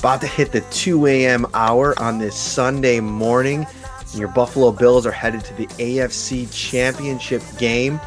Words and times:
About 0.00 0.22
to 0.22 0.26
hit 0.26 0.50
the 0.50 0.62
2 0.62 1.06
a.m. 1.08 1.44
hour 1.52 1.96
on 2.00 2.16
this 2.16 2.34
Sunday 2.34 3.00
morning. 3.00 3.66
And 4.00 4.14
your 4.14 4.28
Buffalo 4.28 4.72
Bills 4.72 5.04
are 5.04 5.12
headed 5.12 5.44
to 5.44 5.52
the 5.52 5.66
AFC 5.66 6.50
Championship 6.50 7.42
game. 7.58 8.00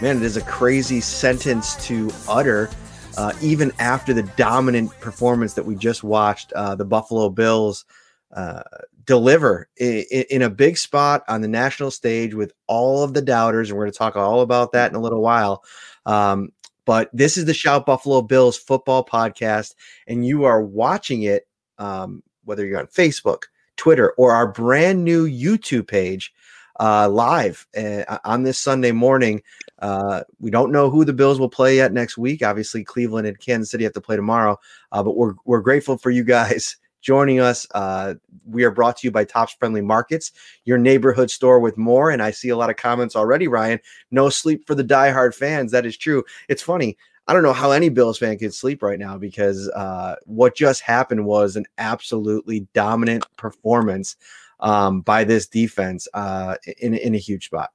Man, 0.00 0.16
it 0.16 0.22
is 0.22 0.38
a 0.38 0.40
crazy 0.40 1.02
sentence 1.02 1.76
to 1.86 2.10
utter. 2.30 2.70
Uh, 3.18 3.34
even 3.42 3.72
after 3.78 4.14
the 4.14 4.22
dominant 4.22 4.90
performance 5.00 5.52
that 5.52 5.66
we 5.66 5.74
just 5.74 6.02
watched, 6.02 6.50
uh, 6.54 6.76
the 6.76 6.84
Buffalo 6.86 7.28
Bills 7.28 7.84
uh, 8.32 8.62
deliver 9.04 9.68
in, 9.76 10.02
in 10.30 10.40
a 10.40 10.48
big 10.48 10.78
spot 10.78 11.24
on 11.28 11.42
the 11.42 11.48
national 11.48 11.90
stage 11.90 12.32
with 12.32 12.54
all 12.68 13.02
of 13.02 13.12
the 13.12 13.20
doubters. 13.20 13.68
And 13.68 13.76
we're 13.76 13.84
going 13.84 13.92
to 13.92 13.98
talk 13.98 14.16
all 14.16 14.40
about 14.40 14.72
that 14.72 14.90
in 14.90 14.96
a 14.96 15.00
little 15.00 15.20
while. 15.20 15.62
Um, 16.06 16.52
but 16.84 17.10
this 17.12 17.36
is 17.36 17.44
the 17.44 17.54
Shout 17.54 17.86
Buffalo 17.86 18.22
Bills 18.22 18.56
football 18.56 19.04
podcast, 19.04 19.74
and 20.06 20.26
you 20.26 20.44
are 20.44 20.62
watching 20.62 21.22
it, 21.22 21.46
um, 21.78 22.22
whether 22.44 22.64
you're 22.66 22.80
on 22.80 22.86
Facebook, 22.88 23.44
Twitter, 23.76 24.12
or 24.12 24.32
our 24.32 24.46
brand 24.46 25.04
new 25.04 25.26
YouTube 25.26 25.88
page 25.88 26.32
uh, 26.80 27.08
live 27.08 27.66
uh, 27.76 28.18
on 28.24 28.42
this 28.42 28.58
Sunday 28.58 28.92
morning. 28.92 29.42
Uh, 29.78 30.22
we 30.40 30.50
don't 30.50 30.72
know 30.72 30.90
who 30.90 31.04
the 31.04 31.12
Bills 31.12 31.38
will 31.38 31.48
play 31.48 31.76
yet 31.76 31.92
next 31.92 32.18
week. 32.18 32.42
Obviously, 32.42 32.84
Cleveland 32.84 33.26
and 33.26 33.38
Kansas 33.38 33.70
City 33.70 33.84
have 33.84 33.92
to 33.94 34.00
play 34.00 34.16
tomorrow, 34.16 34.58
uh, 34.92 35.02
but 35.02 35.16
we're 35.16 35.34
we're 35.44 35.60
grateful 35.60 35.98
for 35.98 36.10
you 36.10 36.24
guys 36.24 36.76
joining 37.04 37.38
us. 37.38 37.66
Uh, 37.74 38.14
we 38.46 38.64
are 38.64 38.70
brought 38.70 38.96
to 38.96 39.06
you 39.06 39.10
by 39.12 39.24
Tops 39.24 39.52
Friendly 39.52 39.82
Markets, 39.82 40.32
your 40.64 40.78
neighborhood 40.78 41.30
store 41.30 41.60
with 41.60 41.76
more. 41.76 42.10
And 42.10 42.22
I 42.22 42.30
see 42.30 42.48
a 42.48 42.56
lot 42.56 42.70
of 42.70 42.76
comments 42.76 43.14
already, 43.14 43.46
Ryan. 43.46 43.78
No 44.10 44.30
sleep 44.30 44.66
for 44.66 44.74
the 44.74 44.82
diehard 44.82 45.34
fans. 45.34 45.70
That 45.70 45.86
is 45.86 45.96
true. 45.96 46.24
It's 46.48 46.62
funny. 46.62 46.96
I 47.26 47.32
don't 47.32 47.42
know 47.42 47.52
how 47.52 47.70
any 47.70 47.88
Bills 47.88 48.18
fan 48.18 48.36
could 48.38 48.52
sleep 48.52 48.82
right 48.82 48.98
now 48.98 49.16
because 49.16 49.68
uh, 49.70 50.16
what 50.24 50.56
just 50.56 50.82
happened 50.82 51.24
was 51.24 51.56
an 51.56 51.64
absolutely 51.78 52.66
dominant 52.74 53.24
performance 53.36 54.16
um, 54.60 55.00
by 55.00 55.24
this 55.24 55.46
defense 55.46 56.08
uh, 56.14 56.56
in, 56.78 56.94
in 56.94 57.14
a 57.14 57.18
huge 57.18 57.46
spot. 57.46 57.70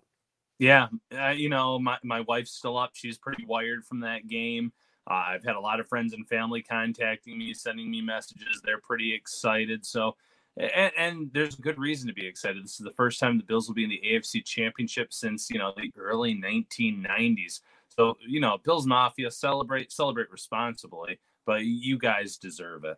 Yeah, 0.59 0.87
uh, 1.17 1.29
you 1.29 1.49
know, 1.49 1.79
my, 1.79 1.97
my 2.03 2.21
wife's 2.21 2.51
still 2.51 2.77
up. 2.77 2.91
She's 2.93 3.17
pretty 3.17 3.45
wired 3.45 3.85
from 3.85 4.01
that 4.01 4.27
game. 4.27 4.73
Uh, 5.09 5.13
I've 5.13 5.43
had 5.43 5.55
a 5.55 5.59
lot 5.59 5.79
of 5.79 5.87
friends 5.87 6.13
and 6.13 6.27
family 6.27 6.61
contacting 6.61 7.37
me, 7.37 7.53
sending 7.53 7.89
me 7.89 8.01
messages. 8.01 8.61
They're 8.63 8.79
pretty 8.79 9.13
excited. 9.13 9.85
So, 9.85 10.15
and, 10.57 10.91
and, 10.97 11.29
there's 11.33 11.55
good 11.55 11.79
reason 11.79 12.07
to 12.07 12.13
be 12.13 12.27
excited. 12.27 12.63
This 12.63 12.79
is 12.79 12.85
the 12.85 12.91
first 12.91 13.19
time 13.19 13.37
the 13.37 13.43
Bills 13.43 13.67
will 13.67 13.75
be 13.75 13.85
in 13.85 13.89
the 13.89 14.01
AFC 14.05 14.43
Championship 14.43 15.13
since 15.13 15.49
you 15.49 15.57
know 15.57 15.73
the 15.75 15.91
early 15.97 16.35
1990s. 16.35 17.61
So, 17.87 18.15
you 18.27 18.39
know, 18.39 18.57
Bills 18.63 18.85
Mafia 18.85 19.31
celebrate 19.31 19.91
celebrate 19.91 20.29
responsibly, 20.31 21.19
but 21.45 21.65
you 21.65 21.97
guys 21.97 22.37
deserve 22.37 22.83
it. 22.83 22.97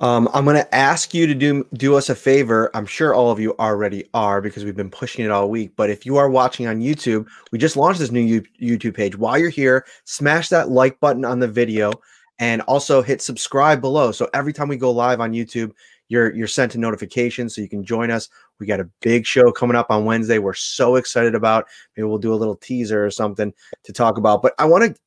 Um, 0.00 0.28
I'm 0.32 0.44
going 0.44 0.56
to 0.56 0.74
ask 0.74 1.12
you 1.12 1.26
to 1.26 1.34
do 1.34 1.66
do 1.74 1.96
us 1.96 2.08
a 2.08 2.14
favor. 2.14 2.70
I'm 2.74 2.86
sure 2.86 3.14
all 3.14 3.32
of 3.32 3.40
you 3.40 3.56
already 3.58 4.08
are 4.14 4.40
because 4.40 4.64
we've 4.64 4.76
been 4.76 4.90
pushing 4.90 5.24
it 5.24 5.30
all 5.30 5.50
week. 5.50 5.72
But 5.74 5.90
if 5.90 6.06
you 6.06 6.16
are 6.16 6.30
watching 6.30 6.68
on 6.68 6.80
YouTube, 6.80 7.26
we 7.50 7.58
just 7.58 7.76
launched 7.76 7.98
this 7.98 8.12
new 8.12 8.40
YouTube 8.60 8.94
page. 8.94 9.16
While 9.16 9.38
you're 9.38 9.50
here, 9.50 9.84
smash 10.04 10.50
that 10.50 10.70
like 10.70 11.00
button 11.00 11.24
on 11.24 11.40
the 11.40 11.48
video 11.48 11.92
and 12.38 12.62
also 12.62 13.02
hit 13.02 13.20
subscribe 13.20 13.80
below. 13.80 14.12
So 14.12 14.28
every 14.34 14.52
time 14.52 14.68
we 14.68 14.76
go 14.76 14.92
live 14.92 15.20
on 15.20 15.32
YouTube, 15.32 15.72
you're 16.08 16.32
you're 16.34 16.46
sent 16.46 16.76
a 16.76 16.78
notification 16.78 17.48
so 17.48 17.60
you 17.60 17.68
can 17.68 17.84
join 17.84 18.12
us. 18.12 18.28
We 18.60 18.66
got 18.66 18.80
a 18.80 18.88
big 19.00 19.26
show 19.26 19.50
coming 19.50 19.76
up 19.76 19.90
on 19.90 20.04
Wednesday. 20.04 20.38
We're 20.38 20.54
so 20.54 20.94
excited 20.94 21.34
about. 21.34 21.66
Maybe 21.96 22.06
we'll 22.06 22.18
do 22.18 22.32
a 22.32 22.36
little 22.36 22.56
teaser 22.56 23.04
or 23.04 23.10
something 23.10 23.52
to 23.82 23.92
talk 23.92 24.16
about. 24.16 24.42
But 24.42 24.54
I 24.60 24.64
want 24.64 24.84
to 24.84 25.00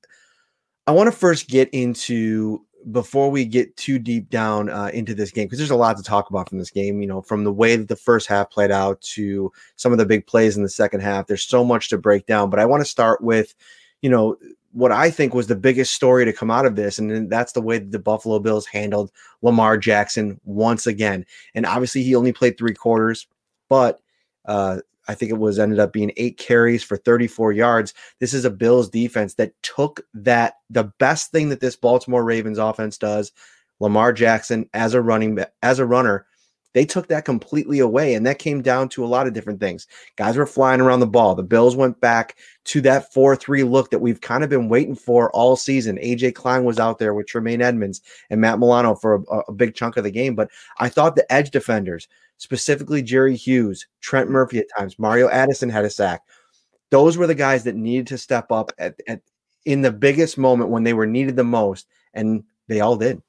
I 0.85 0.91
want 0.91 1.08
to 1.08 1.18
first 1.18 1.47
get 1.47 1.69
into 1.69 2.66
before 2.92 3.30
we 3.30 3.46
get 3.46 3.75
too 3.78 4.00
deep 4.00 4.30
down 4.30 4.69
uh, 4.69 4.90
into 4.94 5.14
this 5.14 5.31
game, 5.31 5.46
because 5.46 5.59
there's 5.59 5.72
a 5.72 5.75
lot 5.75 5.97
to 5.97 6.03
talk 6.03 6.30
about 6.30 6.50
from 6.50 6.58
this 6.58 6.72
game, 6.72 7.02
you 7.02 7.08
know, 7.08 7.22
from 7.22 7.44
the 7.44 7.52
way 7.52 7.75
that 7.75 7.88
the 7.88 7.96
first 7.96 8.28
half 8.28 8.50
played 8.50 8.72
out 8.72 9.00
to 9.02 9.52
some 9.75 9.92
of 9.92 9.97
the 9.97 10.06
big 10.06 10.25
plays 10.25 10.58
in 10.58 10.64
the 10.64 10.69
second 10.69 11.02
half. 11.02 11.28
There's 11.28 11.44
so 11.44 11.64
much 11.64 11.90
to 11.90 11.97
break 11.97 12.25
down, 12.25 12.50
but 12.50 12.59
I 12.59 12.66
want 12.66 12.81
to 12.81 12.90
start 12.90 13.22
with, 13.22 13.53
you 14.02 14.09
know, 14.09 14.38
what 14.74 14.91
I 14.91 15.12
think 15.12 15.34
was 15.34 15.47
the 15.47 15.56
biggest 15.56 15.94
story 15.94 16.24
to 16.25 16.34
come 16.34 16.50
out 16.50 16.66
of 16.66 16.75
this, 16.75 16.97
and 16.97 17.30
that's 17.30 17.52
the 17.52 17.62
way 17.62 17.78
that 17.78 17.91
the 17.91 18.00
Buffalo 18.00 18.40
Bills 18.40 18.66
handled 18.66 19.12
Lamar 19.41 19.78
Jackson 19.78 20.40
once 20.46 20.88
again. 20.88 21.25
And 21.53 21.66
obviously, 21.66 22.03
he 22.03 22.16
only 22.16 22.31
played 22.31 22.58
three 22.58 22.74
quarters, 22.74 23.28
but 23.70 24.00
uh, 24.46 24.80
I 25.11 25.13
think 25.13 25.29
it 25.29 25.38
was 25.38 25.59
ended 25.59 25.79
up 25.79 25.91
being 25.91 26.13
eight 26.16 26.38
carries 26.38 26.83
for 26.83 26.95
34 26.95 27.51
yards. 27.51 27.94
This 28.19 28.33
is 28.33 28.45
a 28.45 28.49
Bills 28.49 28.89
defense 28.89 29.33
that 29.33 29.51
took 29.61 29.99
that 30.13 30.55
the 30.69 30.85
best 30.99 31.31
thing 31.31 31.49
that 31.49 31.59
this 31.59 31.75
Baltimore 31.75 32.23
Ravens 32.23 32.57
offense 32.57 32.97
does, 32.97 33.33
Lamar 33.81 34.13
Jackson 34.13 34.69
as 34.73 34.94
a 34.94 35.01
running 35.01 35.44
as 35.61 35.79
a 35.79 35.85
runner, 35.85 36.25
they 36.73 36.85
took 36.85 37.07
that 37.07 37.25
completely 37.25 37.79
away 37.79 38.13
and 38.13 38.25
that 38.25 38.39
came 38.39 38.61
down 38.61 38.88
to 38.88 39.03
a 39.03 39.07
lot 39.07 39.27
of 39.27 39.33
different 39.33 39.59
things. 39.59 39.85
Guys 40.16 40.38
were 40.38 40.45
flying 40.45 40.79
around 40.79 41.01
the 41.01 41.07
ball. 41.07 41.35
The 41.35 41.43
Bills 41.43 41.75
went 41.75 41.99
back 41.99 42.38
to 42.66 42.79
that 42.81 43.14
4-3 43.14 43.69
look 43.69 43.91
that 43.91 43.99
we've 43.99 44.22
kind 44.22 44.46
of 44.46 44.49
been 44.49 44.69
waiting 44.69 44.96
for 44.96 45.29
all 45.31 45.57
season. 45.57 45.97
AJ 45.97 46.35
Klein 46.35 46.64
was 46.64 46.79
out 46.79 46.99
there 46.99 47.14
with 47.14 47.28
Tremaine 47.28 47.61
Edmunds 47.61 47.99
and 48.29 48.40
Matt 48.40 48.59
Milano 48.59 48.96
for 48.96 49.16
a, 49.16 49.40
a 49.49 49.52
big 49.52 49.75
chunk 49.75 49.97
of 49.97 50.05
the 50.05 50.11
game, 50.11 50.35
but 50.35 50.49
I 50.79 50.87
thought 50.87 51.17
the 51.17 51.29
edge 51.34 51.52
defenders 51.52 52.07
specifically 52.41 53.03
Jerry 53.03 53.35
Hughes, 53.35 53.85
Trent 54.02 54.28
Murphy 54.28 54.58
at 54.58 54.66
times, 54.76 54.97
Mario 54.97 55.29
Addison 55.29 55.70
had 55.70 55.85
a 55.85 55.91
sack. 55.91 56.22
Those 56.90 57.16
were 57.16 57.28
the 57.28 57.35
guys 57.35 57.64
that 57.66 57.76
needed 57.76 58.08
to 58.08 58.17
step 58.17 58.52
up 58.52 58.72
at, 58.79 58.99
at 59.08 59.22
in 59.66 59.82
the 59.82 59.91
biggest 59.91 60.40
moment 60.40 60.72
when 60.72 60.82
they 60.82 60.93
were 60.93 61.05
needed 61.05 61.35
the 61.35 61.43
most, 61.43 61.88
and 62.16 62.43
they 62.67 62.79
all 62.79 62.96
did. 62.96 63.22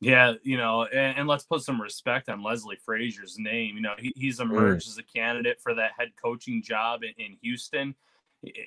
Yeah, 0.00 0.34
you 0.44 0.56
know, 0.56 0.84
and, 0.84 1.18
and 1.18 1.28
let's 1.28 1.42
put 1.42 1.62
some 1.62 1.82
respect 1.82 2.28
on 2.28 2.44
Leslie 2.44 2.78
Frazier's 2.84 3.40
name. 3.40 3.74
You 3.74 3.82
know, 3.82 3.94
he, 3.98 4.12
he's 4.14 4.38
emerged 4.38 4.86
mm. 4.86 4.90
as 4.90 4.98
a 4.98 5.02
candidate 5.02 5.60
for 5.60 5.74
that 5.74 5.90
head 5.98 6.12
coaching 6.22 6.62
job 6.62 7.02
in, 7.02 7.12
in 7.18 7.36
Houston 7.42 7.96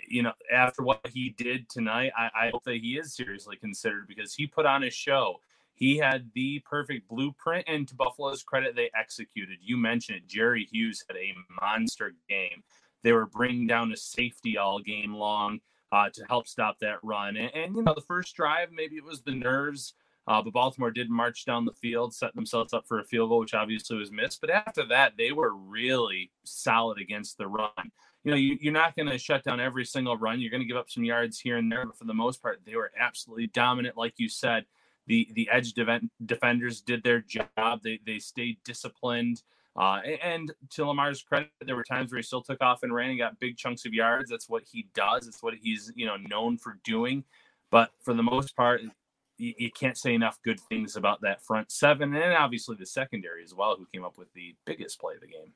you 0.07 0.24
know, 0.24 0.34
after 0.51 0.84
what 0.84 1.06
he 1.13 1.30
did 1.38 1.69
tonight, 1.69 2.12
I, 2.18 2.30
I, 2.36 2.50
hope 2.50 2.63
that 2.63 2.78
he 2.78 2.98
is 2.98 3.16
seriously 3.16 3.57
considered 3.57 4.07
because 4.07 4.34
he 4.34 4.48
put 4.48 4.66
on 4.66 4.84
a 4.84 4.89
show. 4.89 5.39
He 5.77 5.97
had 5.97 6.31
the 6.33 6.59
perfect 6.68 7.07
blueprint, 7.07 7.65
and 7.68 7.88
to 7.88 7.94
Buffalo's 7.94 8.41
credit, 8.41 8.75
they 8.75 8.89
executed. 9.00 9.59
You 9.62 9.77
mentioned 9.77 10.18
it. 10.18 10.27
Jerry 10.27 10.68
Hughes 10.71 11.06
had 11.07 11.18
a 11.18 11.35
monster 11.62 12.15
game. 12.27 12.63
they 13.03 13.12
were 13.12 13.27
bringing 13.27 13.68
down 13.68 13.91
a 13.91 13.95
safety 13.95 14.57
all 14.57 14.79
game 14.79 15.13
long 15.13 15.59
uh, 15.91 16.09
to 16.09 16.25
help 16.27 16.47
stop 16.47 16.79
that 16.79 16.97
run. 17.03 17.38
And, 17.38 17.56
and, 17.56 17.75
you 17.75 17.83
know, 17.83 17.94
the 17.94 18.01
first 18.01 18.35
drive, 18.35 18.69
maybe 18.71 18.95
it 18.95 19.03
was 19.03 19.21
the 19.21 19.35
nerves, 19.35 19.94
uh, 20.27 20.41
but 20.41 20.51
Baltimore 20.51 20.89
did 20.89 21.12
march 21.12 21.45
down 21.45 21.63
the 21.63 21.74
field, 21.74 22.12
set 22.12 22.33
themselves 22.33 22.74
up 22.74 22.88
for 22.88 23.00
a 23.00 23.06
field 23.06 23.29
goal, 23.29 23.39
which 23.39 23.53
obviously 23.53 23.97
was 23.97 24.12
missed. 24.12 24.41
But 24.41 24.50
after 24.50 24.83
that, 24.88 25.13
they 25.15 25.31
were 25.31 25.53
really 25.53 26.31
solid 26.44 26.97
against 27.00 27.38
the 27.38 27.47
run. 27.47 27.69
You 28.24 28.31
know, 28.31 28.38
you, 28.38 28.57
you're 28.59 28.74
not 28.74 28.95
going 28.95 29.09
to 29.09 29.19
shut 29.19 29.44
down 29.44 29.59
every 29.59 29.85
single 29.85 30.18
run. 30.18 30.41
You're 30.41 30.50
going 30.50 30.63
to 30.63 30.68
give 30.68 30.75
up 30.75 30.89
some 30.89 31.03
yards 31.03 31.39
here 31.39 31.57
and 31.57 31.71
there, 31.71 31.85
but 31.85 32.00
for 32.00 32.06
the 32.06 32.15
most 32.15 32.41
part, 32.41 32.62
they 32.65 32.75
were 32.75 32.91
absolutely 33.00 33.47
dominant, 33.47 33.95
like 33.95 34.15
you 34.18 34.27
said 34.27 34.65
the 35.07 35.27
the 35.33 35.50
edge 35.51 35.74
defenders 36.25 36.81
did 36.81 37.04
their 37.04 37.21
job. 37.21 37.81
They 37.83 38.00
they 38.06 38.19
stayed 38.19 38.57
disciplined. 38.63 39.42
Uh, 39.75 40.01
and 40.24 40.51
to 40.71 40.86
Lamar's 40.86 41.21
credit, 41.21 41.51
there 41.62 41.75
were 41.75 41.83
times 41.83 42.12
where 42.12 42.18
he 42.18 42.24
still 42.24 42.42
took 42.42 42.62
off 42.63 42.81
and 42.81 42.94
ran 42.94 43.12
and 43.12 43.19
got 43.19 43.39
big 43.39 43.57
chunks 43.57 43.86
of 43.86 43.94
yards. 43.94 44.30
That's 44.30 44.50
what 44.50 44.63
he 44.71 44.88
does. 44.95 45.27
It's 45.27 45.44
what 45.44 45.54
he's 45.62 45.92
you 45.95 46.06
know 46.06 46.18
known 46.18 46.57
for 46.57 46.80
doing. 46.83 47.24
But 47.69 47.92
for 48.04 48.13
the 48.13 48.24
most 48.24 48.56
part, 48.56 48.81
you, 49.38 49.54
you 49.57 49.71
can't 49.71 49.98
say 49.98 50.13
enough 50.13 50.39
good 50.44 50.59
things 50.59 50.95
about 50.95 51.21
that 51.21 51.44
front 51.44 51.71
seven, 51.71 52.15
and 52.15 52.33
obviously 52.33 52.75
the 52.75 52.86
secondary 52.86 53.44
as 53.44 53.53
well, 53.53 53.75
who 53.77 53.86
came 53.94 54.03
up 54.03 54.18
with 54.18 54.31
the 54.33 54.56
biggest 54.65 55.00
play 55.00 55.15
of 55.15 55.21
the 55.21 55.27
game. 55.27 55.53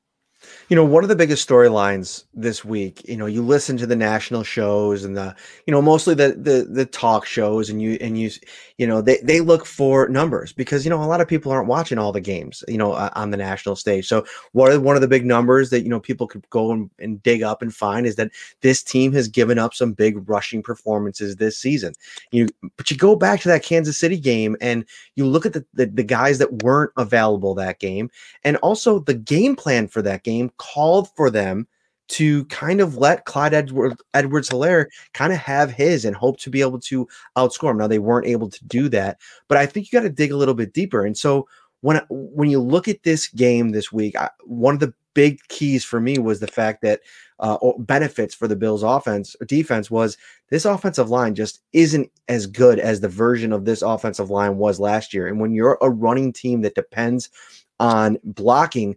You 0.69 0.75
know, 0.75 0.85
one 0.85 1.03
of 1.03 1.09
the 1.09 1.15
biggest 1.15 1.47
storylines 1.47 2.23
this 2.33 2.65
week, 2.65 3.07
you 3.07 3.17
know, 3.17 3.25
you 3.25 3.41
listen 3.41 3.77
to 3.77 3.85
the 3.85 3.95
national 3.95 4.43
shows 4.43 5.03
and 5.03 5.15
the, 5.15 5.35
you 5.67 5.71
know, 5.71 5.81
mostly 5.81 6.15
the 6.15 6.29
the 6.33 6.67
the 6.69 6.85
talk 6.85 7.25
shows 7.25 7.69
and 7.69 7.81
you 7.81 7.97
and 8.01 8.19
you 8.19 8.29
you 8.77 8.87
know, 8.87 9.01
they 9.01 9.17
they 9.17 9.41
look 9.41 9.65
for 9.65 10.07
numbers 10.07 10.53
because 10.53 10.85
you 10.85 10.89
know, 10.89 11.03
a 11.03 11.05
lot 11.05 11.21
of 11.21 11.27
people 11.27 11.51
aren't 11.51 11.67
watching 11.67 11.99
all 11.99 12.11
the 12.11 12.21
games, 12.21 12.63
you 12.67 12.77
know, 12.77 12.93
uh, 12.93 13.11
on 13.15 13.29
the 13.29 13.37
national 13.37 13.75
stage. 13.75 14.07
So, 14.07 14.25
what 14.53 14.71
are 14.71 14.79
one 14.79 14.95
of 14.95 15.01
the 15.01 15.07
big 15.07 15.25
numbers 15.25 15.69
that 15.69 15.81
you 15.83 15.89
know 15.89 15.99
people 15.99 16.25
could 16.25 16.49
go 16.49 16.71
and, 16.71 16.89
and 16.97 17.21
dig 17.21 17.43
up 17.43 17.61
and 17.61 17.73
find 17.73 18.07
is 18.07 18.15
that 18.15 18.31
this 18.61 18.81
team 18.81 19.11
has 19.13 19.27
given 19.27 19.59
up 19.59 19.73
some 19.75 19.93
big 19.93 20.27
rushing 20.27 20.63
performances 20.63 21.35
this 21.35 21.57
season. 21.57 21.93
You 22.31 22.47
but 22.77 22.89
you 22.89 22.97
go 22.97 23.15
back 23.15 23.41
to 23.41 23.49
that 23.49 23.63
Kansas 23.63 23.99
City 23.99 24.17
game 24.17 24.57
and 24.61 24.85
you 25.15 25.27
look 25.27 25.45
at 25.45 25.53
the 25.53 25.65
the, 25.73 25.85
the 25.85 26.03
guys 26.03 26.39
that 26.39 26.63
weren't 26.63 26.91
available 26.97 27.53
that 27.55 27.79
game 27.79 28.09
and 28.43 28.57
also 28.57 28.99
the 28.99 29.13
game 29.13 29.55
plan 29.55 29.87
for 29.87 30.01
that 30.01 30.23
game 30.23 30.30
game 30.31 30.51
called 30.57 31.09
for 31.15 31.29
them 31.29 31.67
to 32.07 32.43
kind 32.45 32.81
of 32.81 32.97
let 32.97 33.23
Clyde 33.23 33.53
Edward, 33.53 33.95
Edwards 34.13 34.49
Helaire 34.49 34.87
kind 35.13 35.31
of 35.31 35.39
have 35.39 35.71
his 35.71 36.03
and 36.03 36.15
hope 36.15 36.37
to 36.39 36.49
be 36.49 36.59
able 36.59 36.79
to 36.81 37.07
outscore 37.37 37.71
him. 37.71 37.77
Now 37.77 37.87
they 37.87 37.99
weren't 37.99 38.27
able 38.27 38.49
to 38.49 38.65
do 38.65 38.89
that, 38.89 39.19
but 39.47 39.57
I 39.57 39.65
think 39.65 39.91
you 39.91 39.97
got 39.97 40.03
to 40.03 40.09
dig 40.09 40.31
a 40.31 40.37
little 40.37 40.53
bit 40.53 40.73
deeper. 40.73 41.05
And 41.05 41.17
so 41.17 41.47
when 41.81 42.01
when 42.09 42.49
you 42.49 42.59
look 42.59 42.87
at 42.87 43.03
this 43.03 43.27
game 43.29 43.69
this 43.69 43.91
week, 43.91 44.17
I, 44.17 44.29
one 44.43 44.73
of 44.73 44.81
the 44.81 44.93
big 45.13 45.39
keys 45.47 45.83
for 45.83 45.99
me 45.99 46.17
was 46.17 46.39
the 46.39 46.47
fact 46.47 46.81
that 46.81 47.01
uh, 47.39 47.57
benefits 47.79 48.35
for 48.35 48.47
the 48.47 48.55
Bills' 48.55 48.83
offense 48.83 49.35
defense 49.47 49.89
was 49.89 50.17
this 50.49 50.65
offensive 50.65 51.09
line 51.09 51.33
just 51.33 51.61
isn't 51.73 52.11
as 52.27 52.45
good 52.45 52.77
as 52.77 52.99
the 52.99 53.09
version 53.09 53.53
of 53.53 53.65
this 53.65 53.81
offensive 53.81 54.29
line 54.29 54.57
was 54.57 54.79
last 54.79 55.13
year. 55.13 55.27
And 55.27 55.39
when 55.39 55.53
you're 55.53 55.77
a 55.81 55.89
running 55.89 56.33
team 56.33 56.61
that 56.61 56.75
depends 56.75 57.29
on 57.79 58.17
blocking 58.23 58.95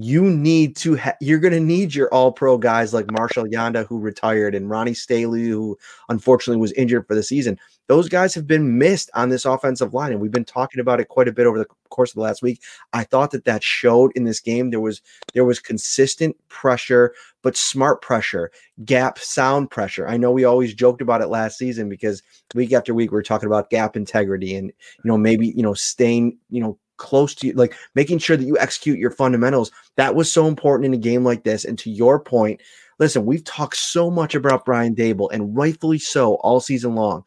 you 0.00 0.22
need 0.30 0.76
to 0.76 0.96
ha- 0.96 1.16
you're 1.20 1.40
going 1.40 1.52
to 1.52 1.58
need 1.58 1.92
your 1.92 2.08
all 2.14 2.30
pro 2.30 2.56
guys 2.56 2.94
like 2.94 3.10
Marshall 3.10 3.46
Yanda 3.46 3.84
who 3.84 3.98
retired 3.98 4.54
and 4.54 4.70
Ronnie 4.70 4.94
Stanley 4.94 5.48
who 5.48 5.76
unfortunately 6.08 6.60
was 6.60 6.72
injured 6.74 7.04
for 7.08 7.16
the 7.16 7.22
season. 7.22 7.58
Those 7.88 8.08
guys 8.08 8.32
have 8.34 8.46
been 8.46 8.78
missed 8.78 9.10
on 9.14 9.28
this 9.28 9.44
offensive 9.44 9.94
line 9.94 10.12
and 10.12 10.20
we've 10.20 10.30
been 10.30 10.44
talking 10.44 10.78
about 10.78 11.00
it 11.00 11.08
quite 11.08 11.26
a 11.26 11.32
bit 11.32 11.46
over 11.46 11.58
the 11.58 11.66
course 11.90 12.12
of 12.12 12.14
the 12.14 12.20
last 12.20 12.42
week. 12.42 12.62
I 12.92 13.02
thought 13.02 13.32
that 13.32 13.44
that 13.46 13.64
showed 13.64 14.12
in 14.14 14.22
this 14.22 14.38
game 14.38 14.70
there 14.70 14.78
was 14.78 15.02
there 15.34 15.44
was 15.44 15.58
consistent 15.58 16.36
pressure 16.48 17.12
but 17.42 17.56
smart 17.56 18.00
pressure, 18.00 18.50
gap 18.84 19.18
sound 19.18 19.70
pressure. 19.70 20.06
I 20.06 20.16
know 20.16 20.30
we 20.30 20.44
always 20.44 20.74
joked 20.74 21.02
about 21.02 21.22
it 21.22 21.28
last 21.28 21.58
season 21.58 21.88
because 21.88 22.22
week 22.54 22.72
after 22.72 22.94
week 22.94 23.10
we 23.10 23.16
we're 23.16 23.22
talking 23.22 23.46
about 23.48 23.70
gap 23.70 23.96
integrity 23.96 24.54
and 24.54 24.68
you 24.68 25.08
know 25.08 25.18
maybe 25.18 25.48
you 25.48 25.62
know 25.62 25.74
staying, 25.74 26.38
you 26.50 26.60
know 26.60 26.78
close 26.98 27.34
to 27.36 27.48
you, 27.48 27.52
like 27.54 27.74
making 27.94 28.18
sure 28.18 28.36
that 28.36 28.44
you 28.44 28.58
execute 28.58 28.98
your 28.98 29.10
fundamentals. 29.10 29.70
That 29.96 30.14
was 30.14 30.30
so 30.30 30.46
important 30.46 30.86
in 30.86 30.94
a 30.94 31.02
game 31.02 31.24
like 31.24 31.44
this. 31.44 31.64
And 31.64 31.78
to 31.78 31.90
your 31.90 32.20
point, 32.20 32.60
listen, 32.98 33.24
we've 33.24 33.44
talked 33.44 33.76
so 33.76 34.10
much 34.10 34.34
about 34.34 34.64
Brian 34.64 34.94
Daboll, 34.94 35.30
and 35.32 35.56
rightfully 35.56 35.98
so, 35.98 36.34
all 36.36 36.60
season 36.60 36.94
long. 36.94 37.24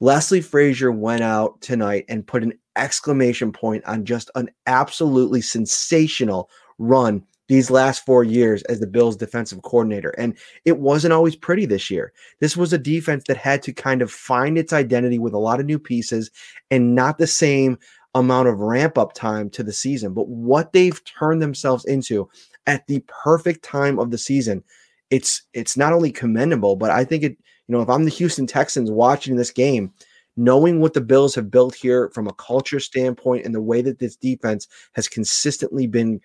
Leslie 0.00 0.40
Frazier 0.40 0.92
went 0.92 1.22
out 1.22 1.60
tonight 1.60 2.04
and 2.08 2.26
put 2.26 2.44
an 2.44 2.52
exclamation 2.76 3.50
point 3.52 3.84
on 3.84 4.04
just 4.04 4.30
an 4.34 4.48
absolutely 4.66 5.40
sensational 5.40 6.50
run 6.78 7.24
these 7.48 7.70
last 7.70 8.04
four 8.04 8.22
years 8.22 8.62
as 8.64 8.78
the 8.78 8.86
Bills 8.86 9.16
defensive 9.16 9.62
coordinator. 9.62 10.10
And 10.10 10.36
it 10.64 10.78
wasn't 10.78 11.14
always 11.14 11.34
pretty 11.34 11.66
this 11.66 11.90
year. 11.90 12.12
This 12.40 12.56
was 12.56 12.72
a 12.72 12.78
defense 12.78 13.24
that 13.26 13.38
had 13.38 13.62
to 13.64 13.72
kind 13.72 14.02
of 14.02 14.12
find 14.12 14.58
its 14.58 14.72
identity 14.72 15.18
with 15.18 15.32
a 15.32 15.38
lot 15.38 15.58
of 15.58 15.66
new 15.66 15.78
pieces 15.78 16.30
and 16.70 16.94
not 16.94 17.18
the 17.18 17.26
same 17.26 17.78
amount 18.14 18.48
of 18.48 18.60
ramp 18.60 18.96
up 18.98 19.12
time 19.12 19.50
to 19.50 19.62
the 19.62 19.72
season, 19.72 20.14
but 20.14 20.28
what 20.28 20.72
they've 20.72 21.02
turned 21.04 21.42
themselves 21.42 21.84
into 21.84 22.28
at 22.66 22.86
the 22.86 23.02
perfect 23.06 23.62
time 23.62 23.98
of 23.98 24.10
the 24.10 24.18
season, 24.18 24.64
it's 25.10 25.42
it's 25.52 25.76
not 25.76 25.92
only 25.92 26.10
commendable, 26.10 26.76
but 26.76 26.90
I 26.90 27.04
think 27.04 27.22
it, 27.22 27.32
you 27.32 27.74
know, 27.74 27.82
if 27.82 27.88
I'm 27.88 28.04
the 28.04 28.10
Houston 28.10 28.46
Texans 28.46 28.90
watching 28.90 29.36
this 29.36 29.50
game, 29.50 29.92
knowing 30.36 30.80
what 30.80 30.94
the 30.94 31.00
Bills 31.00 31.34
have 31.34 31.50
built 31.50 31.74
here 31.74 32.10
from 32.10 32.26
a 32.26 32.34
culture 32.34 32.80
standpoint 32.80 33.44
and 33.44 33.54
the 33.54 33.60
way 33.60 33.82
that 33.82 33.98
this 33.98 34.16
defense 34.16 34.68
has 34.92 35.08
consistently 35.08 35.86
been 35.86 36.20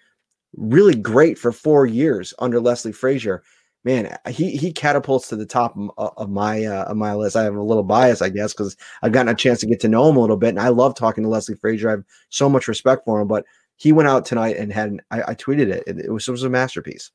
really 0.56 0.96
great 0.96 1.38
for 1.38 1.52
4 1.52 1.86
years 1.86 2.34
under 2.40 2.60
Leslie 2.60 2.92
Frazier, 2.92 3.44
man, 3.84 4.18
he 4.30 4.56
he 4.58 4.72
catapults 4.72 5.28
to 5.30 5.36
the 5.36 5.46
top 5.46 5.78
uh, 5.98 6.10
of 6.18 6.30
my 6.30 6.64
uh, 6.66 6.86
of 6.86 6.98
my 6.98 7.14
list. 7.14 7.36
I 7.36 7.44
have 7.44 7.56
a 7.56 7.62
little 7.62 7.84
bias, 7.84 8.22
I 8.22 8.30
guess, 8.30 8.54
because 8.54 8.76
I've 9.02 9.12
gotten 9.12 9.32
a 9.32 9.36
chance 9.36 9.60
to 9.62 9.68
get 9.68 9.80
to 9.82 9.88
know 9.88 10.10
him 10.10 10.18
a 10.18 10.22
little 10.22 10.38
bit, 10.38 10.50
and 10.50 10.60
I 10.60 10.70
love 10.70 10.96
talking 10.96 11.24
to 11.24 11.30
Leslie 11.30 11.56
Frazier. 11.56 11.90
I 11.90 11.92
have 11.92 12.04
so 12.30 12.50
much 12.50 12.68
respect 12.68 13.06
for 13.06 13.22
him, 13.22 13.28
but 13.28 13.46
he 13.78 13.92
went 13.92 14.10
out 14.10 14.26
tonight 14.26 14.58
and 14.58 14.72
had 14.72 15.00
I, 15.12 15.24
I 15.30 15.36
tweeted 15.36 15.72
it. 15.72 15.84
it. 15.88 16.00
It 16.00 16.12
was 16.12 16.28
it 16.28 16.32
was 16.32 16.44
a 16.44 16.50
masterpiece. 16.50 17.12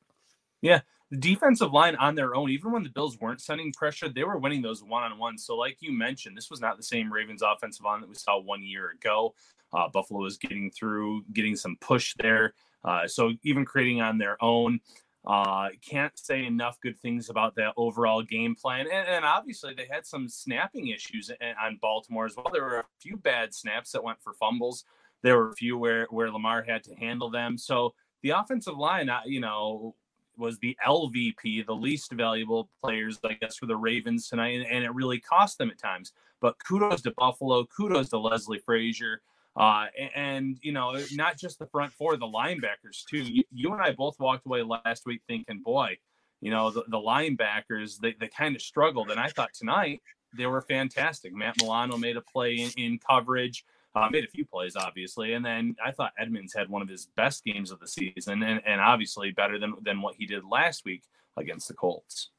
Yeah, 0.61 0.81
the 1.09 1.17
defensive 1.17 1.71
line 1.71 1.95
on 1.95 2.15
their 2.15 2.35
own, 2.35 2.49
even 2.49 2.71
when 2.71 2.83
the 2.83 2.89
Bills 2.89 3.19
weren't 3.19 3.41
sending 3.41 3.71
pressure, 3.73 4.09
they 4.09 4.23
were 4.23 4.37
winning 4.37 4.61
those 4.61 4.83
one 4.83 5.03
on 5.03 5.17
ones. 5.17 5.43
So, 5.43 5.55
like 5.55 5.77
you 5.79 5.91
mentioned, 5.91 6.37
this 6.37 6.49
was 6.49 6.61
not 6.61 6.77
the 6.77 6.83
same 6.83 7.11
Ravens 7.11 7.41
offensive 7.41 7.85
line 7.85 8.01
that 8.01 8.09
we 8.09 8.15
saw 8.15 8.39
one 8.39 8.61
year 8.61 8.91
ago. 8.91 9.33
Uh, 9.73 9.87
Buffalo 9.87 10.21
was 10.21 10.37
getting 10.37 10.69
through, 10.71 11.23
getting 11.33 11.55
some 11.55 11.77
push 11.79 12.15
there. 12.19 12.53
Uh, 12.83 13.07
so 13.07 13.31
even 13.43 13.65
creating 13.65 14.01
on 14.01 14.17
their 14.17 14.37
own. 14.43 14.79
Uh, 15.25 15.69
can't 15.85 16.17
say 16.17 16.45
enough 16.45 16.79
good 16.81 16.97
things 16.97 17.29
about 17.29 17.53
that 17.55 17.73
overall 17.75 18.23
game 18.23 18.55
plan. 18.55 18.87
And, 18.91 19.07
and, 19.07 19.25
obviously, 19.25 19.73
they 19.73 19.87
had 19.91 20.05
some 20.05 20.29
snapping 20.29 20.87
issues 20.87 21.29
on 21.61 21.77
Baltimore 21.81 22.25
as 22.25 22.35
well. 22.37 22.49
There 22.51 22.63
were 22.63 22.79
a 22.79 22.85
few 23.01 23.17
bad 23.17 23.53
snaps 23.53 23.91
that 23.91 24.03
went 24.03 24.21
for 24.21 24.33
fumbles. 24.33 24.85
There 25.21 25.37
were 25.37 25.49
a 25.49 25.55
few 25.55 25.77
where, 25.77 26.07
where 26.09 26.31
Lamar 26.31 26.63
had 26.63 26.83
to 26.85 26.95
handle 26.95 27.29
them. 27.29 27.57
So 27.57 27.93
the 28.23 28.29
offensive 28.29 28.77
line, 28.77 29.09
you 29.25 29.41
know, 29.41 29.93
was 30.37 30.57
the 30.59 30.77
LVP, 30.87 31.65
the 31.65 31.75
least 31.75 32.13
valuable 32.13 32.69
players, 32.81 33.19
I 33.23 33.33
guess, 33.33 33.57
for 33.57 33.65
the 33.65 33.75
Ravens 33.75 34.29
tonight. 34.29 34.55
And, 34.55 34.65
and 34.65 34.83
it 34.85 34.93
really 34.95 35.19
cost 35.19 35.57
them 35.57 35.69
at 35.69 35.77
times. 35.77 36.13
But 36.39 36.55
kudos 36.65 37.01
to 37.01 37.11
Buffalo. 37.11 37.65
Kudos 37.65 38.09
to 38.09 38.19
Leslie 38.19 38.59
Frazier. 38.59 39.21
Uh, 39.59 39.87
and, 40.15 40.57
you 40.61 40.71
know, 40.71 40.97
not 41.11 41.37
just 41.37 41.59
the 41.59 41.67
front 41.67 41.91
four, 41.91 42.15
the 42.15 42.25
linebackers 42.25 43.03
too. 43.09 43.17
You, 43.17 43.43
you, 43.51 43.73
and 43.73 43.81
I 43.81 43.91
both 43.91 44.17
walked 44.17 44.45
away 44.45 44.63
last 44.63 45.05
week 45.05 45.21
thinking, 45.27 45.61
boy, 45.61 45.97
you 46.39 46.49
know, 46.49 46.71
the, 46.71 46.85
the 46.87 46.97
linebackers, 46.97 47.99
they, 47.99 48.15
they 48.17 48.29
kind 48.29 48.55
of 48.55 48.61
struggled. 48.61 49.11
And 49.11 49.19
I 49.19 49.27
thought 49.27 49.53
tonight 49.53 50.01
they 50.37 50.45
were 50.45 50.61
fantastic. 50.61 51.33
Matt 51.33 51.55
Milano 51.59 51.97
made 51.97 52.15
a 52.15 52.21
play 52.21 52.55
in, 52.55 52.71
in 52.77 52.99
coverage, 52.99 53.65
uh, 53.95 54.07
made 54.09 54.23
a 54.23 54.29
few 54.29 54.45
plays, 54.45 54.77
obviously. 54.77 55.33
And 55.33 55.45
then 55.45 55.75
I 55.85 55.91
thought 55.91 56.13
Edmunds 56.17 56.53
had 56.55 56.69
one 56.69 56.81
of 56.81 56.87
his 56.87 57.09
best 57.17 57.43
games 57.43 57.69
of 57.69 57.81
the 57.81 57.87
season 57.87 58.41
and, 58.43 58.61
and 58.65 58.79
obviously 58.79 59.31
better 59.31 59.59
than, 59.59 59.73
than 59.81 60.01
what 60.01 60.15
he 60.17 60.25
did 60.25 60.43
last 60.49 60.85
week 60.85 61.03
against 61.35 61.67
the 61.67 61.73
Colts. 61.73 62.29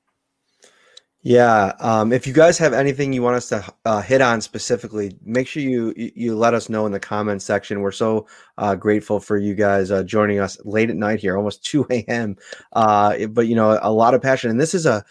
Yeah. 1.22 1.74
Um, 1.80 2.12
if 2.12 2.26
you 2.26 2.32
guys 2.32 2.56
have 2.58 2.72
anything 2.72 3.12
you 3.12 3.22
want 3.22 3.36
us 3.36 3.50
to 3.50 3.62
uh, 3.84 4.00
hit 4.00 4.22
on 4.22 4.40
specifically, 4.40 5.14
make 5.22 5.46
sure 5.46 5.62
you 5.62 5.92
you 5.96 6.34
let 6.34 6.54
us 6.54 6.70
know 6.70 6.86
in 6.86 6.92
the 6.92 7.00
comments 7.00 7.44
section. 7.44 7.82
We're 7.82 7.92
so 7.92 8.26
uh, 8.56 8.74
grateful 8.74 9.20
for 9.20 9.36
you 9.36 9.54
guys 9.54 9.90
uh, 9.90 10.02
joining 10.02 10.38
us 10.38 10.56
late 10.64 10.88
at 10.88 10.96
night 10.96 11.20
here, 11.20 11.36
almost 11.36 11.64
2 11.66 11.86
a.m. 11.90 12.36
Uh, 12.72 13.26
but 13.26 13.48
you 13.48 13.54
know, 13.54 13.78
a 13.82 13.92
lot 13.92 14.14
of 14.14 14.22
passion, 14.22 14.50
and 14.50 14.58
this 14.58 14.72
is 14.72 14.86
a 14.86 15.04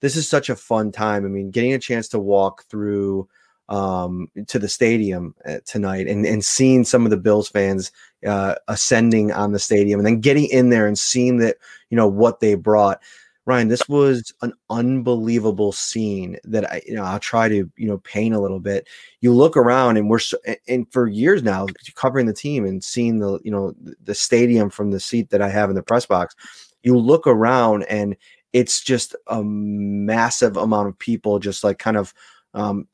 this 0.00 0.16
is 0.16 0.28
such 0.28 0.50
a 0.50 0.56
fun 0.56 0.92
time. 0.92 1.24
I 1.24 1.28
mean, 1.28 1.50
getting 1.50 1.72
a 1.72 1.78
chance 1.78 2.08
to 2.08 2.18
walk 2.18 2.64
through 2.64 3.26
um, 3.70 4.28
to 4.48 4.58
the 4.58 4.68
stadium 4.68 5.34
uh, 5.48 5.60
tonight 5.64 6.06
and, 6.08 6.26
and 6.26 6.44
seeing 6.44 6.84
some 6.84 7.06
of 7.06 7.10
the 7.10 7.16
Bills 7.16 7.48
fans 7.48 7.90
uh, 8.26 8.56
ascending 8.68 9.32
on 9.32 9.52
the 9.52 9.58
stadium, 9.58 9.98
and 9.98 10.06
then 10.06 10.20
getting 10.20 10.44
in 10.44 10.68
there 10.68 10.86
and 10.86 10.98
seeing 10.98 11.38
that 11.38 11.56
you 11.88 11.96
know 11.96 12.06
what 12.06 12.40
they 12.40 12.54
brought 12.54 13.00
Ryan, 13.46 13.68
this 13.68 13.86
was 13.88 14.32
an 14.40 14.54
unbelievable 14.70 15.72
scene 15.72 16.38
that 16.44 16.70
I, 16.70 16.82
you 16.86 16.94
know, 16.94 17.02
I'll 17.02 17.18
try 17.18 17.48
to, 17.48 17.70
you 17.76 17.86
know, 17.86 17.98
paint 17.98 18.34
a 18.34 18.40
little 18.40 18.60
bit. 18.60 18.88
You 19.20 19.34
look 19.34 19.56
around 19.56 19.98
and 19.98 20.08
we're, 20.08 20.18
so, 20.18 20.38
and 20.66 20.90
for 20.90 21.06
years 21.08 21.42
now, 21.42 21.66
covering 21.94 22.26
the 22.26 22.32
team 22.32 22.64
and 22.64 22.82
seeing 22.82 23.18
the, 23.18 23.38
you 23.44 23.50
know, 23.50 23.74
the 24.02 24.14
stadium 24.14 24.70
from 24.70 24.90
the 24.90 25.00
seat 25.00 25.28
that 25.30 25.42
I 25.42 25.50
have 25.50 25.68
in 25.68 25.76
the 25.76 25.82
press 25.82 26.06
box, 26.06 26.34
you 26.82 26.96
look 26.96 27.26
around 27.26 27.82
and 27.84 28.16
it's 28.54 28.82
just 28.82 29.14
a 29.26 29.42
massive 29.42 30.56
amount 30.56 30.88
of 30.88 30.98
people 30.98 31.38
just 31.38 31.64
like 31.64 31.78
kind 31.78 31.96
of 31.98 32.14
um, 32.54 32.86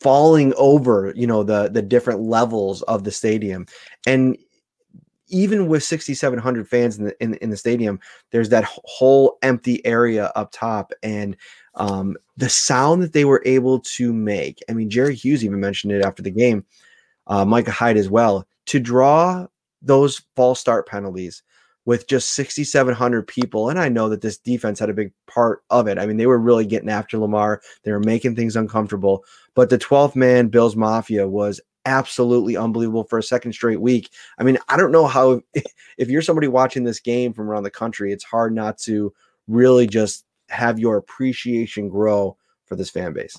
falling 0.00 0.52
over, 0.56 1.12
you 1.14 1.26
know, 1.26 1.42
the 1.42 1.68
the 1.68 1.82
different 1.82 2.20
levels 2.20 2.82
of 2.82 3.04
the 3.04 3.10
stadium. 3.10 3.66
And 4.06 4.36
even 5.34 5.66
with 5.66 5.82
6700 5.82 6.68
fans 6.68 6.98
in 6.98 7.06
the 7.06 7.22
in, 7.22 7.34
in 7.34 7.50
the 7.50 7.56
stadium 7.56 7.98
there's 8.30 8.48
that 8.50 8.64
whole 8.64 9.38
empty 9.42 9.84
area 9.84 10.32
up 10.36 10.50
top 10.52 10.92
and 11.02 11.36
um, 11.74 12.16
the 12.36 12.48
sound 12.48 13.02
that 13.02 13.12
they 13.12 13.24
were 13.24 13.42
able 13.44 13.80
to 13.80 14.12
make 14.12 14.62
i 14.70 14.72
mean 14.72 14.88
jerry 14.88 15.14
hughes 15.14 15.44
even 15.44 15.60
mentioned 15.60 15.92
it 15.92 16.04
after 16.04 16.22
the 16.22 16.30
game 16.30 16.64
uh, 17.26 17.44
micah 17.44 17.70
hyde 17.70 17.96
as 17.96 18.08
well 18.08 18.46
to 18.66 18.78
draw 18.78 19.46
those 19.82 20.22
false 20.36 20.60
start 20.60 20.86
penalties 20.86 21.42
with 21.86 22.06
just 22.06 22.30
6,700 22.30 23.26
people. 23.26 23.68
And 23.68 23.78
I 23.78 23.88
know 23.88 24.08
that 24.08 24.22
this 24.22 24.38
defense 24.38 24.78
had 24.78 24.88
a 24.88 24.94
big 24.94 25.12
part 25.26 25.62
of 25.70 25.86
it. 25.86 25.98
I 25.98 26.06
mean, 26.06 26.16
they 26.16 26.26
were 26.26 26.38
really 26.38 26.64
getting 26.64 26.88
after 26.88 27.18
Lamar, 27.18 27.60
they 27.82 27.92
were 27.92 28.00
making 28.00 28.34
things 28.36 28.56
uncomfortable. 28.56 29.24
But 29.54 29.70
the 29.70 29.78
12th 29.78 30.16
man 30.16 30.48
Bills 30.48 30.76
Mafia 30.76 31.28
was 31.28 31.60
absolutely 31.86 32.56
unbelievable 32.56 33.04
for 33.04 33.18
a 33.18 33.22
second 33.22 33.52
straight 33.52 33.80
week. 33.80 34.10
I 34.38 34.44
mean, 34.44 34.58
I 34.68 34.76
don't 34.76 34.92
know 34.92 35.06
how, 35.06 35.40
if 35.98 36.08
you're 36.08 36.22
somebody 36.22 36.48
watching 36.48 36.84
this 36.84 37.00
game 37.00 37.32
from 37.32 37.48
around 37.50 37.64
the 37.64 37.70
country, 37.70 38.12
it's 38.12 38.24
hard 38.24 38.54
not 38.54 38.78
to 38.78 39.12
really 39.46 39.86
just 39.86 40.24
have 40.48 40.78
your 40.78 40.96
appreciation 40.96 41.88
grow 41.88 42.36
for 42.66 42.76
this 42.76 42.90
fan 42.90 43.12
base. 43.12 43.38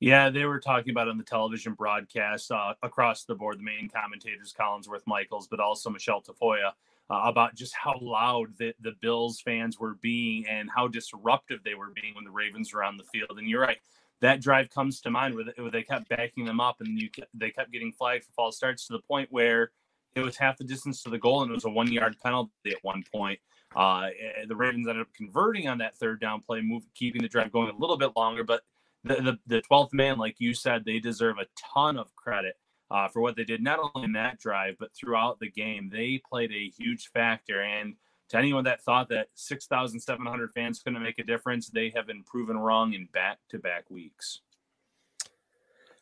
Yeah, 0.00 0.30
they 0.30 0.46
were 0.46 0.58
talking 0.58 0.90
about 0.90 1.08
on 1.08 1.16
the 1.16 1.22
television 1.22 1.74
broadcast 1.74 2.50
uh, 2.50 2.74
across 2.82 3.24
the 3.24 3.36
board, 3.36 3.60
the 3.60 3.62
main 3.62 3.88
commentators, 3.88 4.52
Collinsworth 4.58 5.06
Michaels, 5.06 5.46
but 5.46 5.60
also 5.60 5.90
Michelle 5.90 6.20
Tafoya 6.20 6.72
uh, 7.08 7.22
about 7.24 7.54
just 7.54 7.72
how 7.74 7.96
loud 8.00 8.48
the, 8.58 8.74
the 8.80 8.94
Bills 9.00 9.40
fans 9.40 9.78
were 9.78 9.94
being 10.02 10.44
and 10.48 10.68
how 10.74 10.88
disruptive 10.88 11.62
they 11.62 11.74
were 11.74 11.92
being 11.94 12.14
when 12.14 12.24
the 12.24 12.30
Ravens 12.32 12.74
were 12.74 12.82
on 12.82 12.96
the 12.96 13.04
field. 13.04 13.38
And 13.38 13.48
you're 13.48 13.60
right, 13.60 13.78
that 14.22 14.40
drive 14.40 14.70
comes 14.70 15.00
to 15.00 15.10
mind 15.10 15.34
where 15.34 15.44
they, 15.44 15.62
where 15.62 15.70
they 15.70 15.82
kept 15.82 16.08
backing 16.08 16.44
them 16.44 16.60
up 16.60 16.76
and 16.80 16.98
you 16.98 17.10
they 17.34 17.50
kept 17.50 17.72
getting 17.72 17.92
flagged 17.92 18.24
for 18.24 18.32
false 18.32 18.56
starts 18.56 18.86
to 18.86 18.94
the 18.94 19.00
point 19.00 19.28
where 19.30 19.72
it 20.14 20.20
was 20.20 20.36
half 20.36 20.56
the 20.56 20.64
distance 20.64 21.02
to 21.02 21.10
the 21.10 21.18
goal 21.18 21.42
and 21.42 21.50
it 21.50 21.54
was 21.54 21.64
a 21.64 21.70
one 21.70 21.92
yard 21.92 22.16
penalty 22.22 22.50
at 22.70 22.78
one 22.82 23.02
point. 23.12 23.38
Uh, 23.74 24.08
eh, 24.18 24.44
the 24.46 24.56
Ravens 24.56 24.86
ended 24.86 25.02
up 25.02 25.12
converting 25.14 25.68
on 25.68 25.78
that 25.78 25.96
third 25.96 26.20
down 26.20 26.40
play, 26.40 26.60
move, 26.60 26.84
keeping 26.94 27.22
the 27.22 27.28
drive 27.28 27.50
going 27.50 27.70
a 27.70 27.76
little 27.76 27.96
bit 27.96 28.12
longer. 28.16 28.44
But 28.44 28.62
the, 29.02 29.14
the, 29.16 29.38
the 29.46 29.62
12th 29.62 29.92
man, 29.92 30.18
like 30.18 30.36
you 30.38 30.54
said, 30.54 30.84
they 30.84 30.98
deserve 30.98 31.38
a 31.38 31.46
ton 31.74 31.96
of 31.96 32.14
credit 32.14 32.54
uh, 32.90 33.08
for 33.08 33.22
what 33.22 33.34
they 33.34 33.44
did, 33.44 33.62
not 33.62 33.78
only 33.78 34.04
in 34.04 34.12
that 34.12 34.38
drive, 34.38 34.76
but 34.78 34.90
throughout 34.94 35.40
the 35.40 35.50
game. 35.50 35.90
They 35.90 36.20
played 36.28 36.52
a 36.52 36.70
huge 36.78 37.08
factor. 37.08 37.62
And 37.62 37.94
to 38.32 38.38
anyone 38.38 38.64
that 38.64 38.82
thought 38.82 39.10
that 39.10 39.28
6,700 39.34 40.52
fans 40.54 40.80
couldn't 40.80 41.02
make 41.02 41.18
a 41.18 41.22
difference, 41.22 41.68
they 41.68 41.92
have 41.94 42.06
been 42.06 42.24
proven 42.24 42.56
wrong 42.56 42.94
in 42.94 43.06
back 43.12 43.38
to 43.50 43.58
back 43.58 43.90
weeks. 43.90 44.40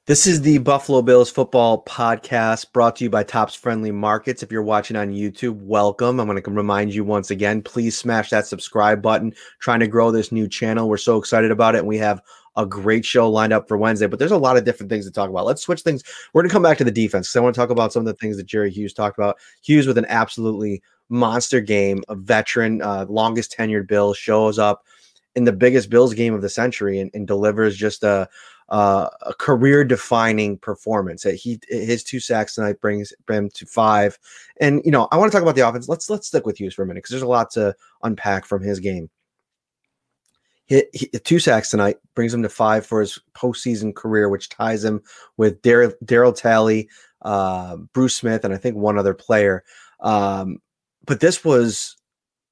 This 0.07 0.29
is 0.29 0.41
the 0.41 0.59
Buffalo 0.59 1.03
Bills 1.03 1.29
football 1.29 1.85
podcast 1.85 2.73
brought 2.73 2.97
to 2.97 3.05
you 3.05 3.11
by 3.11 3.25
Tops 3.25 3.57
Friendly 3.57 3.91
Markets. 3.91 4.45
If 4.45 4.53
you're 4.53 4.63
watching 4.63 4.97
on 4.97 5.11
YouTube, 5.11 5.61
welcome. 5.61 6.21
I'm 6.21 6.29
going 6.29 6.41
to 6.41 6.51
remind 6.51 6.95
you 6.95 7.05
once 7.05 7.33
again, 7.33 7.63
please 7.63 7.99
smash 7.99 8.31
that 8.31 8.47
subscribe 8.47 9.03
button. 9.03 9.35
Trying 9.59 9.81
to 9.81 9.89
grow 9.89 10.13
this 10.13 10.31
new 10.31 10.47
channel. 10.49 10.89
We're 10.89 10.99
so 10.99 11.19
excited 11.19 11.51
about 11.51 11.75
it. 11.75 11.79
And 11.79 11.89
we 11.89 11.99
have 11.99 12.23
a 12.57 12.67
great 12.67 13.05
show 13.05 13.31
lined 13.31 13.53
up 13.53 13.69
for 13.69 13.77
Wednesday, 13.77 14.07
but 14.07 14.19
there's 14.19 14.31
a 14.33 14.39
lot 14.39 14.57
of 14.57 14.65
different 14.65 14.91
things 14.91 15.05
to 15.07 15.11
talk 15.11 15.31
about. 15.31 15.47
Let's 15.47 15.63
switch 15.63 15.83
things. 15.83 16.03
We're 16.33 16.43
going 16.43 16.51
to 16.51 16.53
come 16.53 16.63
back 16.63 16.79
to 16.79 16.85
the 16.85 16.91
defense 16.91 17.29
because 17.29 17.37
I 17.37 17.41
want 17.41 17.55
to 17.55 17.61
talk 17.61 17.71
about 17.71 17.93
some 17.93 18.01
of 18.01 18.07
the 18.07 18.15
things 18.15 18.37
that 18.37 18.47
Jerry 18.47 18.71
Hughes 18.71 18.93
talked 18.93 19.19
about. 19.19 19.39
Hughes 19.63 19.87
with 19.87 19.99
an 19.99 20.07
absolutely 20.09 20.83
monster 21.09 21.61
game, 21.61 22.03
a 22.09 22.15
veteran, 22.15 22.83
uh, 22.83 23.07
longest 23.09 23.55
tenured 23.57 23.87
Bill 23.87 24.15
shows 24.15 24.59
up 24.59 24.85
in 25.37 25.45
the 25.45 25.53
biggest 25.53 25.91
Bills 25.91 26.15
game 26.15 26.35
of 26.35 26.43
the 26.43 26.49
century 26.49 26.99
and, 26.99 27.11
and 27.15 27.27
delivers 27.27 27.77
just 27.77 28.03
a, 28.03 28.29
a 28.69 29.35
career 29.39 29.85
defining 29.85 30.59
performance. 30.59 31.23
He 31.23 31.61
his 31.69 32.05
two 32.05 32.21
sacks 32.21 32.55
tonight 32.55 32.81
brings 32.81 33.13
him 33.29 33.49
to 33.51 33.67
five. 33.67 34.19
And 34.61 34.81
you 34.85 34.91
know, 34.91 35.09
I 35.11 35.17
want 35.17 35.31
to 35.31 35.37
talk 35.37 35.43
about 35.43 35.57
the 35.57 35.69
offense. 35.69 35.89
Let's 35.89 36.09
let's 36.11 36.27
stick 36.27 36.47
with 36.47 36.59
Hughes 36.59 36.75
for 36.75 36.83
a 36.83 36.87
minute 36.87 36.99
because 36.99 37.11
there's 37.11 37.23
a 37.23 37.29
lot 37.29 37.51
to 37.53 37.75
unpack 38.03 38.45
from 38.45 38.63
his 38.63 38.81
game 38.81 39.11
hit, 40.71 40.89
hit, 40.95 41.25
two 41.25 41.39
sacks 41.39 41.69
tonight, 41.69 41.99
brings 42.15 42.33
him 42.33 42.43
to 42.43 42.49
five 42.49 42.87
for 42.87 43.01
his 43.01 43.19
postseason 43.35 43.95
career, 43.95 44.29
which 44.29 44.49
ties 44.49 44.83
him 44.83 45.03
with 45.37 45.61
Darryl 45.61 46.35
Talley, 46.35 46.89
uh, 47.23 47.77
Bruce 47.93 48.17
Smith, 48.17 48.45
and 48.45 48.55
I 48.55 48.57
think 48.57 48.77
one 48.77 48.97
other 48.97 49.13
player. 49.13 49.65
Um, 49.99 50.63
but 51.05 51.21
this 51.21 51.45
was 51.45 51.97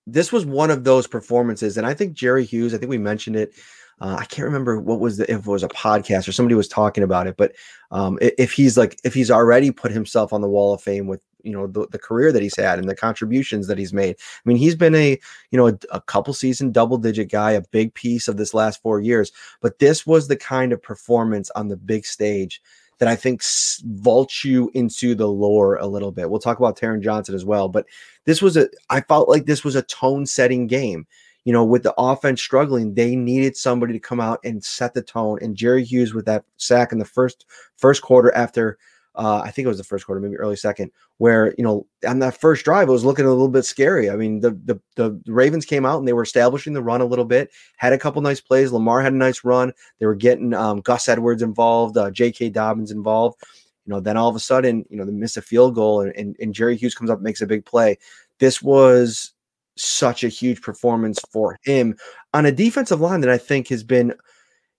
this 0.07 0.33
was 0.33 0.45
one 0.45 0.71
of 0.71 0.85
those 0.85 1.07
performances, 1.07 1.79
and 1.79 1.87
I 1.87 1.95
think 1.95 2.13
Jerry 2.13 2.45
Hughes. 2.45 2.75
I 2.75 2.79
think 2.79 2.91
we 2.91 2.99
mentioned 2.99 3.37
it. 3.37 3.53
Uh, 4.01 4.17
I 4.19 4.25
can't 4.27 4.47
remember 4.47 4.79
what 4.81 5.01
was 5.01 5.17
the 5.17 5.31
if 5.31 5.41
it 5.41 5.47
was 5.47 5.63
a 5.63 5.69
podcast 5.69 6.29
or 6.29 6.33
somebody 6.33 6.55
was 6.55 6.69
talking 6.69 7.05
about 7.05 7.27
it, 7.27 7.37
but 7.37 7.53
um, 7.91 8.19
if 8.21 8.53
he's 8.53 8.77
like 8.77 8.99
if 9.05 9.15
he's 9.15 9.31
already 9.31 9.71
put 9.71 9.93
himself 9.93 10.33
on 10.33 10.41
the 10.41 10.49
wall 10.49 10.75
of 10.75 10.83
fame 10.83 11.07
with 11.07 11.21
you 11.43 11.53
know 11.53 11.67
the, 11.67 11.87
the 11.91 11.99
career 11.99 12.33
that 12.33 12.43
he's 12.43 12.57
had 12.57 12.79
and 12.79 12.89
the 12.89 12.97
contributions 12.97 13.67
that 13.67 13.79
he's 13.79 13.93
made. 13.93 14.17
I 14.19 14.49
mean, 14.49 14.57
he's 14.57 14.75
been 14.75 14.95
a 14.95 15.19
you 15.51 15.59
know 15.59 15.69
a, 15.69 15.79
a 15.93 16.01
couple 16.01 16.35
season 16.35 16.73
double 16.73 16.99
digit 16.99 17.31
guy, 17.31 17.53
a 17.53 17.63
big 17.71 17.95
piece 17.95 18.29
of 18.29 18.37
this 18.37 18.55
last 18.55 18.83
four 18.83 19.01
years. 19.01 19.33
But 19.61 19.79
this 19.79 20.07
was 20.07 20.29
the 20.29 20.37
kind 20.37 20.73
of 20.73 20.83
performance 20.83 21.51
on 21.51 21.69
the 21.69 21.77
big 21.77 22.07
stage 22.07 22.61
that 22.99 23.09
I 23.09 23.17
think 23.17 23.43
vaults 23.85 24.45
you 24.45 24.71
into 24.75 25.15
the 25.15 25.29
lore 25.29 25.77
a 25.77 25.87
little 25.87 26.11
bit. 26.11 26.29
We'll 26.29 26.41
talk 26.41 26.59
about 26.59 26.77
Taron 26.77 27.03
Johnson 27.03 27.35
as 27.35 27.45
well, 27.45 27.69
but 27.69 27.87
this 28.25 28.43
was 28.43 28.57
a 28.57 28.69
I 28.91 29.01
felt 29.03 29.29
like 29.29 29.47
this 29.47 29.65
was 29.65 29.77
a 29.77 29.83
tone 29.83 30.27
setting 30.27 30.67
game. 30.67 31.07
You 31.45 31.53
know, 31.53 31.65
with 31.65 31.83
the 31.83 31.95
offense 31.97 32.43
struggling, 32.43 32.93
they 32.93 33.17
needed 33.17 33.57
somebody 33.57 33.95
to 33.95 34.01
come 34.01 34.21
out 34.21 34.41
and 34.45 34.63
set 34.63 34.93
the 34.93 35.01
tone. 35.01 35.39
And 35.41 35.57
Jerry 35.57 35.83
Hughes 35.83 36.13
with 36.13 36.27
that 36.27 36.45
sack 36.59 36.93
in 36.93 36.99
the 36.99 37.07
first 37.07 37.47
first 37.77 38.03
quarter 38.03 38.35
after 38.35 38.77
uh, 39.15 39.43
I 39.45 39.51
think 39.51 39.67
it 39.67 39.69
was 39.69 39.79
the 39.79 39.85
first 39.85 40.07
quarter, 40.07 40.21
maybe 40.21 40.37
early 40.37 40.57
second, 40.57 40.91
where 41.17 41.55
you 41.59 41.65
know 41.65 41.87
on 42.07 42.21
that 42.21 42.41
first 42.41 42.65
drive 42.65 42.89
it 42.89 42.93
was 42.93 43.05
looking 43.05 43.25
a 43.25 43.31
little 43.31 43.49
bit 43.49 43.65
scary. 43.65 44.11
I 44.11 44.17
mean, 44.17 44.41
the 44.41 44.53
the 44.65 44.81
the 44.97 45.21
Ravens 45.27 45.65
came 45.65 45.85
out 45.85 45.99
and 45.99 46.07
they 46.07 46.13
were 46.13 46.23
establishing 46.23 46.73
the 46.73 46.83
run 46.83 47.01
a 47.01 47.07
little 47.07 47.25
bit, 47.25 47.51
had 47.79 47.93
a 47.93 47.99
couple 47.99 48.23
nice 48.23 48.41
plays. 48.41 48.73
Lamar 48.73 49.03
had 49.03 49.13
a 49.13 49.17
nice 49.17 49.45
run. 49.45 49.73
They 49.99 50.07
were 50.07 50.15
getting 50.15 50.55
um, 50.55 50.81
Gus 50.81 51.09
Edwards 51.09 51.43
involved, 51.43 51.97
uh, 51.97 52.11
J.K. 52.11 52.51
Dobbins 52.51 52.91
involved. 52.91 53.43
You 53.87 53.95
know, 53.95 54.01
then 54.01 54.19
all 54.19 54.29
of 54.29 54.37
a 54.37 54.41
sudden, 54.41 54.85
you 54.91 54.99
know, 54.99 55.05
they 55.05 55.13
miss 55.13 55.39
a 55.39 55.43
field 55.43 55.75
goal 55.75 56.03
and, 56.03 56.15
and, 56.15 56.37
and 56.41 56.55
Jerry 56.55 56.77
Hughes 56.77 56.95
comes 56.95 57.09
up 57.09 57.19
and 57.19 57.25
makes 57.25 57.41
a 57.41 57.47
big 57.47 57.65
play. 57.65 57.97
This 58.39 58.61
was 58.61 59.33
such 59.79 60.25
a 60.25 60.29
huge 60.29 60.61
performance 60.61 61.19
for 61.33 61.59
him 61.63 61.97
on 62.35 62.45
a 62.45 62.53
defensive 62.53 63.01
line 63.01 63.23
that 63.23 63.31
I 63.31 63.39
think 63.39 63.69
has 63.69 63.83
been, 63.83 64.13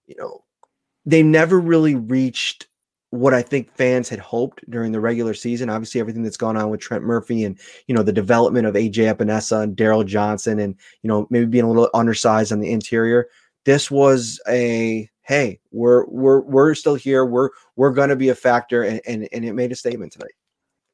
you 0.05 0.15
know, 0.17 0.43
they 1.05 1.23
never 1.23 1.59
really 1.59 1.95
reached 1.95 2.67
what 3.11 3.33
I 3.33 3.41
think 3.41 3.73
fans 3.75 4.07
had 4.07 4.19
hoped 4.19 4.69
during 4.69 4.91
the 4.91 4.99
regular 4.99 5.33
season. 5.33 5.69
Obviously, 5.69 5.99
everything 5.99 6.23
that's 6.23 6.37
gone 6.37 6.57
on 6.57 6.69
with 6.69 6.79
Trent 6.79 7.03
Murphy 7.03 7.43
and 7.43 7.57
you 7.87 7.95
know 7.95 8.03
the 8.03 8.13
development 8.13 8.67
of 8.67 8.75
AJ 8.75 9.13
Epenesa 9.13 9.63
and 9.63 9.75
Darryl 9.75 10.05
Johnson, 10.05 10.59
and 10.59 10.75
you 11.01 11.07
know 11.07 11.27
maybe 11.29 11.45
being 11.45 11.65
a 11.65 11.69
little 11.69 11.89
undersized 11.93 12.51
on 12.51 12.59
the 12.59 12.71
interior. 12.71 13.27
This 13.65 13.89
was 13.89 14.39
a 14.47 15.09
hey, 15.23 15.59
we're 15.71 16.05
we're 16.05 16.41
we're 16.41 16.75
still 16.75 16.95
here. 16.95 17.25
We're 17.25 17.49
we're 17.75 17.91
going 17.91 18.09
to 18.09 18.15
be 18.15 18.29
a 18.29 18.35
factor, 18.35 18.83
and, 18.83 19.01
and 19.07 19.27
and 19.31 19.45
it 19.45 19.53
made 19.53 19.71
a 19.71 19.75
statement 19.75 20.11
tonight. 20.11 20.33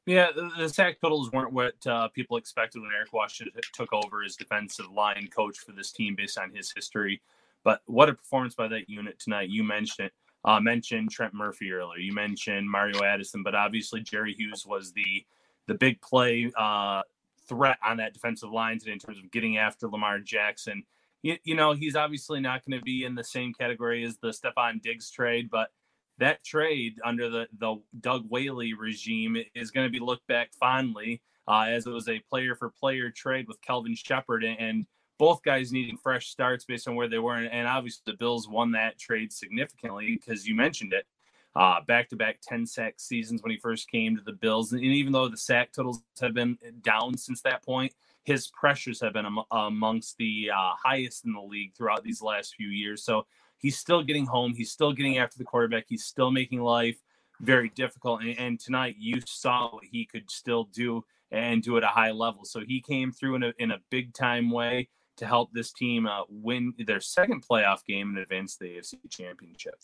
Yeah, 0.06 0.30
the, 0.34 0.48
the 0.56 0.68
sack 0.68 1.00
totals 1.00 1.32
weren't 1.32 1.52
what 1.52 1.74
uh, 1.84 2.06
people 2.08 2.36
expected 2.36 2.80
when 2.80 2.92
Eric 2.94 3.12
Washington 3.12 3.60
took 3.72 3.92
over 3.92 4.22
as 4.22 4.36
defensive 4.36 4.90
line 4.92 5.28
coach 5.34 5.58
for 5.58 5.72
this 5.72 5.90
team 5.90 6.14
based 6.14 6.38
on 6.38 6.52
his 6.54 6.72
history. 6.72 7.20
But 7.64 7.80
what 7.86 8.08
a 8.08 8.14
performance 8.14 8.54
by 8.54 8.68
that 8.68 8.88
unit 8.88 9.18
tonight! 9.18 9.48
You 9.48 9.64
mentioned 9.64 10.06
it 10.06 10.12
uh, 10.46 10.60
mentioned 10.60 11.10
Trent 11.10 11.34
Murphy 11.34 11.72
earlier. 11.72 11.98
You 11.98 12.14
mentioned 12.14 12.70
Mario 12.70 13.02
Addison, 13.02 13.42
but 13.42 13.54
obviously 13.54 14.00
Jerry 14.00 14.32
Hughes 14.32 14.64
was 14.64 14.92
the 14.92 15.24
the 15.66 15.74
big 15.74 16.00
play 16.00 16.50
uh, 16.56 17.02
threat 17.48 17.78
on 17.84 17.96
that 17.96 18.14
defensive 18.14 18.50
line 18.50 18.78
today 18.78 18.92
in 18.92 18.98
terms 19.00 19.18
of 19.18 19.30
getting 19.32 19.56
after 19.56 19.88
Lamar 19.88 20.20
Jackson. 20.20 20.84
You, 21.22 21.36
you 21.42 21.56
know, 21.56 21.72
he's 21.72 21.96
obviously 21.96 22.40
not 22.40 22.64
going 22.64 22.78
to 22.78 22.84
be 22.84 23.04
in 23.04 23.16
the 23.16 23.24
same 23.24 23.52
category 23.52 24.04
as 24.04 24.16
the 24.18 24.28
Stefon 24.28 24.80
Diggs 24.80 25.10
trade, 25.10 25.50
but 25.50 25.70
that 26.18 26.44
trade 26.44 27.00
under 27.04 27.28
the, 27.28 27.48
the 27.58 27.76
Doug 28.00 28.26
Whaley 28.28 28.74
regime 28.74 29.36
is 29.54 29.72
going 29.72 29.86
to 29.86 29.90
be 29.90 29.98
looked 29.98 30.26
back 30.28 30.52
fondly 30.54 31.20
uh, 31.48 31.66
as 31.68 31.86
it 31.86 31.90
was 31.90 32.08
a 32.08 32.20
player 32.30 32.54
for 32.54 32.70
player 32.70 33.10
trade 33.10 33.48
with 33.48 33.60
Kelvin 33.60 33.94
Sheppard. 33.94 34.44
And 34.44 34.86
both 35.18 35.42
guys 35.42 35.72
needing 35.72 35.96
fresh 35.96 36.28
starts 36.28 36.64
based 36.64 36.88
on 36.88 36.94
where 36.94 37.08
they 37.08 37.18
were. 37.18 37.36
And, 37.36 37.66
obviously, 37.68 38.02
the 38.06 38.16
Bills 38.16 38.48
won 38.48 38.72
that 38.72 38.98
trade 38.98 39.32
significantly 39.32 40.18
because 40.20 40.46
you 40.46 40.54
mentioned 40.54 40.92
it. 40.92 41.06
Back 41.86 42.08
to 42.10 42.16
back 42.16 42.38
10 42.42 42.66
sack 42.66 42.94
seasons 42.98 43.42
when 43.42 43.50
he 43.50 43.58
first 43.58 43.90
came 43.90 44.16
to 44.16 44.22
the 44.22 44.32
Bills. 44.32 44.72
And 44.72 44.82
even 44.82 45.12
though 45.12 45.28
the 45.28 45.36
sack 45.36 45.72
totals 45.72 46.02
have 46.20 46.34
been 46.34 46.58
down 46.82 47.16
since 47.16 47.40
that 47.42 47.64
point, 47.64 47.94
his 48.24 48.48
pressures 48.48 49.00
have 49.00 49.14
been 49.14 49.24
am- 49.24 49.44
amongst 49.50 50.18
the 50.18 50.50
uh, 50.52 50.72
highest 50.84 51.24
in 51.24 51.32
the 51.32 51.40
league 51.40 51.74
throughout 51.74 52.02
these 52.02 52.20
last 52.20 52.54
few 52.56 52.68
years. 52.68 53.04
So 53.04 53.24
he's 53.58 53.78
still 53.78 54.02
getting 54.02 54.26
home. 54.26 54.52
He's 54.54 54.72
still 54.72 54.92
getting 54.92 55.18
after 55.18 55.38
the 55.38 55.44
quarterback. 55.44 55.86
He's 55.88 56.04
still 56.04 56.30
making 56.30 56.60
life 56.60 56.98
very 57.40 57.70
difficult. 57.70 58.22
And, 58.22 58.38
and 58.38 58.60
tonight, 58.60 58.96
you 58.98 59.20
saw 59.24 59.70
what 59.70 59.84
he 59.84 60.04
could 60.04 60.30
still 60.30 60.64
do 60.64 61.04
and 61.30 61.62
do 61.62 61.76
at 61.76 61.84
a 61.84 61.88
high 61.88 62.10
level. 62.10 62.44
So 62.44 62.60
he 62.66 62.80
came 62.80 63.12
through 63.12 63.36
in 63.36 63.42
a, 63.44 63.52
in 63.58 63.70
a 63.70 63.80
big 63.90 64.12
time 64.12 64.50
way 64.50 64.88
to 65.16 65.26
help 65.26 65.50
this 65.52 65.72
team 65.72 66.06
uh, 66.06 66.22
win 66.28 66.72
their 66.86 67.00
second 67.00 67.44
playoff 67.46 67.84
game 67.84 68.10
and 68.10 68.18
advance 68.18 68.56
the 68.56 68.66
AFC 68.66 68.94
Championship. 69.10 69.74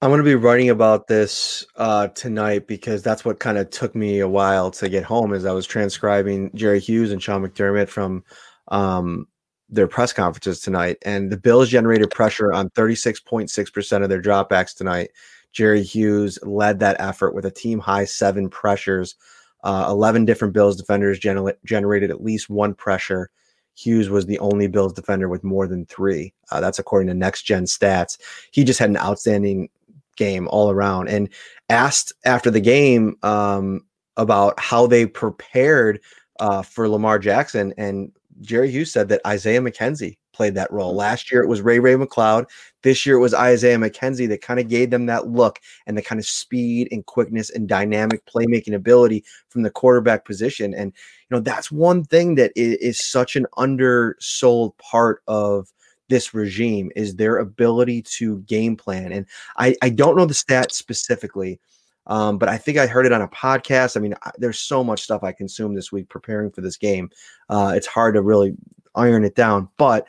I'm 0.00 0.10
going 0.10 0.18
to 0.18 0.24
be 0.24 0.36
writing 0.36 0.70
about 0.70 1.08
this 1.08 1.66
uh, 1.74 2.06
tonight 2.08 2.68
because 2.68 3.02
that's 3.02 3.24
what 3.24 3.40
kind 3.40 3.58
of 3.58 3.68
took 3.70 3.96
me 3.96 4.20
a 4.20 4.28
while 4.28 4.70
to 4.72 4.88
get 4.88 5.02
home 5.02 5.34
as 5.34 5.44
I 5.44 5.52
was 5.52 5.66
transcribing 5.66 6.52
Jerry 6.54 6.78
Hughes 6.78 7.10
and 7.10 7.20
Sean 7.20 7.44
McDermott 7.44 7.88
from 7.88 8.22
um, 8.68 9.26
their 9.68 9.88
press 9.88 10.12
conferences 10.12 10.60
tonight. 10.60 10.98
And 11.04 11.32
the 11.32 11.36
Bills 11.36 11.68
generated 11.68 12.12
pressure 12.12 12.52
on 12.52 12.70
36.6% 12.70 14.02
of 14.02 14.08
their 14.08 14.22
dropbacks 14.22 14.74
tonight. 14.74 15.10
Jerry 15.52 15.82
Hughes 15.82 16.38
led 16.42 16.78
that 16.78 17.00
effort 17.00 17.34
with 17.34 17.44
a 17.44 17.50
team 17.50 17.80
high 17.80 18.04
seven 18.04 18.48
pressures. 18.48 19.16
Uh, 19.64 19.86
11 19.88 20.24
different 20.24 20.54
Bills 20.54 20.76
defenders 20.76 21.18
gener- 21.18 21.56
generated 21.64 22.10
at 22.10 22.22
least 22.22 22.48
one 22.48 22.72
pressure. 22.72 23.30
Hughes 23.78 24.10
was 24.10 24.26
the 24.26 24.38
only 24.40 24.66
Bills 24.66 24.92
defender 24.92 25.28
with 25.28 25.44
more 25.44 25.66
than 25.66 25.86
three. 25.86 26.32
Uh, 26.50 26.60
that's 26.60 26.78
according 26.78 27.06
to 27.08 27.14
Next 27.14 27.42
Gen 27.42 27.64
Stats. 27.64 28.18
He 28.50 28.64
just 28.64 28.78
had 28.78 28.90
an 28.90 28.96
outstanding 28.96 29.68
game 30.16 30.48
all 30.48 30.70
around. 30.70 31.08
And 31.08 31.28
asked 31.70 32.12
after 32.24 32.50
the 32.50 32.60
game 32.60 33.16
um, 33.22 33.82
about 34.16 34.58
how 34.58 34.86
they 34.86 35.06
prepared 35.06 36.00
uh, 36.40 36.62
for 36.62 36.88
Lamar 36.88 37.18
Jackson, 37.18 37.72
and 37.78 38.12
Jerry 38.40 38.70
Hughes 38.70 38.92
said 38.92 39.08
that 39.08 39.20
Isaiah 39.26 39.60
McKenzie 39.60 40.16
played 40.32 40.54
that 40.54 40.72
role. 40.72 40.90
Mm-hmm. 40.90 40.98
Last 40.98 41.32
year 41.32 41.42
it 41.42 41.48
was 41.48 41.60
Ray 41.60 41.78
Ray 41.80 41.94
McCloud. 41.94 42.46
This 42.82 43.04
year 43.04 43.16
it 43.16 43.20
was 43.20 43.34
Isaiah 43.34 43.78
McKenzie 43.78 44.28
that 44.28 44.40
kind 44.40 44.60
of 44.60 44.68
gave 44.68 44.90
them 44.90 45.06
that 45.06 45.26
look 45.26 45.58
and 45.86 45.98
the 45.98 46.02
kind 46.02 46.20
of 46.20 46.26
speed 46.26 46.88
and 46.92 47.04
quickness 47.04 47.50
and 47.50 47.68
dynamic 47.68 48.24
playmaking 48.26 48.74
ability 48.74 49.24
from 49.48 49.62
the 49.62 49.70
quarterback 49.70 50.24
position. 50.24 50.74
And 50.74 50.92
you 51.30 51.36
know 51.36 51.40
that's 51.40 51.70
one 51.70 52.04
thing 52.04 52.36
that 52.36 52.52
is, 52.56 52.74
is 52.76 53.06
such 53.06 53.36
an 53.36 53.46
undersold 53.56 54.76
part 54.78 55.22
of 55.26 55.72
this 56.08 56.34
regime 56.34 56.90
is 56.96 57.16
their 57.16 57.38
ability 57.38 58.02
to 58.02 58.38
game 58.40 58.76
plan. 58.76 59.12
And 59.12 59.26
I, 59.56 59.76
I 59.82 59.90
don't 59.90 60.16
know 60.16 60.24
the 60.24 60.34
stats 60.34 60.72
specifically, 60.72 61.60
um, 62.06 62.38
but 62.38 62.48
I 62.48 62.56
think 62.56 62.78
I 62.78 62.86
heard 62.86 63.06
it 63.06 63.12
on 63.12 63.22
a 63.22 63.28
podcast. 63.28 63.96
I 63.96 64.00
mean, 64.00 64.14
I, 64.22 64.30
there's 64.38 64.60
so 64.60 64.82
much 64.82 65.02
stuff 65.02 65.22
I 65.22 65.32
consumed 65.32 65.76
this 65.76 65.92
week 65.92 66.08
preparing 66.08 66.50
for 66.50 66.62
this 66.62 66.76
game. 66.76 67.10
Uh, 67.48 67.74
it's 67.76 67.86
hard 67.86 68.14
to 68.14 68.22
really 68.22 68.54
iron 68.94 69.24
it 69.24 69.34
down, 69.34 69.68
but 69.76 70.06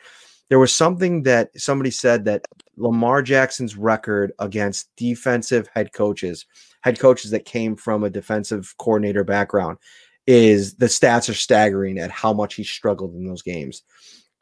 there 0.48 0.58
was 0.58 0.74
something 0.74 1.22
that 1.22 1.50
somebody 1.56 1.90
said 1.90 2.24
that 2.24 2.44
Lamar 2.76 3.22
Jackson's 3.22 3.76
record 3.76 4.32
against 4.38 4.88
defensive 4.96 5.68
head 5.74 5.92
coaches, 5.92 6.46
head 6.80 6.98
coaches 6.98 7.30
that 7.30 7.44
came 7.44 7.76
from 7.76 8.02
a 8.02 8.10
defensive 8.10 8.74
coordinator 8.78 9.22
background, 9.22 9.78
is 10.30 10.74
the 10.74 10.86
stats 10.86 11.28
are 11.28 11.34
staggering 11.34 11.98
at 11.98 12.12
how 12.12 12.32
much 12.32 12.54
he 12.54 12.62
struggled 12.62 13.16
in 13.16 13.26
those 13.26 13.42
games. 13.42 13.82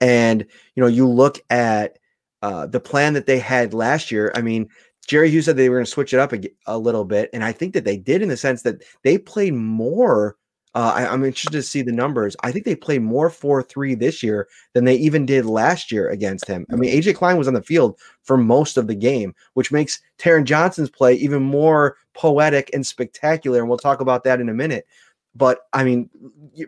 And 0.02 0.44
you 0.74 0.82
know, 0.82 0.86
you 0.86 1.08
look 1.08 1.40
at 1.48 1.98
uh, 2.42 2.66
the 2.66 2.78
plan 2.78 3.14
that 3.14 3.24
they 3.24 3.38
had 3.38 3.72
last 3.72 4.12
year. 4.12 4.30
I 4.34 4.42
mean, 4.42 4.68
Jerry 5.06 5.30
Hughes 5.30 5.46
said 5.46 5.56
they 5.56 5.70
were 5.70 5.76
going 5.76 5.86
to 5.86 5.90
switch 5.90 6.12
it 6.12 6.20
up 6.20 6.34
a, 6.34 6.40
a, 6.66 6.76
little 6.76 7.06
bit, 7.06 7.30
and 7.32 7.42
I 7.42 7.52
think 7.52 7.72
that 7.72 7.84
they 7.84 7.96
did 7.96 8.20
in 8.20 8.28
the 8.28 8.36
sense 8.36 8.62
that 8.62 8.84
they 9.02 9.16
played 9.16 9.54
more. 9.54 10.36
Uh, 10.74 10.92
I, 10.94 11.14
am 11.14 11.24
interested 11.24 11.52
to 11.52 11.62
see 11.62 11.80
the 11.80 11.90
numbers. 11.90 12.36
I 12.42 12.52
think 12.52 12.66
they 12.66 12.76
played 12.76 13.00
more 13.00 13.30
4 13.30 13.62
3 13.62 13.94
this 13.94 14.22
year 14.22 14.46
than 14.74 14.84
they 14.84 14.96
even 14.96 15.24
did 15.24 15.46
last 15.46 15.90
year 15.90 16.10
against 16.10 16.46
him. 16.46 16.66
I 16.70 16.76
mean, 16.76 16.94
AJ 16.94 17.14
Klein 17.14 17.38
was 17.38 17.48
on 17.48 17.54
the 17.54 17.62
field 17.62 17.98
for 18.22 18.36
most 18.36 18.76
of 18.76 18.86
the 18.86 18.94
game, 18.94 19.34
which 19.54 19.72
makes 19.72 19.98
Taron 20.18 20.44
Johnson's 20.44 20.90
play 20.90 21.14
even 21.14 21.42
more 21.42 21.96
poetic 22.12 22.68
and 22.74 22.86
spectacular. 22.86 23.60
And 23.60 23.68
we'll 23.68 23.78
talk 23.78 24.02
about 24.02 24.24
that 24.24 24.40
in 24.40 24.50
a 24.50 24.54
minute. 24.54 24.86
But 25.34 25.60
I 25.72 25.84
mean, 25.84 26.10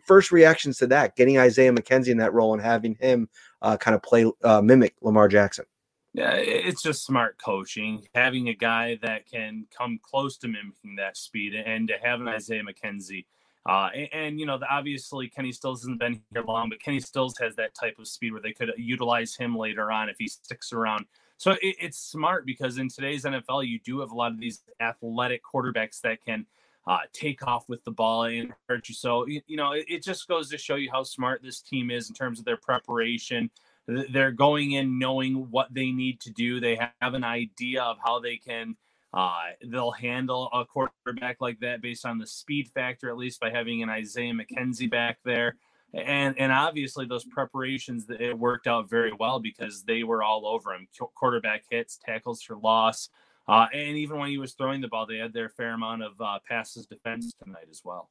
first 0.05 0.31
reactions 0.31 0.79
to 0.79 0.87
that, 0.89 1.17
getting 1.17 1.39
Isaiah 1.39 1.73
McKenzie 1.73 2.09
in 2.09 2.19
that 2.19 2.33
role 2.33 2.53
and 2.53 2.63
having 2.63 2.95
him 2.95 3.29
uh, 3.63 3.77
kind 3.77 3.95
of 3.95 4.03
play 4.03 4.31
uh, 4.45 4.61
mimic 4.63 4.95
Lamar 5.01 5.29
Jackson. 5.29 5.65
Yeah, 6.13 6.33
it's 6.35 6.83
just 6.83 7.05
smart 7.05 7.39
coaching. 7.39 8.07
Having 8.15 8.49
a 8.49 8.55
guy 8.55 8.99
that 9.03 9.31
can 9.31 9.67
come 9.77 10.01
close 10.03 10.37
to 10.39 10.49
mimicking 10.49 10.97
that 10.97 11.17
speed, 11.17 11.55
and 11.55 11.87
to 11.89 11.95
have 12.03 12.21
an 12.21 12.29
Isaiah 12.29 12.63
McKenzie. 12.63 13.27
Uh, 13.69 13.91
and, 13.95 14.09
and, 14.13 14.41
you 14.41 14.47
know, 14.47 14.59
obviously 14.69 15.29
Kenny 15.29 15.53
Stills 15.53 15.83
hasn't 15.83 16.01
been 16.01 16.21
here 16.33 16.43
long, 16.43 16.71
but 16.71 16.81
Kenny 16.81 16.99
Stills 16.99 17.37
has 17.39 17.55
that 17.57 17.75
type 17.75 17.99
of 17.99 18.09
speed 18.09 18.33
where 18.33 18.41
they 18.41 18.53
could 18.53 18.73
utilize 18.77 19.37
him 19.37 19.55
later 19.55 19.93
on 19.93 20.09
if 20.09 20.17
he 20.19 20.29
sticks 20.29 20.73
around. 20.73 21.05
So 21.37 21.53
it, 21.53 21.77
it's 21.79 21.99
smart 21.99 22.47
because 22.47 22.79
in 22.79 22.89
today's 22.89 23.25
NFL, 23.25 23.69
you 23.69 23.79
do 23.79 24.01
have 24.01 24.13
a 24.13 24.15
lot 24.15 24.33
of 24.33 24.41
these 24.41 24.63
athletic 24.81 25.43
quarterbacks 25.45 26.01
that 26.01 26.25
can 26.25 26.47
uh, 26.87 26.99
take 27.13 27.47
off 27.47 27.69
with 27.69 27.85
the 27.85 27.91
ball 27.91 28.25
and 28.25 28.53
hurt 28.69 28.89
you. 28.89 28.95
So, 28.95 29.27
you, 29.27 29.43
you 29.47 29.57
know, 29.57 29.73
it, 29.73 29.85
it, 29.89 30.03
just 30.03 30.27
goes 30.29 30.49
to 30.51 30.59
show 30.59 30.77
you 30.77 30.91
how 30.91 31.03
smart 31.03 31.43
this 31.43 31.61
team 31.61 31.91
is 31.91 32.09
in 32.09 32.15
terms 32.15 32.39
of 32.39 32.45
their 32.45 32.57
preparation. 32.57 33.51
They're 33.87 34.33
going 34.33 34.73
in 34.73 34.99
knowing 34.99 35.51
what 35.51 35.73
they 35.73 35.91
need 35.91 36.21
to 36.21 36.31
do. 36.31 36.61
They 36.61 36.79
have 37.01 37.15
an 37.15 37.25
idea 37.25 37.83
of 37.83 37.99
how 38.03 38.21
they 38.21 38.37
can. 38.37 38.77
Uh, 39.13 39.41
they'll 39.65 39.91
handle 39.91 40.49
a 40.53 40.65
quarterback 40.65 41.41
like 41.41 41.59
that 41.61 41.83
based 41.83 42.07
on 42.07 42.19
the 42.19 42.27
speed 42.27 42.69
factor, 42.69 43.09
at 43.09 43.17
least 43.17 43.41
by 43.41 43.51
having 43.51 43.83
an 43.83 43.91
Isaiah 43.91 44.33
McKenzie 44.33 44.91
back 44.91 45.19
there. 45.25 45.57
And 45.93 46.39
and 46.39 46.53
obviously 46.53 47.07
those 47.07 47.25
preparations 47.25 48.07
it 48.09 48.39
worked 48.39 48.69
out 48.69 48.89
very 48.89 49.13
well 49.13 49.41
because 49.41 49.83
they 49.83 50.05
were 50.05 50.23
all 50.23 50.47
over 50.47 50.73
him. 50.73 50.87
Quarterback 51.17 51.65
hits, 51.69 51.99
tackles 51.99 52.43
for 52.43 52.57
loss, 52.57 53.09
uh, 53.51 53.67
and 53.75 53.97
even 53.97 54.17
when 54.17 54.31
he 54.31 54.39
was 54.39 54.53
throwing 54.53 54.81
the 54.81 54.87
ball, 54.87 55.07
they 55.07 55.17
had 55.17 55.33
their 55.33 55.49
fair 55.49 55.73
amount 55.73 56.05
of 56.05 56.13
uh, 56.21 56.39
passes 56.49 56.87
defense 56.87 57.33
tonight 57.43 57.67
as 57.69 57.83
well. 57.85 58.09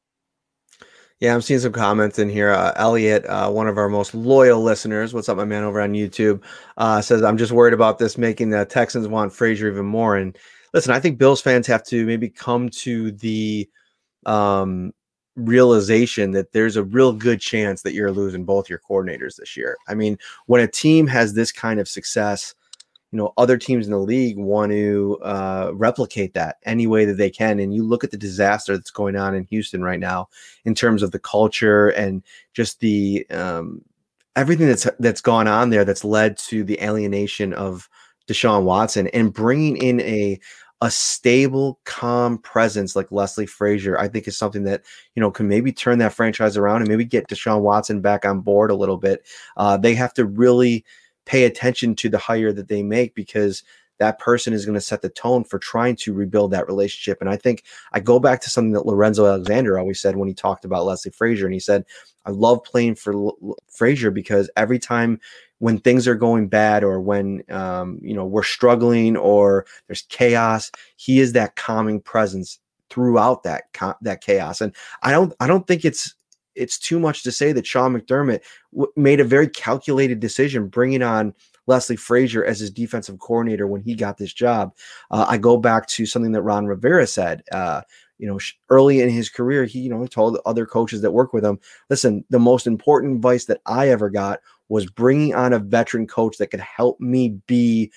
Yeah, 1.21 1.33
I'm 1.33 1.41
seeing 1.41 1.61
some 1.61 1.71
comments 1.71 2.19
in 2.19 2.29
here. 2.29 2.51
Uh, 2.51 2.73
Elliot, 2.75 3.25
uh, 3.25 3.49
one 3.49 3.67
of 3.67 3.77
our 3.77 3.87
most 3.87 4.13
loyal 4.13 4.61
listeners, 4.61 5.13
what's 5.13 5.29
up, 5.29 5.37
my 5.37 5.45
man, 5.45 5.63
over 5.63 5.79
on 5.79 5.93
YouTube, 5.93 6.41
uh, 6.75 7.01
says, 7.01 7.23
I'm 7.23 7.37
just 7.37 7.53
worried 7.53 7.73
about 7.73 7.99
this 7.99 8.17
making 8.17 8.49
the 8.49 8.65
Texans 8.65 9.07
want 9.07 9.31
Frazier 9.31 9.69
even 9.69 9.85
more. 9.85 10.17
And 10.17 10.37
listen, 10.73 10.91
I 10.91 10.99
think 10.99 11.17
Bills 11.17 11.41
fans 11.41 11.67
have 11.67 11.85
to 11.85 12.05
maybe 12.05 12.29
come 12.29 12.67
to 12.69 13.11
the 13.13 13.69
um, 14.25 14.91
realization 15.37 16.31
that 16.31 16.51
there's 16.51 16.75
a 16.75 16.83
real 16.83 17.13
good 17.13 17.39
chance 17.39 17.81
that 17.83 17.93
you're 17.93 18.11
losing 18.11 18.43
both 18.43 18.69
your 18.69 18.79
coordinators 18.79 19.37
this 19.37 19.55
year. 19.55 19.77
I 19.87 19.95
mean, 19.95 20.17
when 20.47 20.61
a 20.61 20.67
team 20.67 21.07
has 21.07 21.33
this 21.33 21.53
kind 21.53 21.79
of 21.79 21.87
success, 21.87 22.55
you 23.11 23.17
know 23.17 23.33
other 23.37 23.57
teams 23.57 23.85
in 23.85 23.91
the 23.91 23.99
league 23.99 24.37
want 24.37 24.71
to 24.71 25.17
uh, 25.23 25.71
replicate 25.73 26.33
that 26.33 26.57
any 26.63 26.87
way 26.87 27.05
that 27.05 27.17
they 27.17 27.29
can 27.29 27.59
and 27.59 27.73
you 27.73 27.83
look 27.83 28.03
at 28.03 28.11
the 28.11 28.17
disaster 28.17 28.75
that's 28.75 28.91
going 28.91 29.15
on 29.15 29.35
in 29.35 29.45
houston 29.45 29.83
right 29.83 29.99
now 29.99 30.27
in 30.65 30.75
terms 30.75 31.03
of 31.03 31.11
the 31.11 31.19
culture 31.19 31.89
and 31.89 32.23
just 32.53 32.79
the 32.79 33.25
um, 33.31 33.81
everything 34.35 34.67
that's 34.67 34.87
that's 34.99 35.21
gone 35.21 35.47
on 35.47 35.69
there 35.69 35.85
that's 35.85 36.03
led 36.03 36.37
to 36.37 36.63
the 36.63 36.79
alienation 36.81 37.53
of 37.53 37.89
deshaun 38.27 38.63
watson 38.63 39.07
and 39.07 39.33
bringing 39.33 39.77
in 39.77 39.99
a 40.01 40.39
a 40.81 40.89
stable, 40.89 41.79
calm 41.83 42.37
presence 42.37 42.95
like 42.95 43.11
Leslie 43.11 43.45
Frazier, 43.45 43.99
I 43.99 44.07
think 44.07 44.27
is 44.27 44.37
something 44.37 44.63
that 44.63 44.83
you 45.15 45.21
know 45.21 45.29
can 45.29 45.47
maybe 45.47 45.73
turn 45.73 45.99
that 45.99 46.13
franchise 46.13 46.55
around 46.55 46.81
and 46.81 46.89
maybe 46.89 47.03
get 47.03 47.27
Deshaun 47.27 47.61
Watson 47.61 47.99
back 47.99 48.25
on 48.25 48.39
board 48.39 48.71
a 48.71 48.75
little 48.75 48.97
bit. 48.97 49.27
Uh, 49.57 49.75
they 49.75 49.93
have 49.93 50.13
to 50.13 50.25
really 50.25 50.85
pay 51.29 51.43
attention 51.43 51.93
to 51.93 52.09
the 52.09 52.17
hire 52.17 52.51
that 52.51 52.69
they 52.69 52.81
make 52.81 53.13
because 53.13 53.63
that 53.99 54.17
person 54.17 54.51
is 54.51 54.65
going 54.65 54.73
to 54.73 54.81
set 54.81 55.03
the 55.03 55.09
tone 55.09 55.43
for 55.43 55.59
trying 55.59 55.95
to 55.95 56.11
rebuild 56.11 56.49
that 56.49 56.65
relationship. 56.65 57.19
And 57.21 57.29
I 57.29 57.35
think 57.35 57.65
I 57.91 57.99
go 57.99 58.19
back 58.19 58.41
to 58.41 58.49
something 58.49 58.71
that 58.71 58.87
Lorenzo 58.87 59.27
Alexander 59.27 59.77
always 59.77 59.99
said 59.99 60.15
when 60.15 60.27
he 60.27 60.33
talked 60.33 60.65
about 60.65 60.85
Leslie 60.85 61.11
Frazier. 61.11 61.45
And 61.45 61.53
he 61.53 61.59
said, 61.59 61.85
I 62.25 62.31
love 62.31 62.63
playing 62.63 62.95
for 62.95 63.13
L- 63.13 63.55
Frazier 63.69 64.09
because 64.09 64.49
every 64.57 64.79
time 64.79 65.19
when 65.59 65.77
things 65.77 66.07
are 66.07 66.15
going 66.15 66.47
bad 66.47 66.83
or 66.83 66.99
when 66.99 67.43
um, 67.49 67.99
you 68.01 68.15
know 68.15 68.25
we're 68.25 68.41
struggling 68.41 69.15
or 69.15 69.67
there's 69.85 70.03
chaos, 70.03 70.71
he 70.95 71.19
is 71.19 71.33
that 71.33 71.57
calming 71.57 72.01
presence 72.01 72.57
throughout 72.89 73.43
that 73.43 73.65
that 74.01 74.21
chaos. 74.21 74.61
And 74.61 74.73
I 75.03 75.11
don't 75.11 75.31
I 75.39 75.45
don't 75.45 75.67
think 75.67 75.85
it's 75.85 76.15
it's 76.59 76.77
too 76.77 76.99
much 76.99 77.23
to 77.23 77.31
say 77.31 77.51
that 77.51 77.65
Sean 77.65 77.93
McDermott 77.93 78.41
w- 78.73 78.91
made 78.95 79.19
a 79.19 79.25
very 79.25 79.47
calculated 79.47 80.19
decision 80.19 80.67
bringing 80.67 81.01
on 81.01 81.33
Leslie 81.67 81.95
Frazier 81.95 82.43
as 82.43 82.59
his 82.59 82.71
defensive 82.71 83.19
coordinator 83.19 83.67
when 83.67 83.81
he 83.81 83.95
got 83.95 84.17
this 84.17 84.33
job. 84.33 84.73
Uh, 85.11 85.25
I 85.27 85.37
go 85.37 85.57
back 85.57 85.87
to 85.87 86.05
something 86.05 86.31
that 86.33 86.41
Ron 86.41 86.65
Rivera 86.65 87.07
said. 87.07 87.43
Uh, 87.51 87.81
you 88.17 88.27
know, 88.27 88.37
early 88.69 88.99
in 88.99 89.09
his 89.09 89.29
career, 89.29 89.63
he 89.63 89.79
you 89.79 89.89
know 89.89 90.05
told 90.05 90.39
other 90.45 90.65
coaches 90.65 91.01
that 91.01 91.11
work 91.11 91.31
with 91.31 91.45
him, 91.45 91.57
"Listen, 91.89 92.25
the 92.29 92.39
most 92.39 92.67
important 92.67 93.15
advice 93.15 93.45
that 93.45 93.61
I 93.65 93.89
ever 93.89 94.09
got 94.09 94.41
was 94.67 94.85
bringing 94.85 95.33
on 95.33 95.53
a 95.53 95.59
veteran 95.59 96.05
coach 96.05 96.37
that 96.37 96.47
could 96.47 96.59
help 96.59 96.99
me 96.99 97.39
be 97.47 97.91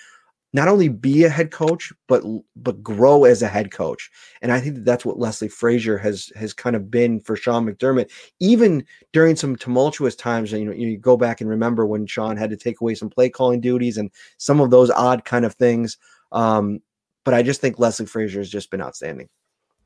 not 0.52 0.68
only 0.68 0.88
be 0.88 1.24
a 1.24 1.28
head 1.28 1.50
coach 1.50 1.92
but 2.08 2.22
but 2.56 2.82
grow 2.82 3.24
as 3.24 3.42
a 3.42 3.48
head 3.48 3.70
coach. 3.70 4.10
And 4.40 4.52
i 4.52 4.60
think 4.60 4.76
that 4.76 4.84
that's 4.84 5.04
what 5.04 5.18
leslie 5.18 5.48
frazier 5.48 5.98
has 5.98 6.30
has 6.36 6.52
kind 6.52 6.76
of 6.76 6.90
been 6.90 7.20
for 7.20 7.36
sean 7.36 7.66
mcdermott 7.66 8.10
even 8.40 8.84
during 9.12 9.36
some 9.36 9.56
tumultuous 9.56 10.14
times. 10.14 10.52
You 10.52 10.64
know 10.64 10.72
you 10.72 10.98
go 10.98 11.16
back 11.16 11.40
and 11.40 11.50
remember 11.50 11.86
when 11.86 12.06
sean 12.06 12.36
had 12.36 12.50
to 12.50 12.56
take 12.56 12.80
away 12.80 12.94
some 12.94 13.10
play 13.10 13.28
calling 13.28 13.60
duties 13.60 13.96
and 13.96 14.10
some 14.36 14.60
of 14.60 14.70
those 14.70 14.90
odd 14.90 15.24
kind 15.24 15.44
of 15.44 15.54
things. 15.54 15.96
Um, 16.32 16.80
but 17.24 17.34
i 17.34 17.42
just 17.42 17.60
think 17.60 17.78
leslie 17.78 18.06
frazier 18.06 18.40
has 18.40 18.50
just 18.50 18.70
been 18.70 18.82
outstanding. 18.82 19.28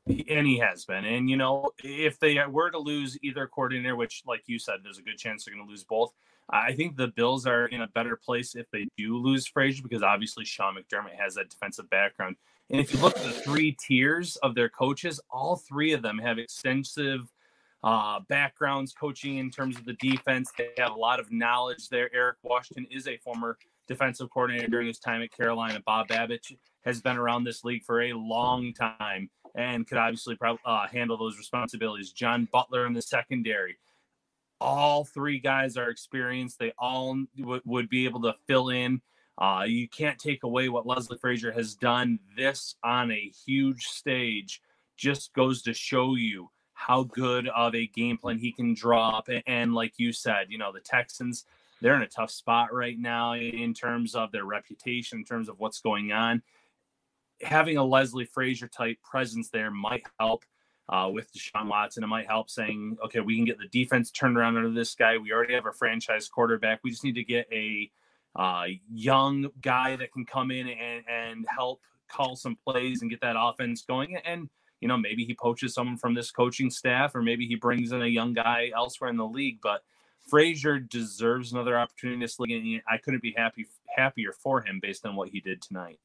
And 0.07 0.47
he 0.47 0.57
has 0.59 0.85
been. 0.85 1.03
And 1.03 1.29
you 1.29 1.37
know 1.37 1.69
if 1.83 2.19
they 2.19 2.39
were 2.49 2.71
to 2.71 2.79
lose 2.79 3.17
either 3.21 3.47
coordinator 3.47 3.95
which 3.95 4.23
like 4.25 4.43
you 4.47 4.59
said 4.59 4.75
there's 4.83 4.99
a 4.99 5.03
good 5.03 5.17
chance 5.17 5.45
they're 5.45 5.53
going 5.53 5.65
to 5.65 5.69
lose 5.69 5.83
both 5.83 6.13
I 6.49 6.73
think 6.73 6.95
the 6.95 7.09
Bills 7.09 7.45
are 7.45 7.65
in 7.67 7.81
a 7.81 7.87
better 7.87 8.15
place 8.15 8.55
if 8.55 8.69
they 8.71 8.87
do 8.97 9.17
lose 9.17 9.45
Frazier 9.45 9.83
because 9.83 10.03
obviously 10.03 10.45
Sean 10.45 10.75
McDermott 10.75 11.19
has 11.19 11.35
that 11.35 11.49
defensive 11.49 11.89
background. 11.89 12.37
And 12.69 12.79
if 12.79 12.93
you 12.93 12.99
look 12.99 13.17
at 13.17 13.23
the 13.23 13.31
three 13.31 13.73
tiers 13.73 14.37
of 14.37 14.55
their 14.55 14.69
coaches, 14.69 15.19
all 15.29 15.57
three 15.57 15.93
of 15.93 16.01
them 16.01 16.17
have 16.19 16.37
extensive 16.37 17.31
uh, 17.83 18.19
backgrounds 18.27 18.93
coaching 18.93 19.37
in 19.37 19.49
terms 19.49 19.77
of 19.77 19.85
the 19.85 19.93
defense. 19.93 20.51
They 20.57 20.69
have 20.77 20.91
a 20.91 20.99
lot 20.99 21.19
of 21.19 21.31
knowledge 21.31 21.89
there. 21.89 22.09
Eric 22.13 22.37
Washington 22.43 22.87
is 22.91 23.07
a 23.07 23.17
former 23.17 23.57
defensive 23.87 24.29
coordinator 24.29 24.67
during 24.67 24.87
his 24.87 24.99
time 24.99 25.21
at 25.21 25.31
Carolina. 25.31 25.81
Bob 25.85 26.07
Babich 26.07 26.55
has 26.83 27.01
been 27.01 27.17
around 27.17 27.43
this 27.43 27.63
league 27.63 27.83
for 27.83 28.01
a 28.01 28.13
long 28.13 28.73
time 28.73 29.29
and 29.55 29.87
could 29.87 29.97
obviously 29.97 30.37
uh, 30.65 30.87
handle 30.87 31.17
those 31.17 31.37
responsibilities. 31.37 32.11
John 32.11 32.47
Butler 32.51 32.85
in 32.85 32.93
the 32.93 33.01
secondary. 33.01 33.77
All 34.59 35.05
three 35.05 35.39
guys 35.39 35.77
are 35.77 35.89
experienced. 35.89 36.59
They 36.59 36.73
all 36.77 37.23
w- 37.37 37.61
would 37.65 37.89
be 37.89 38.05
able 38.05 38.21
to 38.21 38.35
fill 38.47 38.69
in. 38.69 39.01
Uh, 39.37 39.65
you 39.67 39.87
can't 39.87 40.17
take 40.17 40.43
away 40.43 40.67
what 40.67 40.87
Leslie 40.87 41.17
Frazier 41.17 41.51
has 41.51 41.75
done. 41.75 42.19
This 42.35 42.75
on 42.83 43.11
a 43.11 43.31
huge 43.45 43.85
stage 43.85 44.61
just 44.97 45.31
goes 45.33 45.61
to 45.61 45.73
show 45.73 46.15
you 46.15 46.49
how 46.73 47.03
good 47.03 47.47
of 47.49 47.75
a 47.75 47.87
game 47.87 48.17
plan 48.17 48.37
he 48.37 48.51
can 48.51 48.73
draw 48.73 49.17
up. 49.17 49.29
And 49.45 49.73
like 49.73 49.93
you 49.97 50.11
said, 50.11 50.47
you 50.49 50.57
know, 50.57 50.71
the 50.71 50.79
Texans, 50.79 51.45
they're 51.81 51.95
in 51.95 52.01
a 52.01 52.07
tough 52.07 52.31
spot 52.31 52.73
right 52.73 52.97
now 52.97 53.33
in 53.33 53.73
terms 53.73 54.15
of 54.15 54.31
their 54.31 54.45
reputation, 54.45 55.19
in 55.19 55.25
terms 55.25 55.49
of 55.49 55.59
what's 55.59 55.81
going 55.81 56.11
on. 56.11 56.41
Having 57.41 57.77
a 57.77 57.83
Leslie 57.83 58.25
Frazier 58.25 58.67
type 58.67 58.97
presence 59.03 59.49
there 59.49 59.69
might 59.69 60.03
help 60.19 60.43
uh, 60.89 61.09
with 61.11 61.31
Deshaun 61.33 61.67
Watson. 61.67 62.03
It 62.03 62.07
might 62.07 62.27
help 62.27 62.49
saying, 62.49 62.97
okay, 63.05 63.19
we 63.19 63.35
can 63.35 63.45
get 63.45 63.57
the 63.59 63.67
defense 63.67 64.11
turned 64.11 64.37
around 64.37 64.57
under 64.57 64.71
this 64.71 64.95
guy. 64.95 65.17
We 65.17 65.31
already 65.31 65.53
have 65.53 65.65
a 65.65 65.73
franchise 65.73 66.27
quarterback. 66.29 66.79
We 66.83 66.91
just 66.91 67.03
need 67.03 67.15
to 67.15 67.23
get 67.23 67.47
a 67.51 67.91
uh, 68.35 68.65
young 68.93 69.49
guy 69.61 69.95
that 69.95 70.11
can 70.11 70.25
come 70.25 70.51
in 70.51 70.67
and, 70.67 71.03
and 71.09 71.45
help 71.49 71.81
call 72.07 72.35
some 72.35 72.55
plays 72.55 73.01
and 73.01 73.09
get 73.11 73.21
that 73.21 73.35
offense 73.37 73.81
going. 73.81 74.15
And 74.17 74.49
you 74.79 74.87
know, 74.87 74.97
maybe 74.97 75.25
he 75.25 75.33
poaches 75.33 75.73
someone 75.73 75.97
from 75.97 76.13
this 76.13 76.31
coaching 76.31 76.69
staff, 76.69 77.15
or 77.15 77.21
maybe 77.21 77.47
he 77.47 77.55
brings 77.55 77.91
in 77.91 78.01
a 78.01 78.07
young 78.07 78.33
guy 78.33 78.71
elsewhere 78.75 79.09
in 79.09 79.17
the 79.17 79.25
league. 79.25 79.59
But 79.61 79.83
Frazier 80.27 80.79
deserves 80.79 81.51
another 81.51 81.77
opportunity 81.79 82.15
in 82.15 82.19
this 82.19 82.39
league, 82.39 82.51
and 82.51 82.81
I 82.87 82.97
couldn't 82.97 83.23
be 83.23 83.33
happy 83.35 83.67
happier 83.95 84.31
for 84.31 84.61
him 84.61 84.79
based 84.79 85.05
on 85.05 85.15
what 85.15 85.29
he 85.29 85.39
did 85.39 85.61
tonight. 85.61 85.99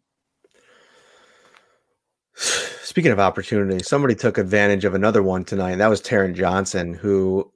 Speaking 2.83 3.13
of 3.13 3.21
opportunity, 3.21 3.83
somebody 3.85 4.15
took 4.15 4.39
advantage 4.39 4.85
of 4.85 4.95
another 4.95 5.23
one 5.23 5.45
tonight, 5.45 5.71
and 5.71 5.81
that 5.81 5.91
was 5.91 6.03
Taron 6.03 6.35
Johnson, 6.35 6.95
who 6.95 7.51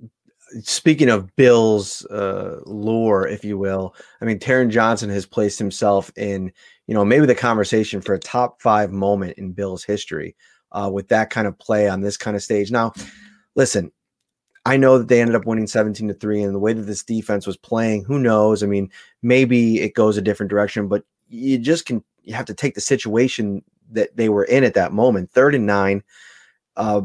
speaking 0.62 1.08
of 1.08 1.34
Bill's 1.34 2.04
uh, 2.06 2.60
lore, 2.64 3.26
if 3.26 3.44
you 3.44 3.58
will, 3.58 3.94
I 4.20 4.24
mean, 4.24 4.38
Taron 4.38 4.70
Johnson 4.70 5.10
has 5.10 5.26
placed 5.26 5.58
himself 5.58 6.12
in, 6.16 6.52
you 6.86 6.94
know, 6.94 7.04
maybe 7.04 7.26
the 7.26 7.34
conversation 7.34 8.00
for 8.00 8.14
a 8.14 8.18
top 8.20 8.62
five 8.62 8.92
moment 8.92 9.36
in 9.36 9.52
Bill's 9.52 9.82
history 9.82 10.36
uh, 10.70 10.88
with 10.92 11.08
that 11.08 11.30
kind 11.30 11.48
of 11.48 11.58
play 11.58 11.88
on 11.88 12.00
this 12.00 12.16
kind 12.16 12.36
of 12.36 12.42
stage. 12.42 12.70
Now, 12.70 12.92
listen, 13.56 13.90
I 14.64 14.76
know 14.76 14.98
that 14.98 15.08
they 15.08 15.20
ended 15.20 15.36
up 15.36 15.46
winning 15.46 15.66
17 15.66 16.06
to 16.08 16.14
3, 16.14 16.42
and 16.42 16.54
the 16.54 16.60
way 16.60 16.72
that 16.72 16.82
this 16.82 17.02
defense 17.02 17.46
was 17.46 17.56
playing, 17.56 18.04
who 18.04 18.20
knows? 18.20 18.62
I 18.62 18.66
mean, 18.66 18.90
maybe 19.22 19.80
it 19.80 19.94
goes 19.94 20.16
a 20.16 20.22
different 20.22 20.50
direction, 20.50 20.86
but 20.86 21.04
you 21.28 21.58
just 21.58 21.84
can, 21.84 22.04
you 22.22 22.34
have 22.34 22.46
to 22.46 22.54
take 22.54 22.74
the 22.76 22.80
situation 22.80 23.62
that 23.92 24.16
they 24.16 24.28
were 24.28 24.44
in 24.44 24.64
at 24.64 24.74
that 24.74 24.92
moment. 24.92 25.30
Third 25.30 25.54
and 25.54 25.66
nine, 25.66 26.02
uh, 26.76 27.02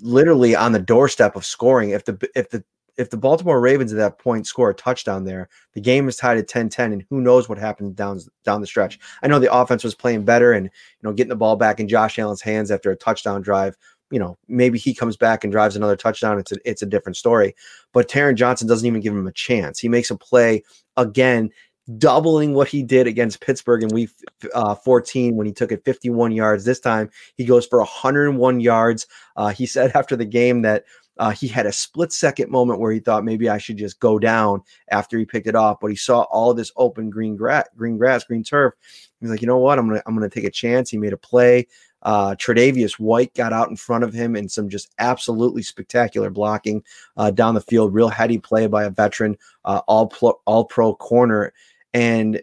literally 0.00 0.56
on 0.56 0.72
the 0.72 0.78
doorstep 0.78 1.36
of 1.36 1.44
scoring. 1.44 1.90
If 1.90 2.04
the, 2.04 2.30
if 2.34 2.50
the, 2.50 2.64
if 3.00 3.08
the 3.08 3.16
Baltimore 3.16 3.60
Ravens 3.60 3.92
at 3.92 3.96
that 3.96 4.18
point 4.18 4.46
score 4.46 4.70
a 4.70 4.74
touchdown 4.74 5.24
there, 5.24 5.48
the 5.72 5.80
game 5.80 6.06
is 6.06 6.16
tied 6.16 6.36
at 6.36 6.48
10-10 6.48 6.92
and 6.92 7.04
who 7.08 7.22
knows 7.22 7.48
what 7.48 7.56
happens 7.56 7.94
down 7.94 8.20
down 8.44 8.60
the 8.60 8.66
stretch. 8.66 8.98
I 9.22 9.26
know 9.26 9.38
the 9.38 9.52
offense 9.52 9.82
was 9.82 9.94
playing 9.94 10.24
better 10.26 10.52
and 10.52 10.66
you 10.66 11.02
know 11.02 11.12
getting 11.12 11.30
the 11.30 11.36
ball 11.36 11.56
back 11.56 11.80
in 11.80 11.88
Josh 11.88 12.18
Allen's 12.18 12.42
hands 12.42 12.70
after 12.70 12.90
a 12.90 12.96
touchdown 12.96 13.40
drive. 13.40 13.74
You 14.10 14.18
know, 14.18 14.36
maybe 14.48 14.78
he 14.78 14.92
comes 14.92 15.16
back 15.16 15.44
and 15.44 15.52
drives 15.52 15.76
another 15.76 15.96
touchdown. 15.96 16.38
It's 16.38 16.52
a, 16.52 16.56
it's 16.64 16.82
a 16.82 16.86
different 16.86 17.16
story. 17.16 17.54
But 17.92 18.08
Taron 18.08 18.34
Johnson 18.34 18.68
doesn't 18.68 18.86
even 18.86 19.00
give 19.00 19.14
him 19.14 19.26
a 19.26 19.32
chance. 19.32 19.78
He 19.78 19.88
makes 19.88 20.10
a 20.10 20.16
play 20.16 20.62
again, 20.96 21.50
doubling 21.98 22.54
what 22.54 22.68
he 22.68 22.82
did 22.82 23.06
against 23.06 23.40
Pittsburgh 23.40 23.82
in 23.82 23.88
week 23.88 24.10
uh, 24.54 24.74
14 24.74 25.36
when 25.36 25.46
he 25.46 25.52
took 25.52 25.72
it 25.72 25.84
51 25.84 26.32
yards. 26.32 26.64
This 26.64 26.80
time 26.80 27.10
he 27.36 27.44
goes 27.44 27.66
for 27.66 27.78
101 27.78 28.60
yards. 28.60 29.06
Uh, 29.36 29.48
he 29.48 29.66
said 29.66 29.92
after 29.94 30.16
the 30.16 30.24
game 30.24 30.62
that 30.62 30.84
uh, 31.18 31.30
he 31.30 31.46
had 31.46 31.66
a 31.66 31.72
split 31.72 32.12
second 32.12 32.50
moment 32.50 32.80
where 32.80 32.92
he 32.92 32.98
thought 32.98 33.24
maybe 33.24 33.48
I 33.48 33.58
should 33.58 33.76
just 33.76 34.00
go 34.00 34.18
down 34.18 34.62
after 34.90 35.18
he 35.18 35.26
picked 35.26 35.46
it 35.46 35.54
off, 35.54 35.78
but 35.80 35.90
he 35.90 35.96
saw 35.96 36.22
all 36.22 36.54
this 36.54 36.72
open 36.76 37.10
green 37.10 37.36
grass, 37.36 37.68
green 37.76 37.98
grass, 37.98 38.24
green 38.24 38.42
turf. 38.42 38.72
He's 39.20 39.28
like, 39.28 39.42
you 39.42 39.46
know 39.46 39.58
what? 39.58 39.78
I'm 39.78 39.86
gonna 39.88 40.02
I'm 40.06 40.14
gonna 40.14 40.30
take 40.30 40.44
a 40.44 40.50
chance. 40.50 40.88
He 40.88 40.96
made 40.96 41.12
a 41.12 41.18
play. 41.18 41.66
Uh, 42.02 42.34
Tre'Davious 42.36 42.92
White 42.92 43.34
got 43.34 43.52
out 43.52 43.68
in 43.68 43.76
front 43.76 44.04
of 44.04 44.14
him 44.14 44.34
in 44.34 44.48
some 44.48 44.70
just 44.70 44.88
absolutely 44.98 45.62
spectacular 45.62 46.30
blocking 46.30 46.82
uh, 47.18 47.30
down 47.30 47.54
the 47.54 47.60
field. 47.60 47.92
Real 47.92 48.08
heady 48.08 48.38
play 48.38 48.66
by 48.66 48.84
a 48.84 48.90
veteran, 48.90 49.36
uh, 49.66 49.82
all 49.86 50.06
pro, 50.06 50.40
all 50.46 50.64
pro 50.64 50.94
corner, 50.94 51.52
and 51.94 52.40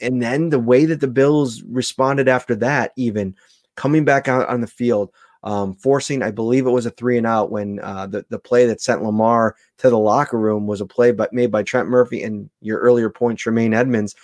and 0.00 0.22
then 0.22 0.50
the 0.50 0.58
way 0.58 0.84
that 0.84 1.00
the 1.00 1.08
Bills 1.08 1.62
responded 1.62 2.28
after 2.28 2.54
that, 2.56 2.92
even 2.96 3.34
coming 3.76 4.04
back 4.04 4.28
out 4.28 4.48
on 4.48 4.60
the 4.60 4.66
field, 4.66 5.10
um, 5.42 5.74
forcing, 5.74 6.22
I 6.22 6.30
believe 6.30 6.66
it 6.66 6.70
was 6.70 6.86
a 6.86 6.90
three 6.90 7.18
and 7.18 7.26
out 7.26 7.50
when 7.50 7.78
uh, 7.80 8.06
the, 8.06 8.24
the 8.30 8.38
play 8.38 8.66
that 8.66 8.80
sent 8.80 9.02
Lamar 9.02 9.56
to 9.78 9.90
the 9.90 9.98
locker 9.98 10.38
room 10.38 10.66
was 10.66 10.80
a 10.80 10.86
play 10.86 11.12
but 11.12 11.32
made 11.32 11.50
by 11.50 11.62
Trent 11.62 11.88
Murphy 11.88 12.22
and 12.22 12.48
your 12.60 12.78
earlier 12.78 13.10
point, 13.10 13.38
Tremaine 13.38 13.74
Edmunds, 13.74 14.14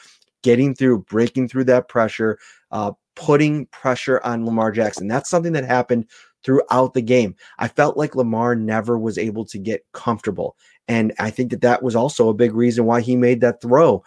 getting 0.42 0.74
through, 0.74 1.00
breaking 1.02 1.48
through 1.48 1.64
that 1.64 1.88
pressure, 1.88 2.38
uh, 2.70 2.92
putting 3.16 3.66
pressure 3.66 4.20
on 4.24 4.46
Lamar 4.46 4.72
Jackson. 4.72 5.09
That's 5.09 5.28
something 5.28 5.52
that 5.52 5.64
happened 5.64 6.06
throughout 6.42 6.94
the 6.94 7.02
game. 7.02 7.37
I 7.59 7.68
felt 7.68 7.98
like 7.98 8.16
Lamar 8.16 8.54
never 8.54 8.98
was 8.98 9.18
able 9.18 9.44
to 9.46 9.59
get 9.59 9.85
comfortable. 9.92 10.56
And 10.88 11.12
I 11.18 11.30
think 11.30 11.50
that 11.50 11.61
that 11.61 11.83
was 11.83 11.94
also 11.94 12.30
a 12.30 12.35
big 12.35 12.54
reason 12.54 12.87
why 12.87 13.02
he 13.02 13.14
made 13.14 13.42
that 13.42 13.61
throw. 13.61 14.02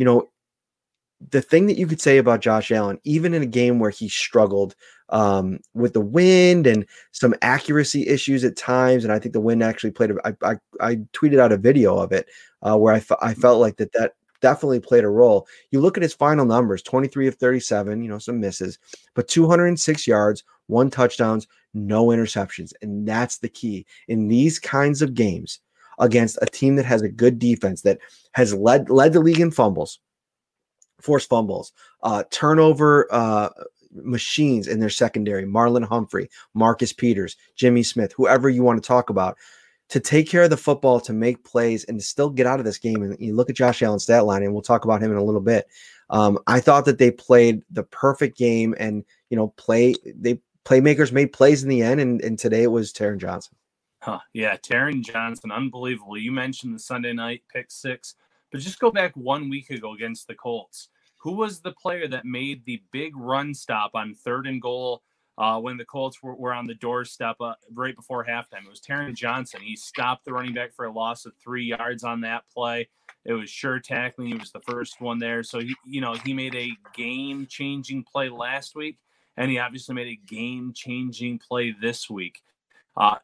You 0.00 0.06
know, 0.06 0.30
the 1.30 1.42
thing 1.42 1.66
that 1.66 1.76
you 1.76 1.86
could 1.86 2.00
say 2.00 2.16
about 2.16 2.40
Josh 2.40 2.72
Allen, 2.72 2.98
even 3.04 3.34
in 3.34 3.42
a 3.42 3.46
game 3.46 3.78
where 3.78 3.90
he 3.90 4.08
struggled 4.08 4.74
um, 5.10 5.58
with 5.74 5.92
the 5.92 6.00
wind 6.00 6.66
and 6.66 6.86
some 7.12 7.34
accuracy 7.42 8.08
issues 8.08 8.42
at 8.42 8.56
times, 8.56 9.04
and 9.04 9.12
I 9.12 9.18
think 9.18 9.34
the 9.34 9.40
wind 9.42 9.62
actually 9.62 9.90
played. 9.90 10.12
A, 10.12 10.14
I, 10.24 10.52
I, 10.52 10.56
I 10.80 10.94
tweeted 11.12 11.38
out 11.38 11.52
a 11.52 11.58
video 11.58 11.98
of 11.98 12.12
it 12.12 12.28
uh, 12.62 12.78
where 12.78 12.94
I, 12.94 12.96
f- 12.96 13.12
I 13.20 13.34
felt 13.34 13.60
like 13.60 13.76
that 13.76 13.92
that 13.92 14.14
definitely 14.40 14.80
played 14.80 15.04
a 15.04 15.08
role. 15.10 15.46
You 15.70 15.82
look 15.82 15.98
at 15.98 16.02
his 16.02 16.14
final 16.14 16.46
numbers: 16.46 16.80
twenty 16.80 17.08
three 17.08 17.28
of 17.28 17.34
thirty 17.34 17.60
seven, 17.60 18.02
you 18.02 18.08
know, 18.08 18.18
some 18.18 18.40
misses, 18.40 18.78
but 19.12 19.28
two 19.28 19.46
hundred 19.46 19.66
and 19.66 19.78
six 19.78 20.06
yards, 20.06 20.44
one 20.68 20.88
touchdowns, 20.88 21.46
no 21.74 22.06
interceptions, 22.06 22.72
and 22.80 23.06
that's 23.06 23.36
the 23.36 23.50
key 23.50 23.84
in 24.08 24.28
these 24.28 24.58
kinds 24.58 25.02
of 25.02 25.12
games 25.12 25.60
against 26.00 26.38
a 26.42 26.46
team 26.46 26.74
that 26.76 26.84
has 26.84 27.02
a 27.02 27.08
good 27.08 27.38
defense 27.38 27.82
that 27.82 27.98
has 28.32 28.52
led 28.52 28.90
led 28.90 29.12
the 29.12 29.20
league 29.20 29.40
in 29.40 29.50
fumbles 29.50 30.00
forced 31.00 31.28
fumbles, 31.28 31.72
uh, 32.02 32.24
turnover 32.30 33.06
uh, 33.10 33.48
machines 33.92 34.68
in 34.68 34.80
their 34.80 34.90
secondary, 34.90 35.44
Marlon 35.44 35.86
Humphrey, 35.86 36.28
Marcus 36.54 36.92
Peters, 36.92 37.36
Jimmy 37.56 37.82
Smith, 37.82 38.12
whoever 38.16 38.48
you 38.48 38.62
want 38.62 38.82
to 38.82 38.86
talk 38.86 39.10
about, 39.10 39.36
to 39.88 39.98
take 39.98 40.28
care 40.28 40.44
of 40.44 40.50
the 40.50 40.56
football, 40.56 41.00
to 41.00 41.12
make 41.12 41.44
plays, 41.44 41.84
and 41.84 41.98
to 41.98 42.04
still 42.04 42.30
get 42.30 42.46
out 42.46 42.60
of 42.60 42.64
this 42.64 42.78
game. 42.78 43.02
And 43.02 43.16
you 43.18 43.34
look 43.34 43.50
at 43.50 43.56
Josh 43.56 43.82
Allen's 43.82 44.04
stat 44.04 44.24
line, 44.24 44.42
and 44.42 44.52
we'll 44.52 44.62
talk 44.62 44.84
about 44.84 45.02
him 45.02 45.10
in 45.10 45.16
a 45.16 45.24
little 45.24 45.40
bit. 45.40 45.66
Um, 46.10 46.38
I 46.46 46.60
thought 46.60 46.84
that 46.84 46.98
they 46.98 47.10
played 47.10 47.62
the 47.70 47.82
perfect 47.84 48.38
game, 48.38 48.74
and 48.78 49.04
you 49.30 49.36
know, 49.36 49.48
play 49.56 49.94
they 50.04 50.40
playmakers 50.64 51.12
made 51.12 51.32
plays 51.32 51.62
in 51.62 51.68
the 51.68 51.82
end, 51.82 52.00
and, 52.00 52.20
and 52.22 52.38
today 52.38 52.62
it 52.62 52.70
was 52.70 52.92
Taron 52.92 53.18
Johnson. 53.18 53.56
Huh. 54.02 54.20
Yeah, 54.32 54.56
Taron 54.56 55.02
Johnson, 55.02 55.52
unbelievable. 55.52 56.16
You 56.16 56.32
mentioned 56.32 56.74
the 56.74 56.78
Sunday 56.78 57.12
night 57.12 57.42
pick 57.52 57.70
six. 57.70 58.14
But 58.50 58.60
just 58.60 58.80
go 58.80 58.90
back 58.90 59.12
one 59.14 59.48
week 59.48 59.70
ago 59.70 59.94
against 59.94 60.26
the 60.26 60.34
Colts. 60.34 60.88
Who 61.18 61.32
was 61.32 61.60
the 61.60 61.72
player 61.72 62.08
that 62.08 62.24
made 62.24 62.64
the 62.64 62.82
big 62.92 63.16
run 63.16 63.54
stop 63.54 63.92
on 63.94 64.14
third 64.14 64.46
and 64.46 64.60
goal 64.60 65.02
uh, 65.38 65.60
when 65.60 65.76
the 65.76 65.84
Colts 65.84 66.22
were, 66.22 66.34
were 66.34 66.52
on 66.52 66.66
the 66.66 66.74
doorstep 66.74 67.36
uh, 67.40 67.54
right 67.74 67.94
before 67.94 68.24
halftime? 68.24 68.64
It 68.64 68.70
was 68.70 68.80
Taron 68.80 69.14
Johnson. 69.14 69.60
He 69.60 69.76
stopped 69.76 70.24
the 70.24 70.32
running 70.32 70.54
back 70.54 70.74
for 70.74 70.86
a 70.86 70.92
loss 70.92 71.26
of 71.26 71.34
three 71.36 71.64
yards 71.64 72.02
on 72.02 72.22
that 72.22 72.44
play. 72.52 72.88
It 73.24 73.34
was 73.34 73.50
sure 73.50 73.78
tackling. 73.78 74.28
He 74.28 74.34
was 74.34 74.50
the 74.50 74.60
first 74.60 75.00
one 75.00 75.18
there. 75.18 75.42
So, 75.42 75.60
he, 75.60 75.76
you 75.84 76.00
know, 76.00 76.14
he 76.14 76.32
made 76.32 76.54
a 76.54 76.72
game 76.96 77.46
changing 77.48 78.04
play 78.10 78.30
last 78.30 78.74
week, 78.74 78.98
and 79.36 79.50
he 79.50 79.58
obviously 79.58 79.94
made 79.94 80.08
a 80.08 80.26
game 80.26 80.72
changing 80.74 81.38
play 81.38 81.74
this 81.80 82.08
week. 82.08 82.40
Uh, 82.96 83.16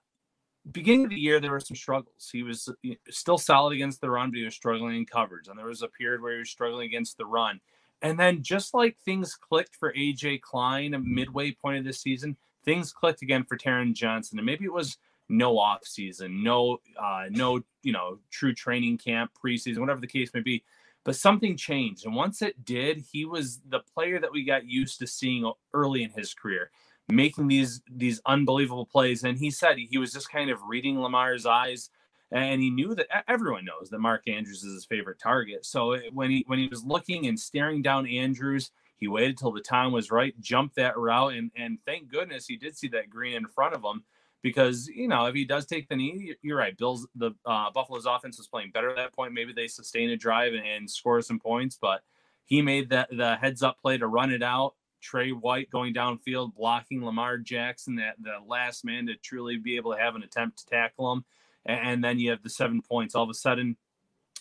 beginning 0.73 1.05
of 1.05 1.11
the 1.11 1.21
year, 1.21 1.41
there 1.41 1.51
were 1.51 1.61
some 1.61 1.77
struggles. 1.77 2.29
He 2.31 2.43
was 2.43 2.69
still 3.11 3.39
solid 3.39 3.73
against 3.73 4.01
the 4.01 4.11
run, 4.11 4.31
but 4.31 4.39
he 4.39 4.45
was 4.45 4.55
struggling 4.55 4.97
in 4.97 5.07
coverage. 5.07 5.49
And 5.49 5.59
there 5.59 5.67
was 5.67 5.83
a 5.83 5.89
period 5.89 6.23
where 6.23 6.33
he 6.33 6.39
was 6.41 6.51
struggling 6.51 6.87
against 6.87 7.19
the 7.19 7.27
run. 7.27 7.61
And 8.03 8.19
then, 8.19 8.43
just 8.43 8.75
like 8.75 8.99
things 8.99 9.35
clicked 9.35 9.77
for 9.77 9.93
AJ 9.95 10.43
Klein, 10.43 10.95
midway 11.05 11.53
point 11.53 11.79
of 11.79 11.85
this 11.85 12.01
season, 12.01 12.37
things 12.65 12.93
clicked 12.93 13.23
again 13.23 13.45
for 13.45 13.57
Taron 13.57 13.95
Johnson. 13.95 14.39
And 14.39 14.47
maybe 14.47 14.65
it 14.65 14.73
was 14.73 14.99
no 15.29 15.59
off 15.59 15.85
season, 15.85 16.43
no 16.43 16.79
uh, 17.01 17.25
no 17.31 17.63
you 17.83 17.93
know 17.93 18.19
true 18.31 18.55
training 18.55 18.99
camp, 18.99 19.31
preseason, 19.43 19.79
whatever 19.79 20.01
the 20.01 20.07
case 20.07 20.31
may 20.35 20.41
be. 20.41 20.63
But 21.05 21.17
something 21.17 21.57
changed, 21.57 22.05
and 22.05 22.15
once 22.15 22.43
it 22.43 22.65
did, 22.65 23.05
he 23.13 23.25
was 23.25 23.61
the 23.69 23.81
player 23.95 24.19
that 24.19 24.33
we 24.33 24.45
got 24.45 24.67
used 24.67 24.99
to 24.99 25.07
seeing 25.07 25.51
early 25.73 26.03
in 26.03 26.11
his 26.11 26.35
career, 26.35 26.71
making 27.09 27.49
these 27.49 27.83
these 27.91 28.21
unbelievable 28.27 28.87
plays. 28.87 29.25
And 29.25 29.39
he 29.39 29.51
said 29.51 29.79
he 29.79 29.99
was 29.99 30.13
just 30.13 30.31
kind 30.31 30.51
of 30.51 30.63
reading 30.63 31.01
Lamar's 31.01 31.47
eyes, 31.47 31.91
and 32.31 32.61
he 32.61 32.71
knew 32.71 32.95
that 32.95 33.09
everyone 33.29 33.65
knows 33.65 33.91
that 33.91 33.99
Mark 33.99 34.29
Andrews 34.29 34.65
is 34.65 34.75
his 34.75 34.87
favorite 34.87 35.19
target. 35.19 35.65
So 35.67 35.99
when 36.13 36.31
he 36.31 36.45
when 36.47 36.59
he 36.59 36.69
was 36.69 36.85
looking 36.85 37.27
and 37.27 37.39
staring 37.39 37.83
down 37.83 38.07
Andrews. 38.07 38.71
He 38.99 39.09
waited 39.09 39.37
till 39.37 39.53
the 39.53 39.61
time 39.61 39.93
was 39.93 40.11
right, 40.11 40.35
jumped 40.41 40.77
that 40.77 40.97
route, 40.97 41.35
and 41.35 41.51
and 41.55 41.79
thank 41.85 42.09
goodness 42.09 42.47
he 42.47 42.57
did 42.57 42.79
see 42.79 42.89
that 42.89 43.11
green 43.11 43.37
in 43.37 43.47
front 43.47 43.75
of 43.75 43.85
him 43.85 44.03
because 44.47 44.87
you 44.87 45.09
know 45.09 45.27
if 45.27 45.35
he 45.35 45.45
does 45.45 45.67
take 45.67 45.89
the 45.89 45.97
knee, 45.97 46.35
you're 46.41 46.57
right. 46.57 46.77
Bills 46.79 47.07
the 47.17 47.33
uh, 47.45 47.71
Buffalo's 47.73 48.07
offense 48.07 48.39
was 48.39 48.47
playing 48.47 48.71
better 48.73 48.91
at 48.91 48.97
that 48.97 49.13
point. 49.13 49.33
Maybe 49.33 49.53
they 49.53 49.67
sustain 49.67 50.11
a 50.11 50.17
drive 50.17 50.55
and, 50.55 50.65
and 50.65 50.89
score 50.89 51.21
some 51.21 51.41
points, 51.41 51.77
but 51.81 52.03
he 52.45 52.63
made 52.63 52.91
that 52.91 53.09
the 53.11 53.37
heads 53.37 53.65
up 53.65 53.81
play 53.81 53.99
to 53.99 54.07
run 54.07 54.31
it 54.31 54.43
out. 54.45 54.75
Trey 55.01 55.31
White 55.31 55.71
going 55.71 55.95
downfield, 55.95 56.55
blocking 56.55 57.05
Lamar 57.05 57.39
Jackson, 57.39 57.97
that 57.97 58.17
the 58.21 58.37
last 58.47 58.85
man 58.85 59.07
to 59.07 59.17
truly 59.17 59.57
be 59.57 59.77
able 59.77 59.93
to 59.95 60.01
have 60.01 60.15
an 60.15 60.23
attempt 60.23 60.59
to 60.59 60.67
tackle 60.67 61.13
him, 61.13 61.25
and, 61.65 62.03
then 62.03 62.19
you 62.19 62.31
have 62.31 62.43
the 62.43 62.51
seven 62.51 62.83
points. 62.83 63.15
All 63.15 63.25
of 63.25 63.31
a 63.31 63.35
sudden, 63.35 63.77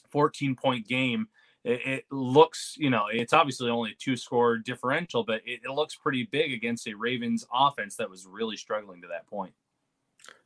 14 0.10 0.56
point 0.56 0.88
game. 0.88 1.28
It, 1.64 1.82
it 1.86 2.06
looks, 2.12 2.76
you 2.78 2.92
know, 2.92 3.06
it's 3.12 3.34
obviously 3.34 3.70
only 3.70 3.92
a 3.92 3.96
two 3.96 4.16
score 4.16 4.58
differential, 4.58 5.24
but 5.24 5.42
it, 5.46 5.62
it 5.64 5.72
looks 5.72 5.96
pretty 5.96 6.24
big 6.24 6.54
against 6.54 6.88
a 6.88 6.94
Ravens 6.94 7.46
offense 7.52 7.96
that 7.96 8.10
was 8.10 8.28
really 8.28 8.56
struggling 8.56 9.02
to 9.02 9.08
that 9.08 9.26
point. 9.26 9.54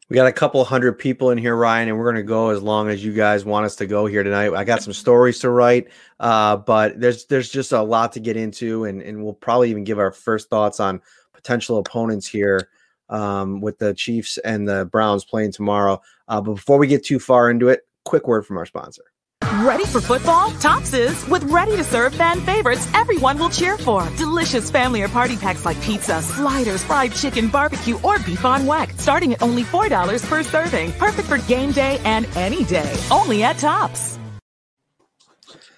We 0.09 0.15
got 0.15 0.25
a 0.25 0.33
couple 0.33 0.63
hundred 0.65 0.93
people 0.93 1.29
in 1.29 1.37
here, 1.37 1.55
Ryan, 1.55 1.89
and 1.89 1.97
we're 1.97 2.05
going 2.05 2.15
to 2.15 2.23
go 2.23 2.49
as 2.49 2.63
long 2.63 2.89
as 2.89 3.05
you 3.05 3.13
guys 3.13 3.45
want 3.45 3.67
us 3.67 3.75
to 3.75 3.85
go 3.85 4.07
here 4.07 4.23
tonight. 4.23 4.51
I 4.55 4.63
got 4.63 4.81
some 4.81 4.91
stories 4.91 5.37
to 5.39 5.51
write, 5.51 5.89
uh, 6.19 6.55
but 6.57 6.99
there's 6.99 7.25
there's 7.25 7.49
just 7.49 7.73
a 7.73 7.81
lot 7.81 8.11
to 8.13 8.19
get 8.19 8.35
into, 8.35 8.85
and, 8.85 9.03
and 9.03 9.23
we'll 9.23 9.35
probably 9.35 9.69
even 9.69 9.83
give 9.83 9.99
our 9.99 10.11
first 10.11 10.49
thoughts 10.49 10.79
on 10.79 10.99
potential 11.33 11.77
opponents 11.77 12.25
here 12.25 12.69
um, 13.09 13.61
with 13.61 13.77
the 13.77 13.93
Chiefs 13.93 14.39
and 14.39 14.67
the 14.67 14.85
Browns 14.85 15.25
playing 15.25 15.51
tomorrow. 15.51 16.01
Uh, 16.27 16.41
but 16.41 16.55
before 16.55 16.79
we 16.79 16.87
get 16.87 17.05
too 17.05 17.19
far 17.19 17.51
into 17.51 17.67
it, 17.67 17.81
quick 18.03 18.27
word 18.27 18.47
from 18.47 18.57
our 18.57 18.65
sponsor. 18.65 19.03
Ready 19.51 19.83
for 19.87 19.99
football? 19.99 20.51
Tops 20.59 20.93
is 20.93 21.27
with 21.27 21.43
ready 21.45 21.75
to 21.75 21.83
serve 21.83 22.13
fan 22.13 22.39
favorites 22.41 22.87
everyone 22.93 23.39
will 23.39 23.49
cheer 23.49 23.79
for. 23.79 24.07
Delicious 24.15 24.69
family 24.69 25.01
or 25.01 25.09
party 25.09 25.37
packs 25.37 25.65
like 25.65 25.81
pizza, 25.81 26.21
sliders, 26.21 26.83
fried 26.83 27.11
chicken, 27.13 27.47
barbecue, 27.47 27.99
or 28.03 28.19
beef 28.19 28.45
on 28.45 28.61
weck, 28.61 28.99
starting 28.99 29.33
at 29.33 29.41
only 29.41 29.63
$4 29.63 30.29
per 30.29 30.43
serving. 30.43 30.91
Perfect 30.93 31.27
for 31.27 31.39
game 31.39 31.71
day 31.71 31.99
and 32.05 32.27
any 32.35 32.63
day. 32.65 32.95
Only 33.09 33.41
at 33.41 33.57
Tops. 33.57 34.19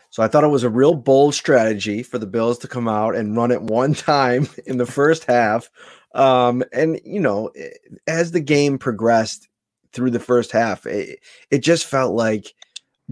So 0.10 0.22
I 0.22 0.28
thought 0.28 0.44
it 0.44 0.48
was 0.48 0.64
a 0.64 0.70
real 0.70 0.94
bold 0.94 1.34
strategy 1.34 2.04
for 2.04 2.18
the 2.18 2.28
Bills 2.28 2.58
to 2.60 2.68
come 2.68 2.90
out 2.90 3.16
and 3.16 3.38
run 3.38 3.52
it 3.52 3.62
one 3.62 3.94
time 4.16 4.50
in 4.66 4.80
the 4.80 4.86
first 4.86 5.24
half. 5.24 5.70
Um, 6.14 6.62
and, 6.74 7.00
you 7.06 7.22
know, 7.22 7.52
as 8.06 8.32
the 8.32 8.42
game 8.42 8.78
progressed 8.80 9.48
through 9.94 10.12
the 10.12 10.20
first 10.20 10.52
half, 10.52 10.86
it, 10.86 11.20
it 11.50 11.60
just 11.60 11.86
felt 11.86 12.14
like– 12.14 12.54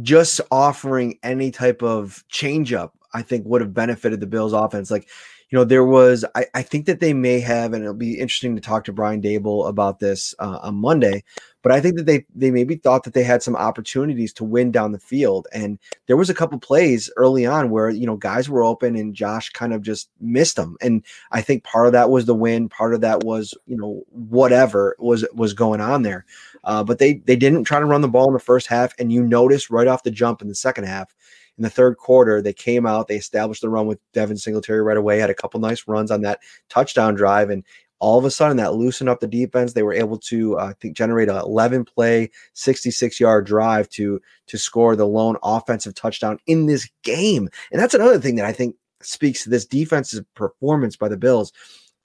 just 0.01 0.41
offering 0.51 1.17
any 1.23 1.51
type 1.51 1.81
of 1.81 2.23
changeup, 2.31 2.91
I 3.13 3.21
think 3.21 3.45
would 3.45 3.61
have 3.61 3.73
benefited 3.73 4.19
the 4.19 4.27
Bills 4.27 4.53
offense. 4.53 4.91
Like, 4.91 5.07
you 5.49 5.57
know, 5.57 5.63
there 5.63 5.85
was, 5.85 6.23
I, 6.35 6.45
I 6.53 6.61
think 6.61 6.85
that 6.85 6.99
they 6.99 7.13
may 7.13 7.39
have, 7.39 7.73
and 7.73 7.83
it'll 7.83 7.95
be 7.95 8.19
interesting 8.19 8.55
to 8.55 8.61
talk 8.61 8.83
to 8.83 8.93
Brian 8.93 9.21
Daboll 9.21 9.67
about 9.67 9.99
this 9.99 10.35
uh, 10.37 10.59
on 10.61 10.75
Monday. 10.75 11.23
But 11.61 11.73
I 11.73 11.81
think 11.81 11.97
that 11.97 12.05
they 12.05 12.25
they 12.33 12.51
maybe 12.51 12.75
thought 12.75 13.03
that 13.03 13.13
they 13.13 13.23
had 13.23 13.43
some 13.43 13.55
opportunities 13.55 14.31
to 14.33 14.45
win 14.45 14.71
down 14.71 14.93
the 14.93 14.99
field, 14.99 15.47
and 15.51 15.77
there 16.07 16.15
was 16.15 16.29
a 16.29 16.33
couple 16.33 16.57
plays 16.57 17.11
early 17.17 17.45
on 17.45 17.69
where 17.69 17.89
you 17.89 18.05
know 18.05 18.15
guys 18.15 18.49
were 18.49 18.63
open 18.63 18.95
and 18.95 19.13
Josh 19.13 19.49
kind 19.49 19.73
of 19.73 19.81
just 19.81 20.09
missed 20.21 20.55
them. 20.55 20.77
And 20.79 21.03
I 21.31 21.41
think 21.41 21.65
part 21.65 21.87
of 21.87 21.93
that 21.93 22.09
was 22.09 22.25
the 22.25 22.35
win, 22.35 22.69
part 22.69 22.93
of 22.93 23.01
that 23.01 23.25
was 23.25 23.53
you 23.65 23.75
know 23.75 24.03
whatever 24.11 24.95
was 24.99 25.27
was 25.33 25.53
going 25.53 25.81
on 25.81 26.03
there. 26.03 26.25
Uh, 26.63 26.83
but 26.83 26.99
they 26.99 27.15
they 27.25 27.35
didn't 27.35 27.63
try 27.63 27.79
to 27.79 27.85
run 27.85 28.01
the 28.01 28.07
ball 28.07 28.27
in 28.27 28.33
the 28.33 28.39
first 28.39 28.67
half, 28.67 28.93
and 28.99 29.11
you 29.11 29.23
notice 29.23 29.69
right 29.69 29.87
off 29.87 30.03
the 30.03 30.11
jump 30.11 30.41
in 30.41 30.47
the 30.47 30.55
second 30.55 30.85
half. 30.85 31.15
In 31.57 31.63
the 31.63 31.69
third 31.69 31.97
quarter, 31.97 32.41
they 32.41 32.53
came 32.53 32.85
out, 32.85 33.07
they 33.09 33.17
established 33.17 33.61
the 33.61 33.69
run 33.69 33.85
with 33.85 33.99
Devin 34.13 34.37
Singletary 34.37 34.81
right 34.81 34.95
away, 34.95 35.19
had 35.19 35.29
a 35.29 35.33
couple 35.35 35.59
nice 35.59 35.87
runs 35.87 36.09
on 36.09 36.21
that 36.21 36.39
touchdown 36.69 37.15
drive, 37.15 37.49
and 37.49 37.65
all 37.99 38.17
of 38.17 38.25
a 38.25 38.31
sudden 38.31 38.57
that 38.57 38.75
loosened 38.75 39.09
up 39.09 39.19
the 39.19 39.27
defense. 39.27 39.73
They 39.73 39.83
were 39.83 39.93
able 39.93 40.17
to, 40.19 40.57
uh, 40.57 40.67
I 40.67 40.73
think, 40.73 40.95
generate 40.95 41.29
a 41.29 41.39
11 41.39 41.85
play, 41.85 42.29
66 42.53 43.19
yard 43.19 43.45
drive 43.45 43.89
to 43.89 44.21
to 44.47 44.57
score 44.57 44.95
the 44.95 45.07
lone 45.07 45.37
offensive 45.43 45.95
touchdown 45.95 46.39
in 46.47 46.65
this 46.65 46.89
game. 47.03 47.49
And 47.71 47.81
that's 47.81 47.93
another 47.93 48.19
thing 48.19 48.35
that 48.35 48.45
I 48.45 48.53
think 48.53 48.75
speaks 49.01 49.43
to 49.43 49.49
this 49.49 49.65
defensive 49.65 50.25
performance 50.33 50.95
by 50.95 51.09
the 51.09 51.17
Bills. 51.17 51.51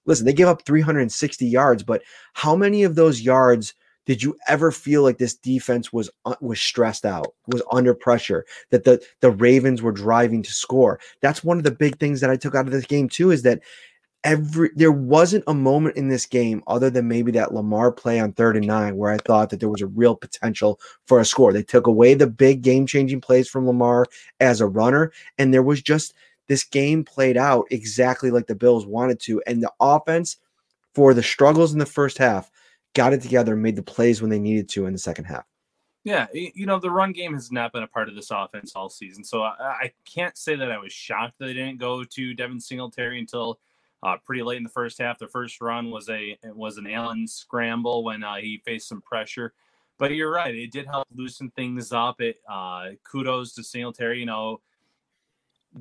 Listen, 0.07 0.27
they 0.27 0.33
gave 0.33 0.49
up 0.49 0.65
360 0.67 1.47
yards, 1.47 1.83
but 1.83 2.03
how 2.35 2.55
many 2.55 2.83
of 2.83 2.95
those 2.95 3.23
yards? 3.23 3.75
Did 4.07 4.23
you 4.23 4.37
ever 4.49 4.71
feel 4.71 5.03
like 5.03 5.19
this 5.19 5.35
defense 5.35 5.93
was 5.93 6.11
uh, 6.25 6.35
was 6.41 6.61
stressed 6.61 7.07
out, 7.07 7.35
was 7.47 7.63
under 7.73 7.95
pressure, 7.95 8.45
that 8.71 8.85
the 8.85 9.03
the 9.21 9.31
Ravens 9.31 9.83
were 9.83 9.93
driving 9.93 10.43
to 10.43 10.53
score? 10.53 11.01
That's 11.21 11.43
one 11.43 11.59
of 11.59 11.65
the 11.65 11.71
big 11.71 11.99
things 11.99 12.21
that 12.21 12.31
I 12.31 12.37
took 12.37 12.55
out 12.55 12.67
of 12.67 12.73
this 12.73 12.87
game 12.87 13.09
too. 13.09 13.31
Is 13.31 13.43
that 13.43 13.61
every 14.25 14.71
there 14.75 14.93
wasn't 14.93 15.45
a 15.47 15.55
moment 15.55 15.97
in 15.97 16.09
this 16.09 16.27
game 16.27 16.63
other 16.67 16.91
than 16.91 17.09
maybe 17.09 17.31
that 17.33 17.55
Lamar 17.55 17.93
play 17.93 18.19
on 18.19 18.33
third 18.33 18.57
and 18.57 18.67
nine 18.67 18.97
where 18.97 19.13
I 19.13 19.19
thought 19.19 19.51
that 19.51 19.61
there 19.61 19.69
was 19.69 19.83
a 19.83 19.87
real 19.87 20.17
potential 20.17 20.81
for 21.07 21.21
a 21.21 21.25
score. 21.25 21.53
They 21.53 21.63
took 21.63 21.87
away 21.87 22.15
the 22.15 22.27
big 22.27 22.63
game 22.63 22.87
changing 22.87 23.21
plays 23.21 23.49
from 23.49 23.67
Lamar 23.67 24.07
as 24.41 24.61
a 24.61 24.67
runner, 24.67 25.13
and 25.39 25.53
there 25.53 25.63
was 25.63 25.83
just 25.83 26.15
this 26.49 26.65
game 26.65 27.05
played 27.05 27.37
out 27.37 27.67
exactly 27.71 28.31
like 28.31 28.47
the 28.47 28.55
Bills 28.55 28.87
wanted 28.87 29.21
to. 29.21 29.43
And 29.47 29.63
the 29.63 29.73
offense, 29.81 30.37
for 30.95 31.15
the 31.15 31.23
struggles 31.23 31.73
in 31.73 31.79
the 31.79 31.87
first 31.87 32.19
half, 32.19 32.51
got 32.95 33.13
it 33.13 33.23
together 33.23 33.57
made 33.57 33.77
the 33.77 33.83
plays 33.83 34.21
when 34.21 34.31
they 34.31 34.39
needed 34.39 34.69
to 34.71 34.87
in 34.87 34.93
the 34.93 34.99
second 34.99 35.25
half. 35.25 35.45
Yeah, 36.05 36.27
you 36.35 36.67
know 36.67 36.79
the 36.79 36.91
run 36.91 37.13
game 37.13 37.33
has 37.33 37.51
not 37.51 37.73
been 37.73 37.83
a 37.83 37.89
part 37.89 38.11
of 38.11 38.15
this 38.15 38.31
offense 38.31 38.73
all 38.77 38.91
season, 38.91 39.25
so 39.25 39.43
I, 39.43 39.55
I 39.59 39.93
can't 40.05 40.37
say 40.37 40.55
that 40.55 40.71
I 40.71 40.77
was 40.77 40.93
shocked 40.93 41.39
that 41.39 41.47
they 41.47 41.55
didn't 41.55 41.79
go 41.79 42.05
to 42.05 42.35
Devin 42.35 42.61
Singletary 42.61 43.19
until 43.19 43.59
uh, 44.03 44.19
pretty 44.23 44.43
late 44.43 44.59
in 44.59 44.65
the 44.65 44.69
first 44.69 44.99
half. 44.99 45.19
The 45.19 45.27
first 45.27 45.63
run 45.63 45.91
was 45.91 46.11
a 46.11 46.37
was 46.45 46.77
an 46.77 46.87
Allen 46.87 47.27
scramble 47.27 48.05
when 48.05 48.23
uh, 48.23 48.35
he 48.35 48.61
faced 48.67 48.87
some 48.87 49.01
pressure. 49.01 49.55
But 49.99 50.15
you're 50.15 50.31
right; 50.31 50.55
it 50.55 50.73
did 50.73 50.87
help 50.87 51.09
loosen 51.15 51.51
things 51.57 51.91
up. 51.91 52.21
It 52.21 52.37
uh, 52.51 52.91
kudos 53.03 53.55
to 53.55 53.65
Singletary. 53.65 54.21
You 54.21 54.27
know, 54.27 54.61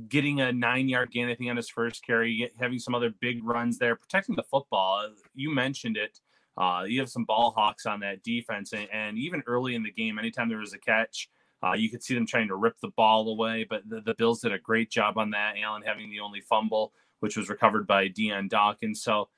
getting 0.07 0.39
a 0.39 0.53
nine 0.53 0.87
yard 0.87 1.11
gain, 1.11 1.27
I 1.27 1.35
think, 1.35 1.49
on 1.49 1.57
his 1.57 1.67
first 1.69 2.05
carry, 2.05 2.49
having 2.59 2.79
some 2.79 2.95
other 2.95 3.13
big 3.19 3.43
runs 3.43 3.77
there, 3.77 3.97
protecting 3.97 4.35
the 4.35 4.43
football. 4.43 5.09
You 5.35 5.53
mentioned 5.53 5.97
it. 5.97 6.21
Uh, 6.57 6.83
you 6.87 6.99
have 6.99 7.09
some 7.09 7.25
ball 7.25 7.51
hawks 7.55 7.85
on 7.85 7.99
that 8.01 8.23
defense, 8.23 8.73
and, 8.73 8.87
and, 8.93 9.17
even 9.17 9.41
early 9.47 9.73
in 9.73 9.81
the 9.81 9.91
game, 9.91 10.19
anytime 10.19 10.49
there 10.49 10.59
was 10.59 10.73
a 10.73 10.77
catch, 10.77 11.27
uh, 11.63 11.73
you 11.73 11.89
could 11.89 12.03
see 12.03 12.13
them 12.13 12.27
trying 12.27 12.47
to 12.47 12.55
rip 12.55 12.79
the 12.79 12.91
ball 12.95 13.27
away. 13.29 13.65
But 13.67 13.89
the, 13.89 14.01
the 14.01 14.13
Bills 14.13 14.41
did 14.41 14.53
a 14.53 14.59
great 14.59 14.91
job 14.91 15.17
on 15.17 15.31
that. 15.31 15.55
Allen 15.63 15.81
having 15.83 16.11
the 16.11 16.19
only 16.19 16.41
fumble 16.41 16.93
which 17.23 17.37
was 17.37 17.47
recovered 17.47 17.87
by 17.87 18.09
Dion 18.09 18.49
Dawkins. 18.49 19.01
So 19.01 19.29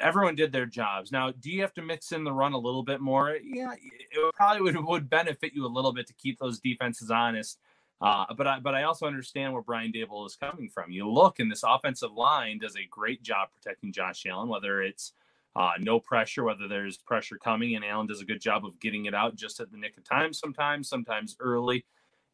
everyone 0.00 0.34
did 0.34 0.50
their 0.50 0.66
jobs. 0.66 1.12
Now, 1.12 1.30
do 1.30 1.52
you 1.52 1.60
have 1.60 1.72
to 1.74 1.82
mix 1.82 2.10
in 2.10 2.24
the 2.24 2.32
run 2.32 2.52
a 2.52 2.58
little 2.58 2.82
bit 2.82 3.00
more? 3.00 3.38
Yeah, 3.44 3.74
it 3.74 4.34
probably 4.34 4.62
would, 4.62 4.84
would 4.84 5.08
benefit 5.08 5.52
you 5.54 5.64
a 5.64 5.68
little 5.68 5.92
bit 5.92 6.08
to 6.08 6.14
keep 6.14 6.40
those 6.40 6.58
defenses 6.58 7.12
honest. 7.12 7.60
Uh, 8.00 8.24
but 8.36 8.48
I, 8.48 8.58
but 8.58 8.74
I 8.74 8.82
also 8.82 9.06
understand 9.06 9.52
where 9.52 9.62
Brian 9.62 9.92
Daboll 9.92 10.26
is 10.26 10.34
coming 10.34 10.68
from. 10.68 10.90
You 10.90 11.08
look, 11.08 11.38
and 11.38 11.48
this 11.48 11.62
offensive 11.64 12.12
line 12.12 12.58
does 12.58 12.74
a 12.74 12.88
great 12.90 13.22
job 13.22 13.50
protecting 13.52 13.92
Josh 13.92 14.26
Allen, 14.26 14.48
whether 14.48 14.82
it's 14.82 15.12
uh, 15.54 15.72
no 15.78 16.00
pressure, 16.00 16.44
whether 16.44 16.68
there's 16.68 16.96
pressure 16.96 17.36
coming, 17.36 17.76
and 17.76 17.84
Allen 17.84 18.06
does 18.06 18.20
a 18.20 18.24
good 18.24 18.40
job 18.40 18.64
of 18.64 18.80
getting 18.80 19.06
it 19.06 19.14
out 19.14 19.36
just 19.36 19.60
at 19.60 19.70
the 19.70 19.76
nick 19.76 19.96
of 19.96 20.04
time. 20.04 20.32
Sometimes, 20.32 20.88
sometimes 20.88 21.36
early 21.40 21.84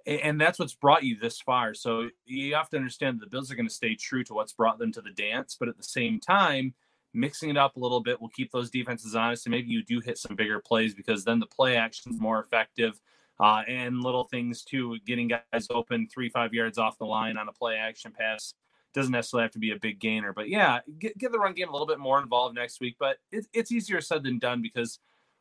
and 0.09 0.41
that's 0.41 0.59
what's 0.59 0.75
brought 0.75 1.03
you 1.03 1.19
this 1.19 1.39
far. 1.41 1.75
So 1.75 2.09
you 2.25 2.55
have 2.55 2.71
to 2.71 2.79
understand 2.79 3.21
the 3.21 3.27
Bills 3.27 3.51
are 3.53 3.55
going 3.55 3.69
to 3.69 3.75
stay 3.75 3.95
true 3.95 4.25
to 4.25 4.35
what's 4.35 4.55
brought 4.55 4.79
them 4.79 4.91
to 4.93 5.03
the 5.03 5.11
dance, 5.11 5.57
but 5.59 5.69
at 5.69 5.77
the 5.77 5.83
same 5.83 6.19
time, 6.19 6.75
mixing 7.13 7.51
it 7.51 7.59
up 7.59 7.77
a 7.77 7.81
little 7.81 8.01
bit 8.01 8.21
will 8.21 8.31
keep 8.31 8.51
those 8.51 8.71
defenses 8.71 9.15
honest, 9.15 9.45
and 9.45 9.51
maybe 9.51 9.69
you 9.69 9.85
do 9.85 10.01
hit 10.01 10.17
some 10.17 10.35
bigger 10.35 10.61
plays 10.61 10.95
because 10.95 11.25
then 11.25 11.39
the 11.41 11.47
play 11.47 11.77
action 11.77 12.13
is 12.13 12.21
more 12.21 12.41
effective. 12.41 13.01
Uh, 13.41 13.63
and 13.69 14.03
little 14.03 14.25
things 14.25 14.65
too, 14.65 14.97
getting 15.07 15.29
guys 15.29 15.69
open 15.71 16.09
three, 16.13 16.29
five 16.29 16.55
yards 16.55 16.79
off 16.79 16.99
the 16.99 17.05
line 17.05 17.37
on 17.37 17.49
a 17.49 17.53
play 17.53 17.77
action 17.77 18.11
pass 18.11 18.55
doesn't 18.99 19.13
necessarily 19.13 19.45
have 19.45 19.53
to 19.53 19.59
be 19.59 19.71
a 19.71 19.79
big 19.79 19.99
gainer. 19.99 20.33
But 20.33 20.49
yeah, 20.49 20.81
get, 20.99 21.17
get 21.17 21.33
the 21.33 21.39
run 21.39 21.55
game 21.55 21.69
a 21.69 21.73
little 21.73 21.87
bit 21.87 21.99
more 21.99 22.21
involved 22.21 22.55
next 22.55 22.81
week. 22.81 22.97
But 22.99 23.19
it, 23.31 23.47
it's 23.53 23.73
easier 23.73 24.01
said 24.01 24.23
than 24.23 24.39
done 24.39 24.61
because 24.61 24.99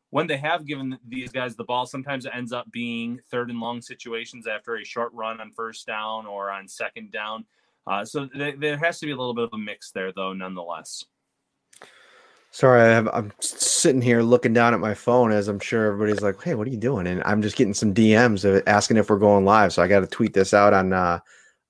when 0.10 0.28
they 0.28 0.38
have 0.38 0.66
given 0.66 0.98
these 1.08 1.32
guys 1.32 1.56
the 1.56 1.64
ball, 1.64 1.86
sometimes 1.86 2.26
it 2.26 2.32
ends 2.34 2.54
up 2.54 2.72
being 2.72 3.20
third 3.30 3.50
and 3.50 3.60
long 3.60 3.82
situations 3.82 4.48
after 4.48 4.76
a 4.76 4.86
short 4.86 5.12
run 5.14 5.42
on 5.42 5.52
first 5.52 5.86
down 5.86 6.26
or 6.26 6.50
on 6.50 6.68
second 6.68 7.12
down. 7.12 7.46
Uh, 7.86 8.06
so 8.06 8.28
th- 8.28 8.56
there 8.60 8.78
has 8.78 9.00
to 9.00 9.06
be 9.06 9.12
a 9.12 9.18
little 9.18 9.34
bit 9.34 9.46
of 9.46 9.54
a 9.54 9.58
mix 9.58 9.92
there, 9.92 10.12
though, 10.12 10.34
nonetheless. 10.34 11.04
Sorry, 12.52 12.82
I 12.82 12.86
have, 12.86 13.10
I'm 13.12 13.32
sitting 13.40 14.02
here 14.02 14.22
looking 14.22 14.54
down 14.54 14.74
at 14.74 14.80
my 14.80 14.94
phone 14.94 15.32
as 15.32 15.48
I'm 15.48 15.60
sure 15.60 15.86
everybody's 15.86 16.24
like, 16.24 16.42
"Hey, 16.42 16.56
what 16.56 16.68
are 16.68 16.72
you 16.72 16.78
doing?" 16.78 17.06
And 17.06 17.22
I'm 17.24 17.42
just 17.42 17.56
getting 17.56 17.74
some 17.74 17.94
DMs 17.94 18.46
of 18.46 18.64
asking 18.66 18.98
if 18.98 19.10
we're 19.10 19.20
going 19.20 19.46
live. 19.46 19.74
So 19.74 19.84
I 19.84 19.88
got 19.88 20.00
to 20.00 20.08
tweet 20.08 20.34
this 20.34 20.54
out 20.54 20.74
on 20.74 20.94
uh, 20.94 21.20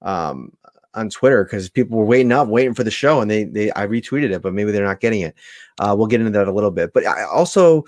um, 0.02 0.52
on 0.94 1.10
Twitter 1.10 1.44
because 1.44 1.70
people 1.70 1.98
were 1.98 2.06
waiting 2.06 2.32
up, 2.32 2.48
waiting 2.48 2.74
for 2.74 2.84
the 2.84 2.92
show, 2.92 3.22
and 3.22 3.30
they 3.30 3.44
they 3.44 3.72
I 3.72 3.88
retweeted 3.88 4.32
it, 4.32 4.42
but 4.42 4.54
maybe 4.54 4.72
they're 4.72 4.86
not 4.86 5.00
getting 5.00 5.22
it. 5.22 5.36
Uh, 5.80 5.96
we'll 5.98 6.08
get 6.08 6.20
into 6.22 6.32
that 6.32 6.48
a 6.48 6.54
little 6.54 6.72
bit. 6.72 6.94
But 6.94 7.06
I 7.06 7.24
also, 7.24 7.84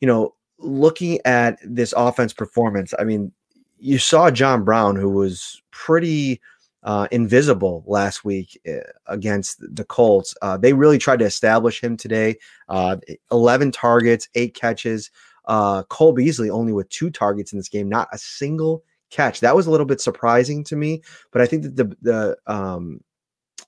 you 0.00 0.06
know, 0.06 0.34
looking 0.58 1.20
at 1.24 1.58
this 1.64 1.94
offense 1.96 2.32
performance, 2.32 2.92
I 2.98 3.04
mean, 3.04 3.32
you 3.78 3.98
saw 3.98 4.30
John 4.30 4.64
Brown, 4.64 4.96
who 4.96 5.10
was 5.10 5.62
pretty 5.70 6.40
uh, 6.82 7.08
invisible 7.10 7.84
last 7.86 8.24
week 8.24 8.60
uh, 8.68 8.80
against 9.06 9.58
the 9.74 9.84
Colts. 9.84 10.34
Uh, 10.42 10.56
they 10.56 10.72
really 10.72 10.98
tried 10.98 11.18
to 11.18 11.24
establish 11.24 11.82
him 11.82 11.96
today. 11.96 12.36
Uh, 12.68 12.96
11 13.30 13.72
targets, 13.72 14.28
eight 14.34 14.54
catches. 14.54 15.10
Uh, 15.46 15.82
Cole 15.84 16.12
Beasley 16.12 16.50
only 16.50 16.72
with 16.72 16.88
two 16.90 17.10
targets 17.10 17.52
in 17.52 17.58
this 17.58 17.68
game, 17.68 17.88
not 17.88 18.08
a 18.12 18.18
single 18.18 18.84
catch. 19.10 19.40
That 19.40 19.56
was 19.56 19.66
a 19.66 19.70
little 19.70 19.86
bit 19.86 20.00
surprising 20.00 20.64
to 20.64 20.76
me, 20.76 21.02
but 21.32 21.42
I 21.42 21.46
think 21.46 21.62
that 21.62 21.76
the 21.76 21.96
the 22.02 22.36
um, 22.46 23.00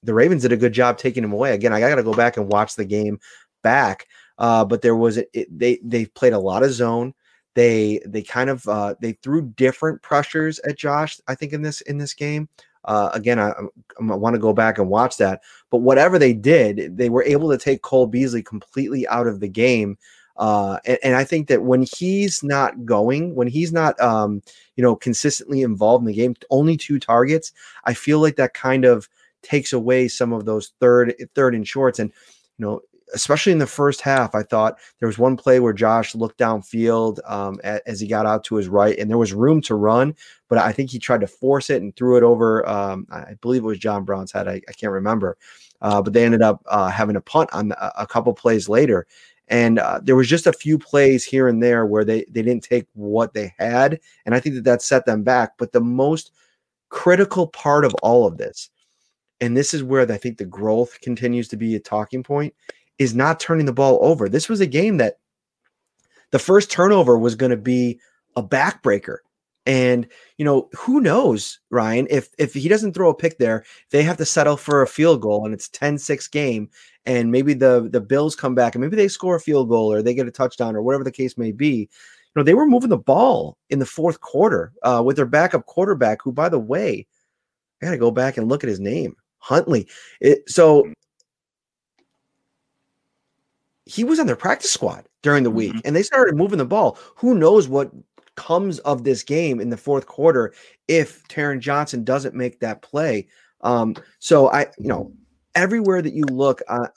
the 0.02 0.14
Ravens 0.14 0.42
did 0.42 0.52
a 0.52 0.56
good 0.56 0.72
job 0.72 0.98
taking 0.98 1.24
him 1.24 1.32
away. 1.32 1.54
Again, 1.54 1.72
I 1.72 1.80
got 1.80 1.96
to 1.96 2.02
go 2.02 2.14
back 2.14 2.36
and 2.36 2.50
watch 2.50 2.74
the 2.74 2.84
game 2.84 3.18
back. 3.62 4.06
Uh, 4.38 4.64
but 4.64 4.82
there 4.82 4.96
was 4.96 5.18
it, 5.18 5.46
they 5.50 5.78
they 5.82 6.06
played 6.06 6.32
a 6.32 6.38
lot 6.38 6.62
of 6.62 6.72
zone. 6.72 7.12
They 7.54 8.00
they 8.06 8.22
kind 8.22 8.48
of 8.48 8.66
uh, 8.68 8.94
they 9.00 9.12
threw 9.12 9.42
different 9.42 10.02
pressures 10.02 10.58
at 10.60 10.78
Josh. 10.78 11.20
I 11.28 11.34
think 11.34 11.52
in 11.52 11.62
this 11.62 11.80
in 11.82 11.98
this 11.98 12.14
game. 12.14 12.48
Uh, 12.86 13.10
again, 13.12 13.38
I, 13.38 13.50
I 13.50 14.02
want 14.02 14.34
to 14.34 14.40
go 14.40 14.54
back 14.54 14.78
and 14.78 14.88
watch 14.88 15.18
that. 15.18 15.42
But 15.70 15.78
whatever 15.78 16.18
they 16.18 16.32
did, 16.32 16.96
they 16.96 17.10
were 17.10 17.22
able 17.24 17.50
to 17.50 17.58
take 17.58 17.82
Cole 17.82 18.06
Beasley 18.06 18.42
completely 18.42 19.06
out 19.08 19.26
of 19.26 19.40
the 19.40 19.48
game. 19.48 19.98
Uh, 20.40 20.78
and, 20.86 20.98
and, 21.04 21.16
I 21.16 21.24
think 21.24 21.48
that 21.48 21.64
when 21.64 21.82
he's 21.82 22.42
not 22.42 22.86
going, 22.86 23.34
when 23.34 23.46
he's 23.46 23.74
not, 23.74 24.00
um, 24.00 24.42
you 24.74 24.82
know, 24.82 24.96
consistently 24.96 25.60
involved 25.60 26.00
in 26.00 26.06
the 26.06 26.14
game, 26.14 26.34
only 26.48 26.78
two 26.78 26.98
targets, 26.98 27.52
I 27.84 27.92
feel 27.92 28.20
like 28.20 28.36
that 28.36 28.54
kind 28.54 28.86
of 28.86 29.06
takes 29.42 29.70
away 29.74 30.08
some 30.08 30.32
of 30.32 30.46
those 30.46 30.72
third, 30.80 31.14
third 31.34 31.54
and 31.54 31.68
shorts. 31.68 31.98
And 31.98 32.10
you 32.56 32.64
know, 32.64 32.80
especially 33.14 33.52
in 33.52 33.58
the 33.58 33.66
first 33.66 34.00
half, 34.00 34.34
I 34.34 34.42
thought 34.42 34.78
there 34.98 35.08
was 35.08 35.18
one 35.18 35.36
play 35.36 35.60
where 35.60 35.74
Josh 35.74 36.14
looked 36.14 36.38
downfield 36.38 37.18
um, 37.30 37.60
as 37.62 38.00
he 38.00 38.06
got 38.06 38.26
out 38.26 38.42
to 38.44 38.56
his 38.56 38.68
right, 38.68 38.98
and 38.98 39.10
there 39.10 39.18
was 39.18 39.32
room 39.32 39.60
to 39.62 39.74
run, 39.74 40.14
but 40.48 40.58
I 40.58 40.72
think 40.72 40.90
he 40.90 40.98
tried 40.98 41.20
to 41.20 41.26
force 41.26 41.70
it 41.70 41.82
and 41.82 41.94
threw 41.96 42.16
it 42.16 42.22
over. 42.22 42.66
Um, 42.68 43.06
I 43.10 43.34
believe 43.42 43.62
it 43.62 43.66
was 43.66 43.78
John 43.78 44.04
Brown's 44.04 44.32
head. 44.32 44.48
I, 44.48 44.62
I 44.68 44.72
can't 44.72 44.92
remember, 44.92 45.36
uh, 45.82 46.00
but 46.02 46.12
they 46.12 46.24
ended 46.24 46.42
up 46.42 46.62
uh, 46.66 46.88
having 46.88 47.16
a 47.16 47.20
punt 47.20 47.50
on 47.52 47.72
a, 47.72 47.92
a 47.98 48.06
couple 48.06 48.32
plays 48.32 48.68
later. 48.68 49.06
And 49.50 49.80
uh, 49.80 50.00
there 50.02 50.16
was 50.16 50.28
just 50.28 50.46
a 50.46 50.52
few 50.52 50.78
plays 50.78 51.24
here 51.24 51.48
and 51.48 51.60
there 51.60 51.84
where 51.84 52.04
they 52.04 52.24
they 52.30 52.40
didn't 52.40 52.62
take 52.62 52.86
what 52.94 53.34
they 53.34 53.52
had, 53.58 53.98
and 54.24 54.34
I 54.34 54.40
think 54.40 54.54
that 54.54 54.64
that 54.64 54.80
set 54.80 55.06
them 55.06 55.24
back. 55.24 55.58
But 55.58 55.72
the 55.72 55.80
most 55.80 56.30
critical 56.88 57.48
part 57.48 57.84
of 57.84 57.92
all 57.94 58.26
of 58.26 58.38
this, 58.38 58.70
and 59.40 59.56
this 59.56 59.74
is 59.74 59.82
where 59.82 60.10
I 60.10 60.18
think 60.18 60.38
the 60.38 60.44
growth 60.44 61.00
continues 61.00 61.48
to 61.48 61.56
be 61.56 61.74
a 61.74 61.80
talking 61.80 62.22
point, 62.22 62.54
is 62.98 63.12
not 63.12 63.40
turning 63.40 63.66
the 63.66 63.72
ball 63.72 63.98
over. 64.02 64.28
This 64.28 64.48
was 64.48 64.60
a 64.60 64.66
game 64.66 64.98
that 64.98 65.18
the 66.30 66.38
first 66.38 66.70
turnover 66.70 67.18
was 67.18 67.34
going 67.34 67.50
to 67.50 67.56
be 67.56 67.98
a 68.36 68.42
backbreaker. 68.42 69.16
And 69.66 70.06
you 70.38 70.44
know, 70.44 70.68
who 70.76 71.00
knows, 71.00 71.58
Ryan, 71.70 72.06
if 72.08 72.28
if 72.38 72.54
he 72.54 72.68
doesn't 72.68 72.94
throw 72.94 73.10
a 73.10 73.14
pick 73.14 73.38
there, 73.38 73.64
they 73.90 74.02
have 74.04 74.16
to 74.18 74.24
settle 74.24 74.56
for 74.56 74.82
a 74.82 74.86
field 74.86 75.20
goal 75.20 75.44
and 75.44 75.52
it's 75.52 75.68
10-6 75.68 76.30
game 76.30 76.70
and 77.06 77.30
maybe 77.30 77.54
the 77.54 77.88
the 77.90 78.00
Bills 78.00 78.36
come 78.36 78.54
back 78.54 78.74
and 78.74 78.82
maybe 78.82 78.96
they 78.96 79.08
score 79.08 79.36
a 79.36 79.40
field 79.40 79.68
goal 79.68 79.92
or 79.92 80.02
they 80.02 80.14
get 80.14 80.26
a 80.26 80.30
touchdown 80.32 80.76
or 80.76 80.82
whatever 80.82 81.04
the 81.04 81.12
case 81.12 81.38
may 81.38 81.52
be. 81.52 81.88
You 82.34 82.40
know, 82.40 82.42
they 82.42 82.54
were 82.54 82.66
moving 82.66 82.90
the 82.90 82.98
ball 82.98 83.56
in 83.70 83.80
the 83.80 83.86
fourth 83.86 84.20
quarter 84.20 84.72
uh, 84.82 85.02
with 85.04 85.16
their 85.16 85.26
backup 85.26 85.66
quarterback, 85.66 86.22
who, 86.22 86.30
by 86.30 86.48
the 86.48 86.60
way, 86.60 87.06
I 87.82 87.86
got 87.86 87.90
to 87.92 87.98
go 87.98 88.10
back 88.10 88.36
and 88.36 88.48
look 88.48 88.62
at 88.62 88.68
his 88.68 88.78
name, 88.78 89.16
Huntley. 89.38 89.88
It, 90.20 90.48
so 90.48 90.86
he 93.90 94.04
was 94.04 94.20
on 94.20 94.26
their 94.26 94.36
practice 94.36 94.70
squad 94.70 95.06
during 95.22 95.42
the 95.42 95.50
week 95.50 95.72
mm-hmm. 95.72 95.80
and 95.84 95.96
they 95.96 96.02
started 96.04 96.36
moving 96.36 96.58
the 96.58 96.64
ball. 96.64 96.96
Who 97.16 97.34
knows 97.34 97.66
what 97.66 97.90
comes 98.36 98.78
of 98.80 99.02
this 99.02 99.24
game 99.24 99.60
in 99.60 99.70
the 99.70 99.76
fourth 99.76 100.06
quarter 100.06 100.54
if 100.86 101.26
Taron 101.26 101.58
Johnson 101.58 102.04
doesn't 102.04 102.34
make 102.34 102.60
that 102.60 102.82
play. 102.82 103.26
Um, 103.62 103.96
so 104.20 104.50
I, 104.52 104.68
you 104.78 104.88
know, 104.88 105.12
everywhere 105.60 106.00
that 106.00 106.14
you 106.14 106.24
look 106.24 106.62
on, 106.68 106.88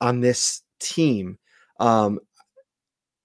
on 0.00 0.20
this 0.20 0.62
team, 0.80 1.38
um, 1.78 2.18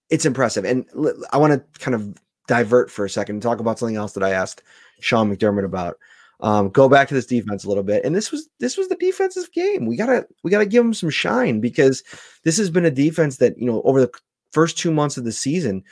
it's 0.10 0.26
impressive. 0.26 0.66
And 0.66 0.86
I 1.32 1.38
want 1.38 1.54
to 1.54 1.80
kind 1.80 1.96
of 1.96 2.18
divert 2.48 2.92
for 2.92 3.06
a 3.06 3.10
second 3.10 3.36
and 3.36 3.42
talk 3.42 3.60
about 3.60 3.80
something 3.80 3.96
else 3.96 4.12
that 4.14 4.24
I 4.24 4.32
asked 4.32 4.62
Sean 5.00 5.34
McDermott 5.34 5.64
about. 5.64 5.98
Um, 6.42 6.70
go 6.70 6.90
back 6.90 7.08
to 7.08 7.14
this 7.14 7.26
defense 7.26 7.64
a 7.64 7.70
little 7.70 7.84
bit, 7.84 8.04
and 8.04 8.14
this 8.14 8.30
was 8.30 8.50
this 8.60 8.76
was 8.76 8.90
the 8.90 8.98
defensive 8.98 9.50
game. 9.54 9.86
We 9.86 9.96
gotta 9.96 10.28
we 10.44 10.52
gotta 10.52 10.66
give 10.66 10.84
them 10.84 10.94
some 10.94 11.10
shine 11.10 11.62
because 11.62 12.04
this 12.44 12.58
has 12.58 12.70
been 12.70 12.84
a 12.84 12.92
defense 12.92 13.38
that 13.38 13.58
you 13.58 13.66
know 13.66 13.82
over 13.84 14.02
the 14.02 14.12
first 14.52 14.78
two 14.78 14.92
months 14.92 15.16
of 15.16 15.24
the 15.24 15.32
season, 15.32 15.84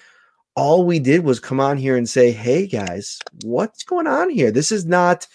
all 0.57 0.85
we 0.85 0.99
did 0.99 1.23
was 1.23 1.39
come 1.39 1.61
on 1.61 1.77
here 1.77 1.95
and 1.95 2.09
say, 2.09 2.31
"Hey 2.31 2.67
guys, 2.67 3.17
what's 3.45 3.83
going 3.83 4.07
on 4.07 4.29
here? 4.29 4.51
This 4.51 4.73
is 4.73 4.85
not, 4.85 5.25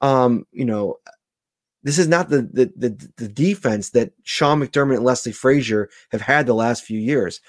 um, 0.00 0.46
you 0.52 0.64
know, 0.64 0.96
this 1.82 1.98
is 1.98 2.08
not 2.08 2.28
the 2.28 2.42
the 2.52 2.72
the, 2.76 3.10
the 3.16 3.28
defense 3.28 3.90
that 3.90 4.12
Sean 4.22 4.60
McDermott 4.60 4.96
and 4.96 5.04
Leslie 5.04 5.32
Frazier 5.32 5.88
have 6.10 6.20
had 6.20 6.46
the 6.46 6.54
last 6.54 6.84
few 6.84 6.98
years." 6.98 7.40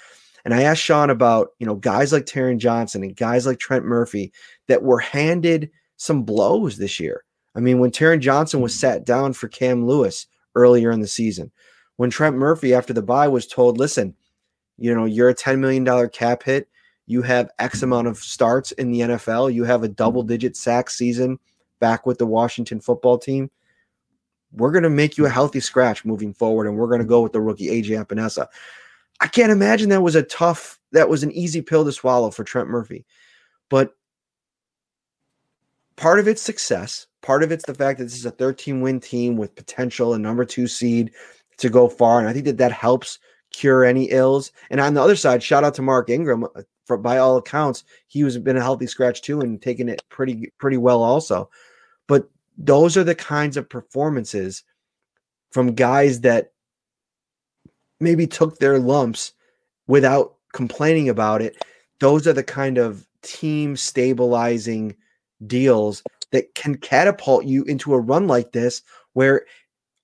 And 0.44 0.52
I 0.52 0.62
asked 0.62 0.82
Sean 0.82 1.10
about 1.10 1.50
you 1.58 1.66
know 1.66 1.76
guys 1.76 2.12
like 2.12 2.26
Taron 2.26 2.58
Johnson 2.58 3.02
and 3.02 3.16
guys 3.16 3.46
like 3.46 3.58
Trent 3.58 3.84
Murphy 3.84 4.32
that 4.68 4.82
were 4.82 4.98
handed 4.98 5.70
some 5.96 6.22
blows 6.22 6.76
this 6.76 7.00
year. 7.00 7.24
I 7.54 7.60
mean, 7.60 7.78
when 7.78 7.90
Taron 7.90 8.20
Johnson 8.20 8.60
was 8.60 8.74
sat 8.74 9.04
down 9.04 9.32
for 9.32 9.48
Cam 9.48 9.86
Lewis 9.86 10.26
earlier 10.54 10.90
in 10.90 11.00
the 11.00 11.06
season, 11.06 11.50
when 11.96 12.10
Trent 12.10 12.36
Murphy 12.36 12.74
after 12.74 12.92
the 12.92 13.02
bye 13.02 13.28
was 13.28 13.46
told, 13.46 13.78
listen, 13.78 14.14
you 14.76 14.94
know, 14.94 15.04
you're 15.04 15.28
a 15.28 15.34
$10 15.34 15.58
million 15.58 16.08
cap 16.08 16.42
hit. 16.42 16.68
You 17.06 17.22
have 17.22 17.50
X 17.58 17.82
amount 17.82 18.08
of 18.08 18.18
starts 18.18 18.72
in 18.72 18.90
the 18.90 19.00
NFL. 19.00 19.52
You 19.52 19.64
have 19.64 19.82
a 19.82 19.88
double 19.88 20.22
digit 20.22 20.56
sack 20.56 20.90
season 20.90 21.38
back 21.78 22.06
with 22.06 22.18
the 22.18 22.26
Washington 22.26 22.80
football 22.80 23.18
team. 23.18 23.50
We're 24.56 24.72
going 24.72 24.84
to 24.84 24.90
make 24.90 25.18
you 25.18 25.26
a 25.26 25.30
healthy 25.30 25.60
scratch 25.60 26.04
moving 26.04 26.32
forward, 26.32 26.66
and 26.66 26.76
we're 26.76 26.88
going 26.88 27.00
to 27.00 27.06
go 27.06 27.22
with 27.22 27.32
the 27.32 27.40
rookie 27.40 27.68
AJ 27.68 28.04
Epenesa. 28.04 28.46
I 29.20 29.26
can't 29.26 29.52
imagine 29.52 29.88
that 29.90 30.02
was 30.02 30.14
a 30.14 30.22
tough, 30.22 30.78
that 30.92 31.08
was 31.08 31.22
an 31.22 31.32
easy 31.32 31.62
pill 31.62 31.84
to 31.84 31.92
swallow 31.92 32.30
for 32.30 32.44
Trent 32.44 32.68
Murphy. 32.68 33.04
But 33.68 33.94
part 35.96 36.18
of 36.18 36.28
its 36.28 36.42
success, 36.42 37.06
part 37.22 37.42
of 37.42 37.52
it's 37.52 37.66
the 37.66 37.74
fact 37.74 37.98
that 37.98 38.04
this 38.04 38.16
is 38.16 38.26
a 38.26 38.30
13 38.30 38.80
win 38.80 39.00
team 39.00 39.36
with 39.36 39.54
potential, 39.54 40.14
a 40.14 40.18
number 40.18 40.44
two 40.44 40.66
seed 40.66 41.12
to 41.58 41.70
go 41.70 41.88
far. 41.88 42.20
And 42.20 42.28
I 42.28 42.32
think 42.32 42.44
that 42.46 42.58
that 42.58 42.72
helps 42.72 43.18
cure 43.50 43.84
any 43.84 44.10
ills. 44.10 44.52
And 44.70 44.80
on 44.80 44.94
the 44.94 45.02
other 45.02 45.16
side, 45.16 45.42
shout 45.42 45.64
out 45.64 45.74
to 45.74 45.82
Mark 45.82 46.10
Ingram. 46.10 46.44
Uh, 46.44 46.62
for 46.84 46.98
by 46.98 47.16
all 47.16 47.38
accounts, 47.38 47.82
he 48.08 48.24
was 48.24 48.36
been 48.36 48.58
a 48.58 48.62
healthy 48.62 48.86
scratch 48.86 49.22
too 49.22 49.40
and 49.40 49.62
taking 49.62 49.88
it 49.88 50.02
pretty 50.10 50.52
pretty 50.58 50.76
well 50.76 51.02
also. 51.02 51.48
Those 52.56 52.96
are 52.96 53.04
the 53.04 53.14
kinds 53.14 53.56
of 53.56 53.68
performances 53.68 54.62
from 55.50 55.74
guys 55.74 56.20
that 56.20 56.52
maybe 58.00 58.26
took 58.26 58.58
their 58.58 58.78
lumps 58.78 59.32
without 59.86 60.34
complaining 60.52 61.08
about 61.08 61.42
it. 61.42 61.64
Those 62.00 62.26
are 62.26 62.32
the 62.32 62.42
kind 62.42 62.78
of 62.78 63.06
team 63.22 63.76
stabilizing 63.76 64.94
deals 65.46 66.02
that 66.32 66.54
can 66.54 66.76
catapult 66.76 67.44
you 67.44 67.64
into 67.64 67.94
a 67.94 68.00
run 68.00 68.26
like 68.26 68.52
this 68.52 68.82
where 69.12 69.44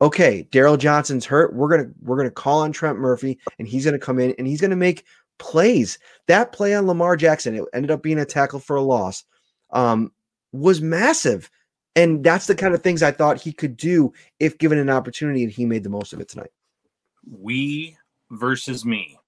okay, 0.02 0.48
Darryl 0.50 0.78
Johnson's 0.78 1.26
hurt. 1.26 1.54
We're 1.54 1.68
gonna 1.68 1.90
we're 2.02 2.16
gonna 2.16 2.30
call 2.30 2.60
on 2.60 2.72
Trent 2.72 2.98
Murphy 2.98 3.38
and 3.58 3.68
he's 3.68 3.84
gonna 3.84 3.98
come 3.98 4.18
in 4.18 4.34
and 4.38 4.46
he's 4.46 4.60
gonna 4.60 4.76
make 4.76 5.04
plays. 5.38 5.98
That 6.26 6.52
play 6.52 6.74
on 6.74 6.86
Lamar 6.86 7.16
Jackson, 7.16 7.54
it 7.54 7.64
ended 7.74 7.90
up 7.90 8.02
being 8.02 8.18
a 8.18 8.24
tackle 8.24 8.60
for 8.60 8.76
a 8.76 8.82
loss, 8.82 9.24
um, 9.70 10.12
was 10.52 10.80
massive. 10.80 11.50
And 11.96 12.22
that's 12.22 12.46
the 12.46 12.54
kind 12.54 12.74
of 12.74 12.82
things 12.82 13.02
I 13.02 13.10
thought 13.10 13.40
he 13.40 13.52
could 13.52 13.76
do 13.76 14.12
if 14.38 14.58
given 14.58 14.78
an 14.78 14.90
opportunity, 14.90 15.42
and 15.42 15.52
he 15.52 15.66
made 15.66 15.82
the 15.82 15.90
most 15.90 16.12
of 16.12 16.20
it 16.20 16.28
tonight. 16.28 16.50
We 17.28 17.96
versus 18.30 18.84
me. 18.84 19.18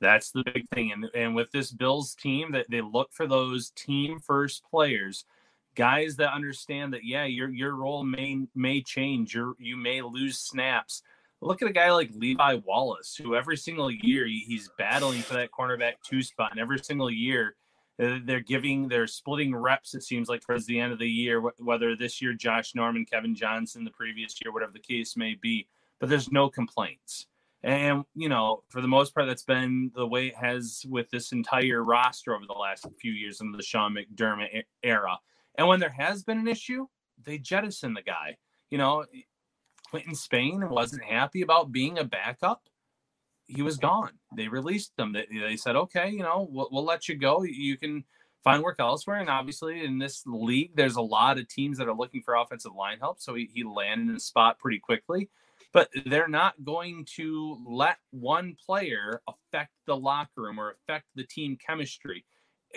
That's 0.00 0.30
the 0.30 0.44
big 0.44 0.68
thing. 0.74 0.92
And, 0.92 1.06
and 1.14 1.34
with 1.34 1.50
this 1.52 1.70
Bills 1.70 2.14
team, 2.14 2.52
that 2.52 2.66
they 2.70 2.80
look 2.80 3.10
for 3.12 3.26
those 3.26 3.70
team 3.70 4.18
first 4.20 4.62
players 4.68 5.24
guys 5.78 6.16
that 6.16 6.32
understand 6.32 6.92
that 6.92 7.04
yeah 7.04 7.24
your 7.24 7.48
your 7.50 7.76
role 7.76 8.02
may 8.02 8.44
may 8.56 8.82
change 8.82 9.32
your 9.32 9.54
you 9.60 9.76
may 9.76 10.02
lose 10.02 10.36
snaps 10.36 11.02
look 11.40 11.62
at 11.62 11.68
a 11.68 11.72
guy 11.72 11.88
like 11.92 12.10
levi 12.14 12.58
wallace 12.64 13.14
who 13.14 13.36
every 13.36 13.56
single 13.56 13.88
year 13.88 14.26
he's 14.26 14.68
battling 14.76 15.22
for 15.22 15.34
that 15.34 15.50
cornerback 15.56 15.92
two 16.04 16.20
spot 16.20 16.50
and 16.50 16.58
every 16.58 16.80
single 16.80 17.08
year 17.08 17.54
Uh, 18.00 18.18
they're 18.24 18.40
giving 18.40 18.88
they're 18.88 19.08
splitting 19.08 19.54
reps 19.54 19.94
it 19.94 20.02
seems 20.02 20.28
like 20.28 20.40
towards 20.40 20.66
the 20.66 20.78
end 20.78 20.92
of 20.92 20.98
the 21.00 21.10
year 21.10 21.40
whether 21.58 21.96
this 21.96 22.22
year 22.22 22.32
josh 22.32 22.74
norman 22.74 23.04
kevin 23.04 23.34
johnson 23.34 23.84
the 23.84 23.90
previous 23.90 24.36
year 24.42 24.52
whatever 24.52 24.72
the 24.72 24.78
case 24.78 25.16
may 25.16 25.34
be 25.34 25.66
but 25.98 26.08
there's 26.08 26.30
no 26.30 26.48
complaints 26.48 27.26
And, 27.62 28.04
you 28.14 28.28
know, 28.28 28.62
for 28.68 28.80
the 28.80 28.88
most 28.88 29.14
part, 29.14 29.26
that's 29.26 29.42
been 29.42 29.90
the 29.94 30.06
way 30.06 30.28
it 30.28 30.36
has 30.36 30.84
with 30.88 31.10
this 31.10 31.32
entire 31.32 31.82
roster 31.82 32.34
over 32.34 32.46
the 32.46 32.52
last 32.52 32.86
few 33.00 33.12
years 33.12 33.40
in 33.40 33.50
the 33.50 33.62
Sean 33.62 33.96
McDermott 33.96 34.62
era. 34.82 35.18
And 35.56 35.66
when 35.66 35.80
there 35.80 35.90
has 35.90 36.22
been 36.22 36.38
an 36.38 36.46
issue, 36.46 36.86
they 37.24 37.38
jettison 37.38 37.94
the 37.94 38.02
guy. 38.02 38.36
You 38.70 38.78
know, 38.78 39.04
Quinton 39.90 40.14
Spain 40.14 40.68
wasn't 40.68 41.02
happy 41.02 41.42
about 41.42 41.72
being 41.72 41.98
a 41.98 42.04
backup. 42.04 42.62
He 43.48 43.62
was 43.62 43.76
gone. 43.76 44.12
They 44.36 44.48
released 44.48 44.92
him. 44.98 45.12
They, 45.12 45.26
they 45.30 45.56
said, 45.56 45.74
okay, 45.74 46.10
you 46.10 46.22
know, 46.22 46.46
we'll, 46.50 46.68
we'll 46.70 46.84
let 46.84 47.08
you 47.08 47.16
go. 47.16 47.42
You 47.42 47.76
can 47.76 48.04
find 48.44 48.62
work 48.62 48.76
elsewhere. 48.78 49.16
And 49.16 49.30
obviously, 49.30 49.84
in 49.84 49.98
this 49.98 50.22
league, 50.26 50.76
there's 50.76 50.96
a 50.96 51.02
lot 51.02 51.38
of 51.38 51.48
teams 51.48 51.78
that 51.78 51.88
are 51.88 51.94
looking 51.94 52.22
for 52.22 52.34
offensive 52.34 52.74
line 52.74 52.98
help. 52.98 53.20
So 53.20 53.34
he, 53.34 53.48
he 53.52 53.64
landed 53.64 54.10
in 54.10 54.16
a 54.16 54.20
spot 54.20 54.58
pretty 54.58 54.78
quickly 54.78 55.28
but 55.72 55.90
they're 56.06 56.28
not 56.28 56.54
going 56.64 57.06
to 57.16 57.58
let 57.66 57.98
one 58.10 58.56
player 58.64 59.20
affect 59.28 59.72
the 59.86 59.96
locker 59.96 60.42
room 60.42 60.58
or 60.58 60.70
affect 60.70 61.06
the 61.14 61.24
team 61.24 61.56
chemistry. 61.64 62.24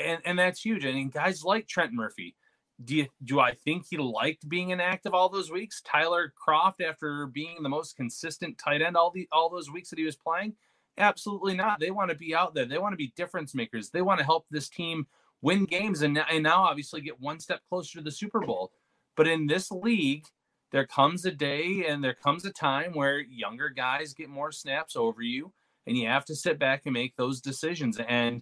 And, 0.01 0.19
and 0.25 0.39
that's 0.39 0.61
huge. 0.61 0.85
I 0.85 0.91
mean, 0.91 1.09
guys 1.09 1.43
like 1.43 1.67
Trent 1.67 1.93
Murphy, 1.93 2.35
do 2.83 2.95
you, 2.95 3.07
do 3.23 3.39
I 3.39 3.53
think 3.53 3.85
he 3.89 3.97
liked 3.97 4.47
being 4.47 4.69
inactive 4.69 5.13
all 5.13 5.29
those 5.29 5.51
weeks? 5.51 5.81
Tyler 5.81 6.33
Kroft, 6.35 6.81
after 6.81 7.27
being 7.27 7.61
the 7.61 7.69
most 7.69 7.95
consistent 7.95 8.57
tight 8.57 8.81
end 8.81 8.97
all 8.97 9.11
the 9.11 9.27
all 9.31 9.49
those 9.49 9.71
weeks 9.71 9.89
that 9.89 9.99
he 9.99 10.05
was 10.05 10.15
playing, 10.15 10.53
absolutely 10.97 11.55
not. 11.55 11.79
They 11.79 11.91
want 11.91 12.09
to 12.09 12.17
be 12.17 12.35
out 12.35 12.53
there. 12.53 12.65
They 12.65 12.77
want 12.77 12.93
to 12.93 12.97
be 12.97 13.13
difference 13.15 13.55
makers. 13.55 13.89
They 13.89 14.01
want 14.01 14.19
to 14.19 14.25
help 14.25 14.45
this 14.49 14.69
team 14.69 15.07
win 15.41 15.65
games 15.65 16.01
and, 16.01 16.17
and 16.17 16.43
now 16.43 16.63
obviously 16.63 17.01
get 17.01 17.19
one 17.19 17.39
step 17.39 17.61
closer 17.67 17.97
to 17.97 18.03
the 18.03 18.11
Super 18.11 18.39
Bowl. 18.39 18.71
But 19.17 19.27
in 19.27 19.47
this 19.47 19.71
league, 19.71 20.25
there 20.71 20.85
comes 20.85 21.25
a 21.25 21.31
day 21.31 21.85
and 21.87 22.03
there 22.03 22.13
comes 22.13 22.45
a 22.45 22.51
time 22.51 22.93
where 22.93 23.19
younger 23.19 23.69
guys 23.69 24.13
get 24.13 24.29
more 24.29 24.51
snaps 24.51 24.95
over 24.95 25.21
you 25.21 25.51
and 25.87 25.97
you 25.97 26.07
have 26.07 26.25
to 26.25 26.35
sit 26.35 26.59
back 26.59 26.83
and 26.85 26.93
make 26.93 27.15
those 27.15 27.41
decisions 27.41 27.99
and 28.07 28.41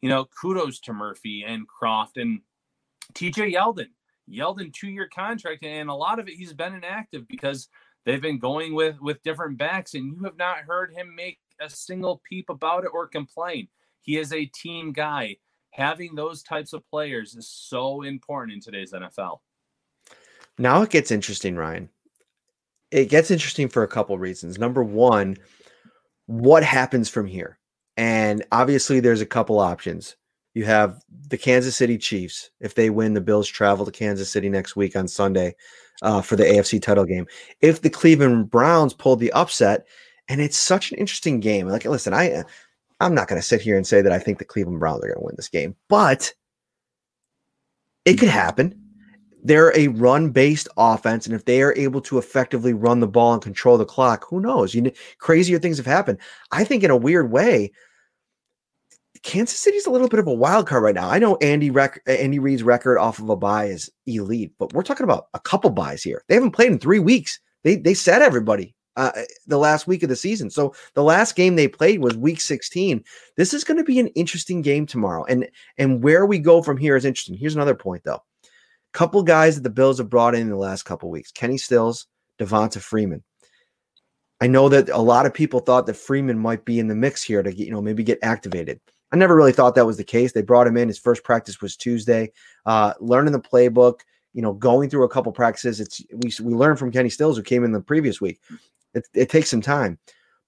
you 0.00 0.08
know 0.08 0.26
kudos 0.40 0.80
to 0.80 0.92
murphy 0.92 1.44
and 1.46 1.66
Kroft 1.68 2.16
and 2.16 2.40
tj 3.14 3.54
yeldon 3.54 3.88
yeldon 4.30 4.72
two-year 4.72 5.08
contract 5.14 5.64
and 5.64 5.88
a 5.88 5.94
lot 5.94 6.18
of 6.18 6.28
it 6.28 6.34
he's 6.34 6.52
been 6.52 6.74
inactive 6.74 7.26
because 7.28 7.68
they've 8.04 8.22
been 8.22 8.38
going 8.38 8.74
with 8.74 9.00
with 9.00 9.22
different 9.22 9.58
backs 9.58 9.94
and 9.94 10.04
you 10.04 10.22
have 10.24 10.36
not 10.36 10.58
heard 10.58 10.92
him 10.92 11.14
make 11.14 11.38
a 11.60 11.68
single 11.68 12.20
peep 12.28 12.48
about 12.50 12.84
it 12.84 12.90
or 12.92 13.06
complain 13.06 13.68
he 14.00 14.16
is 14.16 14.32
a 14.32 14.44
team 14.46 14.92
guy 14.92 15.36
having 15.70 16.14
those 16.14 16.42
types 16.42 16.72
of 16.72 16.86
players 16.88 17.34
is 17.34 17.48
so 17.48 18.02
important 18.02 18.52
in 18.52 18.60
today's 18.60 18.92
nfl 18.92 19.38
now 20.58 20.82
it 20.82 20.90
gets 20.90 21.10
interesting, 21.10 21.56
Ryan. 21.56 21.88
It 22.90 23.08
gets 23.08 23.30
interesting 23.30 23.68
for 23.68 23.82
a 23.82 23.88
couple 23.88 24.18
reasons. 24.18 24.58
Number 24.58 24.82
one, 24.82 25.36
what 26.26 26.64
happens 26.64 27.08
from 27.08 27.26
here? 27.26 27.58
And 27.96 28.44
obviously, 28.50 29.00
there's 29.00 29.20
a 29.20 29.26
couple 29.26 29.58
options. 29.60 30.16
You 30.58 30.64
have 30.64 31.04
the 31.28 31.38
Kansas 31.38 31.76
City 31.76 31.96
Chiefs. 31.96 32.50
If 32.58 32.74
they 32.74 32.90
win, 32.90 33.14
the 33.14 33.20
Bills 33.20 33.46
travel 33.46 33.84
to 33.84 33.92
Kansas 33.92 34.28
City 34.28 34.48
next 34.48 34.74
week 34.74 34.96
on 34.96 35.06
Sunday 35.06 35.54
uh, 36.02 36.20
for 36.20 36.34
the 36.34 36.42
AFC 36.42 36.82
title 36.82 37.04
game. 37.04 37.28
If 37.60 37.82
the 37.82 37.90
Cleveland 37.90 38.50
Browns 38.50 38.92
pull 38.92 39.14
the 39.14 39.30
upset, 39.30 39.86
and 40.28 40.40
it's 40.40 40.56
such 40.56 40.90
an 40.90 40.98
interesting 40.98 41.38
game. 41.38 41.68
Like, 41.68 41.84
listen, 41.84 42.12
I 42.12 42.42
I'm 42.98 43.14
not 43.14 43.28
going 43.28 43.40
to 43.40 43.46
sit 43.46 43.60
here 43.60 43.76
and 43.76 43.86
say 43.86 44.02
that 44.02 44.10
I 44.10 44.18
think 44.18 44.38
the 44.38 44.44
Cleveland 44.44 44.80
Browns 44.80 45.04
are 45.04 45.06
going 45.06 45.20
to 45.20 45.26
win 45.26 45.36
this 45.36 45.48
game, 45.48 45.76
but 45.86 46.34
it 48.04 48.14
could 48.14 48.28
happen 48.28 48.74
they're 49.44 49.76
a 49.76 49.88
run 49.88 50.30
based 50.30 50.68
offense. 50.76 51.24
And 51.24 51.34
if 51.36 51.44
they 51.44 51.62
are 51.62 51.74
able 51.76 52.00
to 52.02 52.18
effectively 52.18 52.72
run 52.72 52.98
the 52.98 53.06
ball 53.06 53.32
and 53.32 53.42
control 53.42 53.78
the 53.78 53.84
clock, 53.84 54.26
who 54.28 54.40
knows? 54.40 54.74
You 54.74 54.82
know, 54.82 54.90
crazier 55.18 55.60
things 55.60 55.76
have 55.76 55.86
happened. 55.86 56.18
I 56.50 56.64
think 56.64 56.82
in 56.82 56.90
a 56.90 56.96
weird 56.96 57.30
way, 57.30 57.70
Kansas 59.22 59.58
City's 59.58 59.86
a 59.86 59.90
little 59.90 60.08
bit 60.08 60.20
of 60.20 60.26
a 60.26 60.32
wild 60.32 60.66
card 60.66 60.82
right 60.82 60.94
now. 60.94 61.08
I 61.08 61.18
know 61.18 61.36
Andy 61.36 61.70
rec- 61.70 62.02
Andy 62.06 62.38
Reid's 62.38 62.62
record 62.62 62.98
off 62.98 63.18
of 63.18 63.28
a 63.28 63.36
bye 63.36 63.66
is 63.66 63.90
elite, 64.06 64.52
but 64.58 64.72
we're 64.72 64.82
talking 64.82 65.04
about 65.04 65.26
a 65.34 65.40
couple 65.40 65.70
byes 65.70 66.02
here. 66.02 66.24
They 66.28 66.34
haven't 66.34 66.52
played 66.52 66.72
in 66.72 66.78
three 66.78 66.98
weeks. 66.98 67.40
They 67.64 67.76
they 67.76 67.94
said 67.94 68.22
everybody 68.22 68.74
uh, 68.98 69.12
the 69.46 69.58
last 69.58 69.86
week 69.86 70.02
of 70.02 70.08
the 70.08 70.16
season. 70.16 70.50
So 70.50 70.74
the 70.94 71.04
last 71.04 71.36
game 71.36 71.54
they 71.54 71.68
played 71.68 72.00
was 72.00 72.16
week 72.16 72.40
16. 72.40 73.02
This 73.36 73.54
is 73.54 73.62
going 73.62 73.76
to 73.76 73.84
be 73.84 74.00
an 74.00 74.08
interesting 74.08 74.60
game 74.60 74.86
tomorrow. 74.86 75.24
And 75.24 75.48
and 75.78 76.02
where 76.02 76.26
we 76.26 76.38
go 76.38 76.62
from 76.62 76.76
here 76.76 76.96
is 76.96 77.04
interesting. 77.04 77.36
Here's 77.36 77.54
another 77.54 77.76
point 77.76 78.02
though. 78.04 78.22
Couple 78.92 79.22
guys 79.22 79.54
that 79.54 79.62
the 79.62 79.70
Bills 79.70 79.98
have 79.98 80.10
brought 80.10 80.34
in, 80.34 80.42
in 80.42 80.48
the 80.48 80.56
last 80.56 80.84
couple 80.84 81.10
weeks: 81.10 81.30
Kenny 81.30 81.58
Stills, 81.58 82.06
Devonta 82.38 82.80
Freeman. 82.80 83.22
I 84.40 84.46
know 84.46 84.68
that 84.68 84.88
a 84.88 84.98
lot 84.98 85.26
of 85.26 85.34
people 85.34 85.60
thought 85.60 85.86
that 85.86 85.94
Freeman 85.94 86.38
might 86.38 86.64
be 86.64 86.78
in 86.78 86.88
the 86.88 86.94
mix 86.94 87.22
here 87.22 87.42
to 87.42 87.52
get, 87.52 87.66
you 87.66 87.72
know 87.72 87.82
maybe 87.82 88.02
get 88.02 88.18
activated. 88.22 88.80
I 89.12 89.16
never 89.16 89.34
really 89.34 89.52
thought 89.52 89.74
that 89.74 89.86
was 89.86 89.96
the 89.96 90.04
case. 90.04 90.32
They 90.32 90.42
brought 90.42 90.66
him 90.66 90.76
in. 90.76 90.88
His 90.88 90.98
first 90.98 91.24
practice 91.24 91.60
was 91.60 91.76
Tuesday. 91.76 92.32
Uh, 92.66 92.94
learning 93.00 93.32
the 93.32 93.40
playbook, 93.40 94.00
you 94.34 94.42
know, 94.42 94.52
going 94.52 94.90
through 94.90 95.04
a 95.04 95.08
couple 95.08 95.32
practices. 95.32 95.80
It's 95.80 96.02
we 96.12 96.32
we 96.44 96.54
learned 96.54 96.78
from 96.78 96.92
Kenny 96.92 97.08
Stills 97.08 97.36
who 97.36 97.42
came 97.42 97.64
in 97.64 97.72
the 97.72 97.80
previous 97.80 98.20
week. 98.20 98.40
It, 98.94 99.06
it 99.14 99.30
takes 99.30 99.50
some 99.50 99.60
time, 99.60 99.98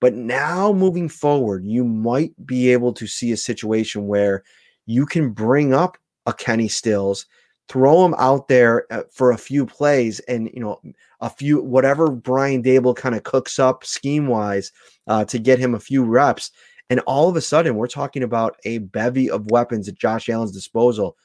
but 0.00 0.14
now 0.14 0.72
moving 0.72 1.08
forward, 1.08 1.64
you 1.64 1.84
might 1.84 2.32
be 2.46 2.70
able 2.72 2.92
to 2.94 3.06
see 3.06 3.32
a 3.32 3.36
situation 3.36 4.06
where 4.06 4.44
you 4.86 5.06
can 5.06 5.30
bring 5.30 5.72
up 5.74 5.96
a 6.26 6.32
Kenny 6.32 6.68
Stills 6.68 7.26
throw 7.70 8.04
him 8.04 8.16
out 8.18 8.48
there 8.48 8.92
uh, 8.92 9.04
for 9.12 9.30
a 9.30 9.38
few 9.38 9.64
plays 9.64 10.18
and 10.20 10.50
you 10.52 10.58
know 10.60 10.80
a 11.20 11.30
few 11.30 11.62
whatever 11.62 12.10
Brian 12.10 12.64
Daboll 12.64 12.96
kind 12.96 13.14
of 13.14 13.22
cooks 13.22 13.60
up 13.60 13.84
scheme 13.84 14.26
wise 14.26 14.72
uh, 15.06 15.24
to 15.26 15.38
get 15.38 15.60
him 15.60 15.76
a 15.76 15.80
few 15.80 16.02
reps 16.02 16.50
and 16.90 17.00
all 17.00 17.28
of 17.28 17.36
a 17.36 17.40
sudden 17.40 17.76
we're 17.76 17.86
talking 17.86 18.22
about 18.22 18.56
a 18.64 18.78
bevy 18.78 19.30
of 19.30 19.50
weapons 19.50 19.88
at 19.88 19.94
Josh 19.94 20.28
Allen's 20.28 20.52
disposal 20.52 21.16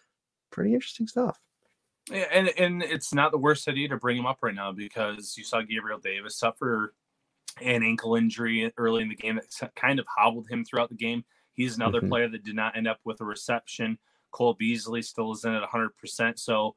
pretty 0.51 0.73
interesting 0.73 1.07
stuff 1.07 1.39
yeah, 2.11 2.25
and 2.31 2.51
and 2.57 2.83
it's 2.83 3.13
not 3.13 3.31
the 3.31 3.37
worst 3.37 3.67
idea 3.67 3.89
to 3.89 3.97
bring 3.97 4.17
him 4.17 4.27
up 4.27 4.37
right 4.41 4.53
now 4.53 4.71
because 4.71 5.35
you 5.37 5.43
saw 5.43 5.61
Gabriel 5.61 5.99
Davis 5.99 6.37
suffer 6.37 6.93
an 7.61 7.83
ankle 7.83 8.15
injury 8.15 8.71
early 8.77 9.01
in 9.01 9.09
the 9.09 9.15
game 9.15 9.35
that 9.35 9.75
kind 9.75 9.99
of 9.99 10.05
hobbled 10.15 10.47
him 10.47 10.63
throughout 10.63 10.89
the 10.89 10.95
game. 10.95 11.23
He's 11.53 11.75
another 11.75 11.99
mm-hmm. 11.99 12.09
player 12.09 12.29
that 12.29 12.43
did 12.43 12.55
not 12.55 12.77
end 12.77 12.87
up 12.87 12.99
with 13.05 13.21
a 13.21 13.25
reception. 13.25 13.97
Cole 14.31 14.53
Beasley 14.53 15.01
still 15.01 15.31
isn't 15.31 15.55
at 15.55 15.63
100%. 15.63 16.37
So, 16.37 16.75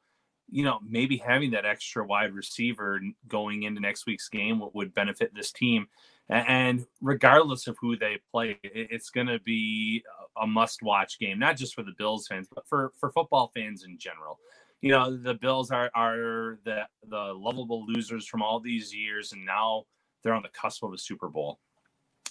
you 0.49 0.63
know, 0.63 0.79
maybe 0.87 1.17
having 1.17 1.51
that 1.51 1.65
extra 1.65 2.05
wide 2.05 2.33
receiver 2.33 3.01
going 3.27 3.63
into 3.63 3.81
next 3.81 4.05
week's 4.05 4.29
game 4.29 4.63
would 4.73 4.93
benefit 4.93 5.35
this 5.35 5.51
team. 5.51 5.87
And 6.29 6.85
regardless 7.01 7.67
of 7.67 7.77
who 7.81 7.97
they 7.97 8.19
play, 8.31 8.59
it's 8.63 9.09
going 9.09 9.27
to 9.27 9.39
be 9.39 10.03
a 10.39 10.45
must 10.45 10.83
watch 10.83 11.17
game, 11.19 11.39
not 11.39 11.57
just 11.57 11.73
for 11.73 11.83
the 11.83 11.93
Bills 11.97 12.27
fans, 12.27 12.47
but 12.53 12.67
for, 12.67 12.91
for 12.99 13.11
football 13.11 13.51
fans 13.55 13.83
in 13.83 13.97
general. 13.97 14.39
You 14.81 14.91
know, 14.91 15.17
the 15.17 15.33
Bills 15.33 15.71
are, 15.71 15.89
are 15.95 16.59
the, 16.65 16.83
the 17.07 17.33
lovable 17.33 17.85
losers 17.87 18.27
from 18.27 18.41
all 18.41 18.59
these 18.59 18.93
years, 18.93 19.33
and 19.33 19.43
now 19.43 19.85
they're 20.23 20.33
on 20.33 20.43
the 20.43 20.49
cusp 20.49 20.83
of 20.83 20.93
a 20.93 20.97
Super 20.97 21.29
Bowl. 21.29 21.59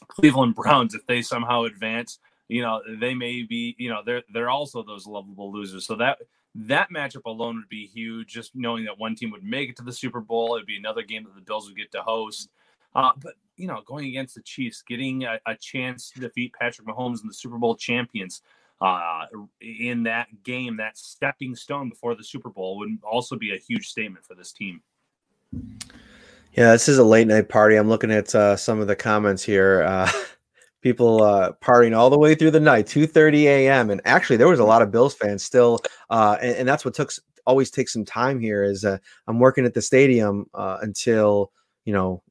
Cleveland 0.07 0.55
Browns, 0.55 0.95
if 0.95 1.05
they 1.07 1.21
somehow 1.21 1.65
advance, 1.65 2.21
you 2.49 2.63
know 2.63 2.81
they 2.99 3.15
may 3.15 3.43
be 3.43 3.77
you 3.79 3.89
know 3.89 4.01
they're 4.05 4.23
they're 4.33 4.51
also 4.51 4.83
those 4.83 5.07
lovable 5.07 5.53
losers 5.53 5.87
so 5.87 5.95
that 5.95 6.19
that 6.55 6.89
matchup 6.91 7.25
alone 7.27 7.57
would 7.57 7.69
be 7.69 7.87
huge 7.87 8.29
just 8.29 8.53
knowing 8.55 8.85
that 8.85 8.99
one 8.99 9.15
team 9.15 9.31
would 9.31 9.45
make 9.45 9.69
it 9.69 9.77
to 9.77 9.85
the 9.85 9.93
super 9.93 10.21
bowl 10.21 10.57
it'd 10.57 10.67
be 10.67 10.77
another 10.77 11.03
game 11.03 11.25
that 11.25 11.35
the 11.35 11.43
bills 11.43 11.69
would 11.69 11.77
get 11.77 11.93
to 11.93 12.01
host 12.01 12.49
uh, 12.95 13.13
but 13.23 13.35
you 13.57 13.67
know 13.67 13.83
going 13.87 14.07
against 14.07 14.35
the 14.35 14.43
chiefs 14.43 14.83
getting 14.83 15.25
a, 15.25 15.39
a, 15.47 15.57
chance 15.57 16.11
to 16.11 16.21
defeat 16.21 16.55
patrick 16.59 16.87
mahomes 16.87 17.21
and 17.21 17.29
the 17.29 17.35
super 17.35 17.59
bowl 17.59 17.75
champions 17.75 18.43
uh, 18.81 19.27
in 19.61 20.05
that 20.05 20.29
game 20.45 20.77
that 20.77 20.97
stepping 20.97 21.55
stone 21.55 21.89
before 21.89 22.15
the 22.15 22.25
super 22.25 22.49
bowl 22.49 22.79
would 22.79 22.91
also 23.03 23.37
be 23.37 23.53
a 23.53 23.59
huge 23.59 23.89
statement 23.89 24.25
for 24.25 24.35
this 24.35 24.53
team. 24.53 24.81
Yeah 26.53 26.73
this 26.73 26.89
is 26.89 26.99
a 26.99 27.05
late 27.05 27.27
night 27.27 27.49
party. 27.49 27.77
I'm 27.77 27.89
looking 27.89 28.13
at 28.13 28.35
uh, 28.35 28.57
some 28.57 28.81
of 28.81 28.87
the 28.87 28.97
comments 28.97 29.43
here. 29.43 29.83
Uh, 29.83 30.11
people 30.81 31.25
uh, 31.25 31.53
partying 31.61 31.97
all 31.97 32.09
the 32.09 32.19
way 32.19 32.37
through 32.37 32.53
the 32.53 32.61
night 32.61 32.87
2.30 32.87 33.43
a.m 33.47 33.91
and 33.91 34.01
actually 34.05 34.37
there 34.37 34.47
was 34.47 34.61
a 34.61 34.65
lot 34.65 34.81
of 34.81 34.93
bills 34.93 35.13
fans 35.13 35.43
still 35.43 35.81
uh, 36.11 36.37
and, 36.41 36.59
and, 36.59 36.69
that's 36.69 36.85
what 36.85 36.95
took 36.95 37.11
always 37.47 37.69
takes 37.69 37.93
some 37.93 38.05
time 38.05 38.39
here 38.39 38.63
is 38.63 38.85
uh, 38.85 38.97
i'm 39.27 39.41
working 39.41 39.65
at 39.65 39.75
the 39.75 39.83
stadium 39.83 40.47
until 40.55 41.51
you 41.85 41.93
know 41.93 42.23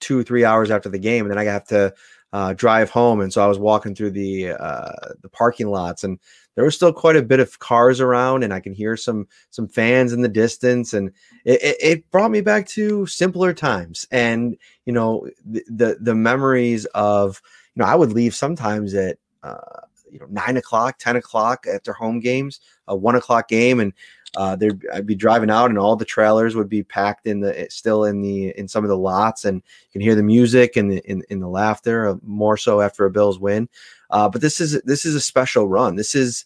two 0.00 0.22
three 0.22 0.44
hours 0.44 0.70
after 0.70 0.88
the 0.88 0.98
game 0.98 1.24
and 1.24 1.30
then 1.30 1.38
i 1.38 1.44
have 1.44 1.64
to 1.64 1.92
uh, 2.34 2.52
drive 2.52 2.90
home 2.90 3.20
and 3.20 3.32
so 3.32 3.42
i 3.42 3.46
was 3.46 3.58
walking 3.58 3.94
through 3.94 4.10
the 4.10 4.50
uh, 4.50 4.92
the 5.22 5.30
parking 5.30 5.68
lots 5.68 6.04
and 6.04 6.18
there 6.56 6.64
was 6.64 6.74
still 6.74 6.92
quite 6.92 7.16
a 7.16 7.22
bit 7.22 7.40
of 7.40 7.58
cars 7.58 8.00
around 8.02 8.42
and 8.44 8.52
i 8.52 8.60
can 8.60 8.74
hear 8.74 8.96
some 8.98 9.26
some 9.50 9.66
fans 9.66 10.12
in 10.12 10.20
the 10.20 10.28
distance 10.28 10.92
and 10.92 11.10
it, 11.46 11.62
it, 11.62 11.76
it 11.80 12.10
brought 12.10 12.30
me 12.30 12.42
back 12.42 12.66
to 12.66 13.06
simpler 13.06 13.54
times 13.54 14.06
and 14.10 14.58
you 14.84 14.92
know 14.92 15.26
the 15.46 15.64
the, 15.68 15.96
the 16.00 16.14
memories 16.14 16.84
of 16.94 17.40
you 17.78 17.84
know, 17.84 17.90
I 17.92 17.94
would 17.94 18.12
leave 18.12 18.34
sometimes 18.34 18.92
at 18.94 19.18
uh, 19.44 19.82
you 20.10 20.18
know 20.18 20.26
nine 20.28 20.56
o'clock, 20.56 20.98
ten 20.98 21.14
o'clock 21.14 21.64
at 21.72 21.84
their 21.84 21.94
home 21.94 22.18
games, 22.18 22.58
a 22.88 22.96
one 22.96 23.14
o'clock 23.14 23.46
game, 23.46 23.78
and 23.78 23.92
uh, 24.36 24.56
there'd 24.56 24.86
I'd 24.92 25.06
be 25.06 25.14
driving 25.14 25.50
out, 25.50 25.70
and 25.70 25.78
all 25.78 25.96
the 25.96 26.04
trailers 26.04 26.54
would 26.54 26.68
be 26.68 26.82
packed 26.82 27.26
in 27.26 27.40
the 27.40 27.66
still 27.70 28.04
in 28.04 28.20
the 28.20 28.50
in 28.58 28.68
some 28.68 28.84
of 28.84 28.90
the 28.90 28.96
lots, 28.96 29.44
and 29.44 29.56
you 29.56 29.92
can 29.92 30.00
hear 30.00 30.14
the 30.14 30.22
music 30.22 30.76
and 30.76 30.90
the 30.90 30.98
in, 31.10 31.22
in 31.30 31.40
the 31.40 31.48
laughter 31.48 32.08
uh, 32.08 32.16
more 32.22 32.56
so 32.56 32.80
after 32.80 33.04
a 33.04 33.10
Bills 33.10 33.38
win. 33.38 33.68
Uh, 34.10 34.28
but 34.28 34.40
this 34.40 34.60
is 34.60 34.80
this 34.82 35.06
is 35.06 35.14
a 35.14 35.20
special 35.20 35.66
run. 35.68 35.96
This 35.96 36.14
is 36.14 36.44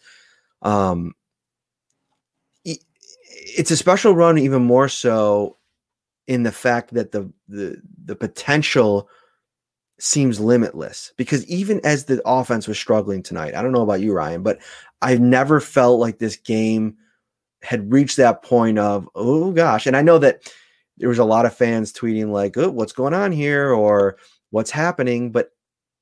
um, 0.62 1.14
it's 2.64 3.70
a 3.70 3.76
special 3.76 4.14
run 4.14 4.38
even 4.38 4.62
more 4.62 4.88
so 4.88 5.56
in 6.26 6.44
the 6.44 6.52
fact 6.52 6.94
that 6.94 7.12
the 7.12 7.30
the 7.48 7.80
the 8.04 8.16
potential 8.16 9.08
seems 9.98 10.40
limitless 10.40 11.12
because 11.16 11.46
even 11.46 11.80
as 11.84 12.04
the 12.04 12.20
offense 12.24 12.66
was 12.66 12.78
struggling 12.78 13.22
tonight, 13.22 13.54
I 13.54 13.62
don't 13.62 13.72
know 13.72 13.82
about 13.82 14.00
you, 14.00 14.12
Ryan, 14.12 14.42
but 14.42 14.58
I've 15.00 15.20
never 15.20 15.60
felt 15.60 16.00
like 16.00 16.18
this 16.18 16.36
game 16.36 16.96
had 17.62 17.92
reached 17.92 18.16
that 18.16 18.42
point 18.42 18.78
of 18.78 19.08
oh 19.14 19.52
gosh. 19.52 19.86
And 19.86 19.96
I 19.96 20.02
know 20.02 20.18
that 20.18 20.52
there 20.98 21.08
was 21.08 21.18
a 21.18 21.24
lot 21.24 21.46
of 21.46 21.56
fans 21.56 21.92
tweeting 21.92 22.30
like, 22.30 22.56
"Oh, 22.56 22.70
what's 22.70 22.92
going 22.92 23.14
on 23.14 23.32
here?" 23.32 23.72
or 23.72 24.18
"What's 24.50 24.70
happening?" 24.70 25.32
But 25.32 25.50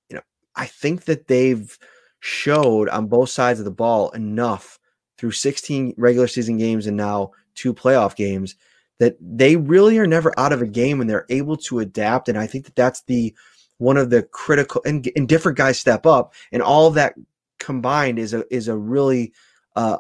you 0.09 0.17
know, 0.17 0.23
I 0.57 0.67
think 0.67 1.05
that 1.05 1.29
they've 1.29 1.77
showed 2.21 2.89
on 2.89 3.07
both 3.07 3.31
sides 3.31 3.59
of 3.59 3.65
the 3.65 3.71
ball 3.71 4.11
enough 4.11 4.79
through 5.19 5.33
16 5.33 5.95
regular 5.97 6.27
season 6.27 6.59
games 6.59 6.87
and 6.87 6.97
now 6.97 7.33
two 7.55 7.75
playoff 7.75 8.17
games 8.17 8.57
that 8.99 9.17
they 9.21 9.57
really 9.57 9.99
are 9.99 10.07
never 10.07 10.39
out 10.39 10.53
of 10.53 10.63
a 10.63 10.67
game 10.67 11.01
and 11.01 11.09
they're 11.09 11.27
able 11.31 11.57
to 11.57 11.81
adapt. 11.81 12.29
And 12.29 12.39
I 12.39 12.47
think 12.47 12.67
that 12.67 12.77
that's 12.77 13.03
the 13.05 13.35
one 13.79 13.97
of 13.97 14.11
the 14.11 14.23
critical 14.23 14.83
and, 14.85 15.11
and 15.17 15.27
different 15.27 15.57
guys 15.57 15.79
step 15.79 16.05
up 16.05 16.35
and 16.53 16.63
all 16.63 16.91
that 16.91 17.15
combined 17.59 18.19
is 18.19 18.35
a 18.35 18.45
is 18.55 18.69
a 18.69 18.77
really 18.77 19.33
uh, 19.77 19.97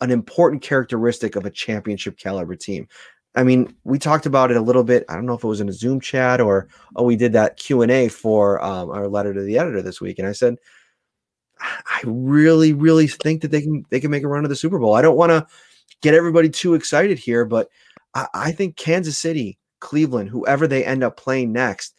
an 0.00 0.10
important 0.10 0.62
characteristic 0.62 1.36
of 1.36 1.46
a 1.46 1.50
championship 1.50 2.18
caliber 2.18 2.56
team. 2.56 2.88
I 3.36 3.42
mean, 3.42 3.74
we 3.84 3.98
talked 3.98 4.26
about 4.26 4.50
it 4.50 4.56
a 4.56 4.62
little 4.62 4.84
bit. 4.84 5.04
I 5.08 5.14
don't 5.14 5.26
know 5.26 5.34
if 5.34 5.42
it 5.42 5.48
was 5.48 5.60
in 5.60 5.68
a 5.68 5.72
Zoom 5.72 6.00
chat 6.00 6.40
or 6.40 6.68
oh, 6.94 7.02
we 7.02 7.16
did 7.16 7.32
that 7.32 7.56
Q 7.56 7.82
and 7.82 7.90
A 7.90 8.08
for 8.08 8.62
um, 8.62 8.90
our 8.90 9.08
letter 9.08 9.34
to 9.34 9.42
the 9.42 9.58
editor 9.58 9.82
this 9.82 10.00
week, 10.00 10.18
and 10.18 10.28
I 10.28 10.32
said, 10.32 10.56
I 11.60 12.00
really, 12.04 12.72
really 12.72 13.06
think 13.06 13.42
that 13.42 13.50
they 13.50 13.62
can 13.62 13.84
they 13.90 14.00
can 14.00 14.10
make 14.10 14.22
a 14.22 14.28
run 14.28 14.42
to 14.42 14.48
the 14.48 14.56
Super 14.56 14.78
Bowl. 14.78 14.94
I 14.94 15.02
don't 15.02 15.16
want 15.16 15.30
to 15.30 15.46
get 16.02 16.14
everybody 16.14 16.48
too 16.48 16.74
excited 16.74 17.18
here, 17.18 17.44
but 17.44 17.68
I, 18.14 18.26
I 18.34 18.52
think 18.52 18.76
Kansas 18.76 19.18
City, 19.18 19.58
Cleveland, 19.80 20.30
whoever 20.30 20.66
they 20.66 20.84
end 20.84 21.02
up 21.02 21.16
playing 21.16 21.52
next, 21.52 21.94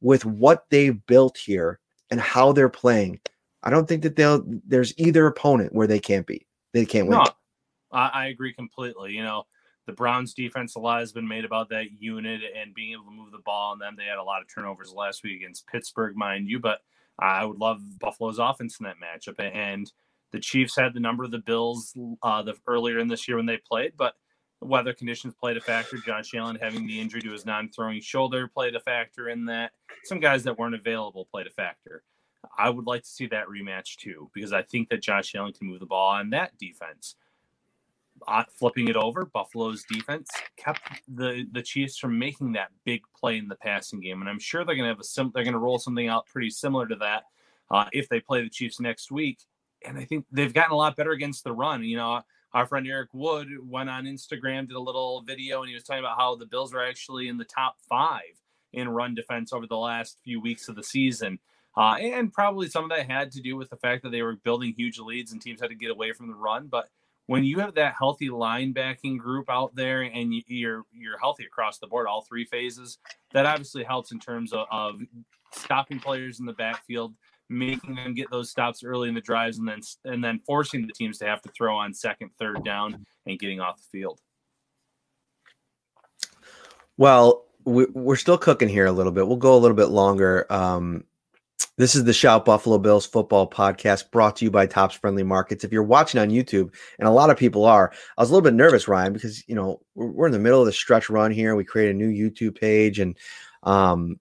with 0.00 0.24
what 0.24 0.64
they've 0.70 1.04
built 1.06 1.36
here 1.38 1.78
and 2.10 2.20
how 2.20 2.52
they're 2.52 2.68
playing, 2.68 3.20
I 3.62 3.70
don't 3.70 3.86
think 3.86 4.02
that 4.02 4.16
they'll 4.16 4.42
there's 4.66 4.98
either 4.98 5.26
opponent 5.26 5.72
where 5.72 5.86
they 5.86 6.00
can't 6.00 6.26
beat. 6.26 6.46
They 6.72 6.84
can't 6.84 7.08
win. 7.08 7.18
No, 7.18 7.26
I, 7.92 8.08
I 8.08 8.26
agree 8.26 8.52
completely. 8.52 9.12
You 9.12 9.24
know, 9.24 9.44
the 9.86 9.92
Browns 9.92 10.34
defense 10.34 10.76
a 10.76 10.78
lot 10.78 11.00
has 11.00 11.12
been 11.12 11.26
made 11.26 11.44
about 11.44 11.70
that 11.70 11.86
unit 11.98 12.42
and 12.56 12.74
being 12.74 12.92
able 12.92 13.04
to 13.04 13.10
move 13.10 13.32
the 13.32 13.38
ball 13.38 13.72
and 13.72 13.80
them. 13.80 13.94
They 13.96 14.04
had 14.04 14.18
a 14.18 14.22
lot 14.22 14.42
of 14.42 14.48
turnovers 14.52 14.92
last 14.92 15.22
week 15.22 15.36
against 15.40 15.66
Pittsburgh, 15.66 16.16
mind 16.16 16.48
you, 16.48 16.60
but 16.60 16.80
I 17.18 17.44
would 17.44 17.58
love 17.58 17.80
Buffalo's 17.98 18.38
offense 18.38 18.78
in 18.80 18.84
that 18.84 18.96
matchup. 18.96 19.38
And 19.38 19.90
the 20.32 20.40
Chiefs 20.40 20.76
had 20.76 20.94
the 20.94 21.00
number 21.00 21.24
of 21.24 21.30
the 21.30 21.38
Bills 21.38 21.94
uh, 22.22 22.42
the 22.42 22.54
earlier 22.66 22.98
in 22.98 23.08
this 23.08 23.26
year 23.26 23.36
when 23.36 23.46
they 23.46 23.58
played, 23.58 23.92
but 23.96 24.14
weather 24.60 24.92
conditions 24.92 25.34
played 25.34 25.56
a 25.56 25.60
factor. 25.60 25.96
Josh 25.98 26.34
Allen 26.34 26.58
having 26.60 26.86
the 26.86 27.00
injury 27.00 27.20
to 27.22 27.32
his 27.32 27.46
non-throwing 27.46 28.00
shoulder 28.00 28.46
played 28.46 28.74
a 28.74 28.80
factor 28.80 29.28
in 29.28 29.46
that. 29.46 29.72
Some 30.04 30.20
guys 30.20 30.44
that 30.44 30.58
weren't 30.58 30.74
available 30.74 31.26
played 31.30 31.46
a 31.46 31.50
factor. 31.50 32.02
I 32.56 32.70
would 32.70 32.86
like 32.86 33.02
to 33.02 33.08
see 33.08 33.26
that 33.28 33.46
rematch 33.48 33.96
too 33.96 34.30
because 34.34 34.52
I 34.52 34.62
think 34.62 34.88
that 34.90 35.02
Josh 35.02 35.34
Allen 35.34 35.52
can 35.52 35.68
move 35.68 35.80
the 35.80 35.86
ball 35.86 36.10
on 36.10 36.30
that 36.30 36.56
defense. 36.58 37.16
Flipping 38.52 38.88
it 38.88 38.96
over, 38.96 39.24
Buffalo's 39.24 39.84
defense 39.84 40.30
kept 40.56 40.80
the 41.08 41.46
the 41.52 41.62
Chiefs 41.62 41.98
from 41.98 42.18
making 42.18 42.52
that 42.52 42.70
big 42.84 43.02
play 43.18 43.38
in 43.38 43.48
the 43.48 43.56
passing 43.56 44.00
game, 44.00 44.20
and 44.20 44.28
I'm 44.28 44.38
sure 44.38 44.64
they're 44.64 44.74
going 44.74 44.84
to 44.84 44.90
have 44.90 45.00
a 45.00 45.04
sim- 45.04 45.30
they're 45.34 45.44
going 45.44 45.54
to 45.54 45.60
roll 45.60 45.78
something 45.78 46.08
out 46.08 46.26
pretty 46.26 46.50
similar 46.50 46.86
to 46.86 46.96
that 46.96 47.24
uh, 47.70 47.86
if 47.92 48.08
they 48.08 48.20
play 48.20 48.42
the 48.42 48.50
Chiefs 48.50 48.80
next 48.80 49.10
week. 49.10 49.38
And 49.86 49.98
I 49.98 50.04
think 50.04 50.26
they've 50.30 50.52
gotten 50.52 50.72
a 50.72 50.76
lot 50.76 50.96
better 50.96 51.12
against 51.12 51.44
the 51.44 51.52
run. 51.52 51.82
You 51.84 51.96
know, 51.96 52.20
our 52.52 52.66
friend 52.66 52.86
Eric 52.86 53.10
Wood 53.12 53.48
went 53.62 53.88
on 53.88 54.04
Instagram, 54.04 54.68
did 54.68 54.76
a 54.76 54.80
little 54.80 55.22
video, 55.22 55.60
and 55.60 55.68
he 55.68 55.74
was 55.74 55.84
talking 55.84 56.04
about 56.04 56.18
how 56.18 56.36
the 56.36 56.46
Bills 56.46 56.74
are 56.74 56.84
actually 56.84 57.28
in 57.28 57.38
the 57.38 57.44
top 57.44 57.76
five 57.88 58.40
in 58.72 58.88
run 58.88 59.14
defense 59.14 59.52
over 59.52 59.66
the 59.66 59.76
last 59.76 60.18
few 60.22 60.40
weeks 60.40 60.68
of 60.68 60.76
the 60.76 60.82
season. 60.82 61.38
Uh, 61.76 61.94
and 61.94 62.32
probably 62.32 62.68
some 62.68 62.84
of 62.84 62.90
that 62.90 63.08
had 63.10 63.30
to 63.32 63.40
do 63.40 63.56
with 63.56 63.70
the 63.70 63.76
fact 63.76 64.02
that 64.02 64.10
they 64.10 64.22
were 64.22 64.36
building 64.36 64.74
huge 64.76 64.98
leads 64.98 65.32
and 65.32 65.40
teams 65.40 65.60
had 65.60 65.70
to 65.70 65.76
get 65.76 65.90
away 65.90 66.12
from 66.12 66.28
the 66.28 66.34
run. 66.34 66.66
But 66.66 66.88
when 67.30 67.44
you 67.44 67.60
have 67.60 67.76
that 67.76 67.94
healthy 67.96 68.28
linebacking 68.28 69.16
group 69.16 69.48
out 69.48 69.72
there 69.76 70.02
and 70.02 70.34
you're 70.48 70.82
you're 70.90 71.16
healthy 71.16 71.44
across 71.44 71.78
the 71.78 71.86
board, 71.86 72.08
all 72.08 72.22
three 72.22 72.44
phases, 72.44 72.98
that 73.32 73.46
obviously 73.46 73.84
helps 73.84 74.10
in 74.10 74.18
terms 74.18 74.52
of, 74.52 74.66
of 74.72 74.96
stopping 75.52 76.00
players 76.00 76.40
in 76.40 76.44
the 76.44 76.52
backfield, 76.54 77.14
making 77.48 77.94
them 77.94 78.14
get 78.14 78.28
those 78.32 78.50
stops 78.50 78.82
early 78.82 79.08
in 79.08 79.14
the 79.14 79.20
drives, 79.20 79.58
and 79.58 79.68
then 79.68 79.80
and 80.06 80.24
then 80.24 80.40
forcing 80.44 80.84
the 80.84 80.92
teams 80.92 81.18
to 81.18 81.24
have 81.24 81.40
to 81.42 81.48
throw 81.56 81.76
on 81.76 81.94
second, 81.94 82.32
third 82.36 82.64
down, 82.64 83.06
and 83.26 83.38
getting 83.38 83.60
off 83.60 83.76
the 83.76 83.96
field. 83.96 84.18
Well, 86.96 87.44
we're 87.64 88.16
still 88.16 88.38
cooking 88.38 88.68
here 88.68 88.86
a 88.86 88.92
little 88.92 89.12
bit. 89.12 89.28
We'll 89.28 89.36
go 89.36 89.54
a 89.54 89.60
little 89.60 89.76
bit 89.76 89.90
longer. 89.90 90.46
Um, 90.50 91.04
this 91.80 91.94
is 91.94 92.04
the 92.04 92.12
Shout 92.12 92.44
Buffalo 92.44 92.76
Bills 92.76 93.06
football 93.06 93.48
podcast 93.48 94.10
brought 94.10 94.36
to 94.36 94.44
you 94.44 94.50
by 94.50 94.66
Tops 94.66 94.94
Friendly 94.94 95.22
Markets. 95.22 95.64
If 95.64 95.72
you're 95.72 95.82
watching 95.82 96.20
on 96.20 96.28
YouTube, 96.28 96.74
and 96.98 97.08
a 97.08 97.10
lot 97.10 97.30
of 97.30 97.38
people 97.38 97.64
are, 97.64 97.90
I 98.18 98.20
was 98.20 98.28
a 98.28 98.34
little 98.34 98.44
bit 98.44 98.52
nervous, 98.52 98.86
Ryan, 98.86 99.14
because 99.14 99.42
you 99.48 99.54
know 99.54 99.80
we're, 99.94 100.26
in 100.26 100.32
the 100.32 100.38
middle 100.38 100.60
of 100.60 100.66
the 100.66 100.72
stretch 100.72 101.08
run 101.08 101.30
here. 101.30 101.56
We 101.56 101.64
create 101.64 101.90
a 101.90 101.94
new 101.94 102.10
YouTube 102.10 102.60
page, 102.60 102.98
and 102.98 103.16
um, 103.62 104.20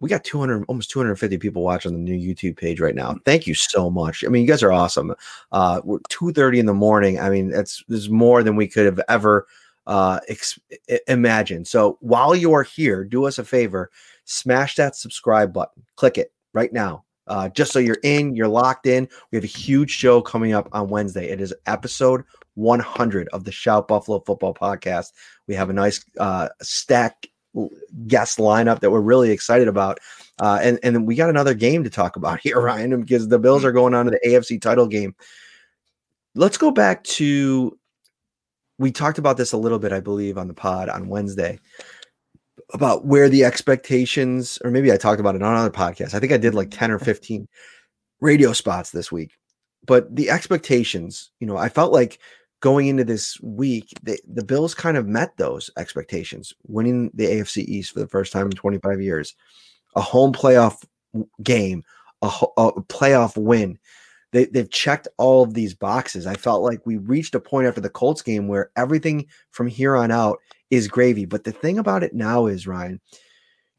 we 0.00 0.08
got 0.08 0.24
200 0.24 0.64
almost 0.68 0.90
250 0.90 1.36
people 1.36 1.62
watching 1.62 1.92
the 1.92 1.98
new 1.98 2.34
youtube 2.34 2.56
page 2.56 2.80
right 2.80 2.94
now. 2.94 3.16
Thank 3.26 3.46
you 3.46 3.52
so 3.52 3.90
much. 3.90 4.24
I 4.24 4.28
mean 4.28 4.42
you 4.42 4.48
guys 4.48 4.62
are 4.62 4.72
awesome. 4.72 5.14
Uh 5.52 5.80
we're 5.84 6.00
2.30 6.10 6.58
in 6.58 6.66
the 6.66 6.74
morning. 6.74 7.18
I 7.18 7.30
mean 7.30 7.48
that's 7.48 7.82
there's 7.88 8.10
more 8.10 8.42
than 8.42 8.56
we 8.56 8.68
could 8.68 8.84
have 8.84 9.00
ever 9.08 9.46
uh 9.86 10.20
ex- 10.28 10.58
imagined. 11.08 11.66
So 11.66 11.96
while 12.00 12.34
you 12.34 12.52
are 12.52 12.62
here 12.62 13.04
do 13.04 13.24
us 13.24 13.38
a 13.38 13.44
favor 13.44 13.90
smash 14.24 14.74
that 14.74 14.96
subscribe 14.96 15.54
button. 15.54 15.82
Click 15.96 16.18
it 16.18 16.30
right 16.56 16.72
now 16.72 17.04
uh, 17.26 17.48
just 17.48 17.72
so 17.72 17.78
you're 17.78 17.98
in, 18.02 18.36
you're 18.36 18.48
locked 18.48 18.86
in. 18.86 19.08
We 19.30 19.36
have 19.36 19.44
a 19.44 19.48
huge 19.48 19.90
show 19.90 20.20
coming 20.20 20.52
up 20.52 20.68
on 20.72 20.88
Wednesday. 20.88 21.28
It 21.28 21.40
is 21.40 21.54
episode 21.66 22.22
100 22.54 23.28
of 23.28 23.44
the 23.44 23.52
Shout 23.52 23.88
Buffalo 23.88 24.20
Football 24.20 24.54
Podcast. 24.54 25.12
We 25.46 25.54
have 25.54 25.70
a 25.70 25.72
nice 25.72 26.04
uh, 26.18 26.48
stack 26.62 27.26
guest 28.06 28.38
lineup 28.38 28.80
that 28.80 28.90
we're 28.90 29.00
really 29.00 29.30
excited 29.30 29.66
about. 29.66 29.98
Uh, 30.38 30.58
and 30.62 30.78
and 30.82 31.06
we 31.06 31.14
got 31.14 31.30
another 31.30 31.54
game 31.54 31.82
to 31.84 31.90
talk 31.90 32.16
about 32.16 32.40
here, 32.42 32.60
Ryan, 32.60 33.00
because 33.00 33.28
the 33.28 33.38
Bills 33.38 33.64
are 33.64 33.72
going 33.72 33.94
on 33.94 34.04
to 34.06 34.12
the 34.12 34.28
AFC 34.28 34.60
title 34.60 34.86
game. 34.86 35.14
Let's 36.34 36.58
go 36.58 36.70
back 36.70 37.02
to 37.04 37.76
we 38.78 38.92
talked 38.92 39.18
about 39.18 39.38
this 39.38 39.52
a 39.52 39.56
little 39.56 39.78
bit, 39.78 39.92
I 39.92 40.00
believe, 40.00 40.36
on 40.36 40.48
the 40.48 40.54
pod 40.54 40.90
on 40.90 41.08
Wednesday 41.08 41.58
about 42.72 43.06
where 43.06 43.28
the 43.28 43.44
expectations, 43.44 44.58
or 44.64 44.70
maybe 44.70 44.92
I 44.92 44.96
talked 44.96 45.20
about 45.20 45.34
it 45.34 45.42
on 45.42 45.52
another 45.52 45.70
podcast. 45.70 46.14
I 46.14 46.20
think 46.20 46.32
I 46.32 46.36
did 46.36 46.54
like 46.54 46.70
10 46.70 46.90
or 46.90 46.98
15 47.00 47.46
radio 48.20 48.52
spots 48.52 48.90
this 48.90 49.12
week. 49.12 49.32
But 49.86 50.14
the 50.14 50.30
expectations, 50.30 51.30
you 51.38 51.46
know, 51.46 51.56
I 51.56 51.68
felt 51.68 51.92
like 51.92 52.18
going 52.60 52.88
into 52.88 53.04
this 53.04 53.40
week, 53.40 53.92
they, 54.02 54.18
the 54.26 54.44
Bills 54.44 54.74
kind 54.74 54.96
of 54.96 55.06
met 55.06 55.36
those 55.36 55.70
expectations, 55.76 56.52
winning 56.66 57.10
the 57.14 57.26
AFC 57.26 57.58
East 57.58 57.92
for 57.92 58.00
the 58.00 58.08
first 58.08 58.32
time 58.32 58.46
in 58.46 58.52
25 58.52 59.00
years, 59.00 59.34
a 59.94 60.00
home 60.00 60.32
playoff 60.32 60.84
game, 61.42 61.84
a, 62.22 62.26
a 62.56 62.72
playoff 62.82 63.36
win. 63.36 63.78
They, 64.32 64.46
they've 64.46 64.70
checked 64.70 65.06
all 65.18 65.44
of 65.44 65.54
these 65.54 65.74
boxes. 65.74 66.26
I 66.26 66.34
felt 66.34 66.62
like 66.62 66.84
we 66.84 66.96
reached 66.96 67.34
a 67.34 67.40
point 67.40 67.68
after 67.68 67.80
the 67.80 67.88
Colts 67.88 68.22
game 68.22 68.48
where 68.48 68.70
everything 68.76 69.26
from 69.50 69.68
here 69.68 69.96
on 69.96 70.10
out 70.10 70.38
is 70.70 70.88
gravy. 70.88 71.24
But 71.24 71.44
the 71.44 71.52
thing 71.52 71.78
about 71.78 72.02
it 72.02 72.14
now 72.14 72.46
is, 72.46 72.66
Ryan, 72.66 73.00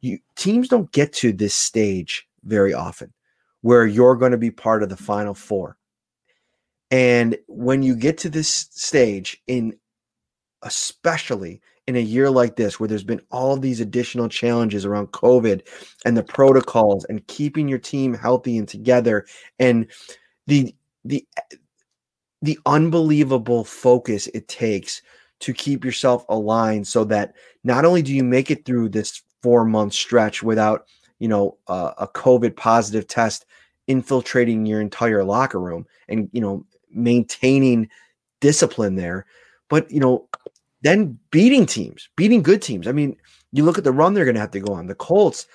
you 0.01 0.19
teams 0.35 0.67
don't 0.67 0.91
get 0.91 1.13
to 1.13 1.33
this 1.33 1.55
stage 1.55 2.27
very 2.43 2.73
often 2.73 3.13
where 3.61 3.85
you're 3.85 4.15
going 4.15 4.31
to 4.31 4.37
be 4.37 4.51
part 4.51 4.83
of 4.83 4.89
the 4.89 4.97
final 4.97 5.33
four 5.33 5.77
and 6.91 7.37
when 7.47 7.83
you 7.83 7.95
get 7.95 8.17
to 8.19 8.29
this 8.29 8.49
stage, 8.71 9.41
in 9.47 9.77
especially 10.63 11.61
in 11.85 11.95
a 11.95 12.01
year 12.01 12.29
like 12.29 12.55
this, 12.55 12.79
where 12.79 12.87
there's 12.87 13.03
been 13.03 13.21
all 13.29 13.57
these 13.57 13.79
additional 13.79 14.29
challenges 14.29 14.85
around 14.85 15.11
COVID 15.11 15.67
and 16.05 16.15
the 16.15 16.23
protocols 16.23 17.05
and 17.05 17.25
keeping 17.27 17.67
your 17.67 17.79
team 17.79 18.13
healthy 18.13 18.57
and 18.57 18.67
together, 18.67 19.25
and 19.59 19.87
the 20.47 20.73
the 21.03 21.25
the 22.41 22.57
unbelievable 22.65 23.65
focus 23.65 24.27
it 24.27 24.47
takes 24.47 25.01
to 25.39 25.53
keep 25.53 25.85
yourself 25.85 26.25
aligned 26.29 26.87
so 26.87 27.03
that 27.03 27.35
not 27.63 27.85
only 27.85 28.01
do 28.01 28.13
you 28.13 28.23
make 28.23 28.49
it 28.51 28.65
through 28.65 28.89
this 28.89 29.21
four 29.41 29.65
month 29.65 29.93
stretch 29.93 30.41
without 30.41 30.87
you 31.19 31.27
know 31.27 31.57
uh, 31.67 31.91
a 31.99 32.07
covid 32.07 32.55
positive 32.55 33.07
test 33.07 33.45
infiltrating 33.87 34.65
your 34.65 34.81
entire 34.81 35.23
locker 35.23 35.59
room 35.59 35.85
and 36.09 36.29
you 36.33 36.41
know 36.41 36.65
maintaining 36.91 37.89
discipline 38.39 38.95
there, 38.95 39.25
but 39.69 39.89
you 39.91 39.99
know, 39.99 40.27
then 40.81 41.17
beating 41.31 41.65
teams, 41.65 42.09
beating 42.15 42.43
good 42.43 42.61
teams. 42.61 42.87
I 42.87 42.91
mean, 42.91 43.15
you 43.51 43.63
look 43.63 43.77
at 43.77 43.83
the 43.83 43.91
run 43.91 44.13
they're 44.13 44.25
going 44.25 44.35
to 44.35 44.41
have 44.41 44.51
to 44.51 44.59
go 44.59 44.73
on. 44.73 44.87
The 44.87 44.95
Colts, 44.95 45.47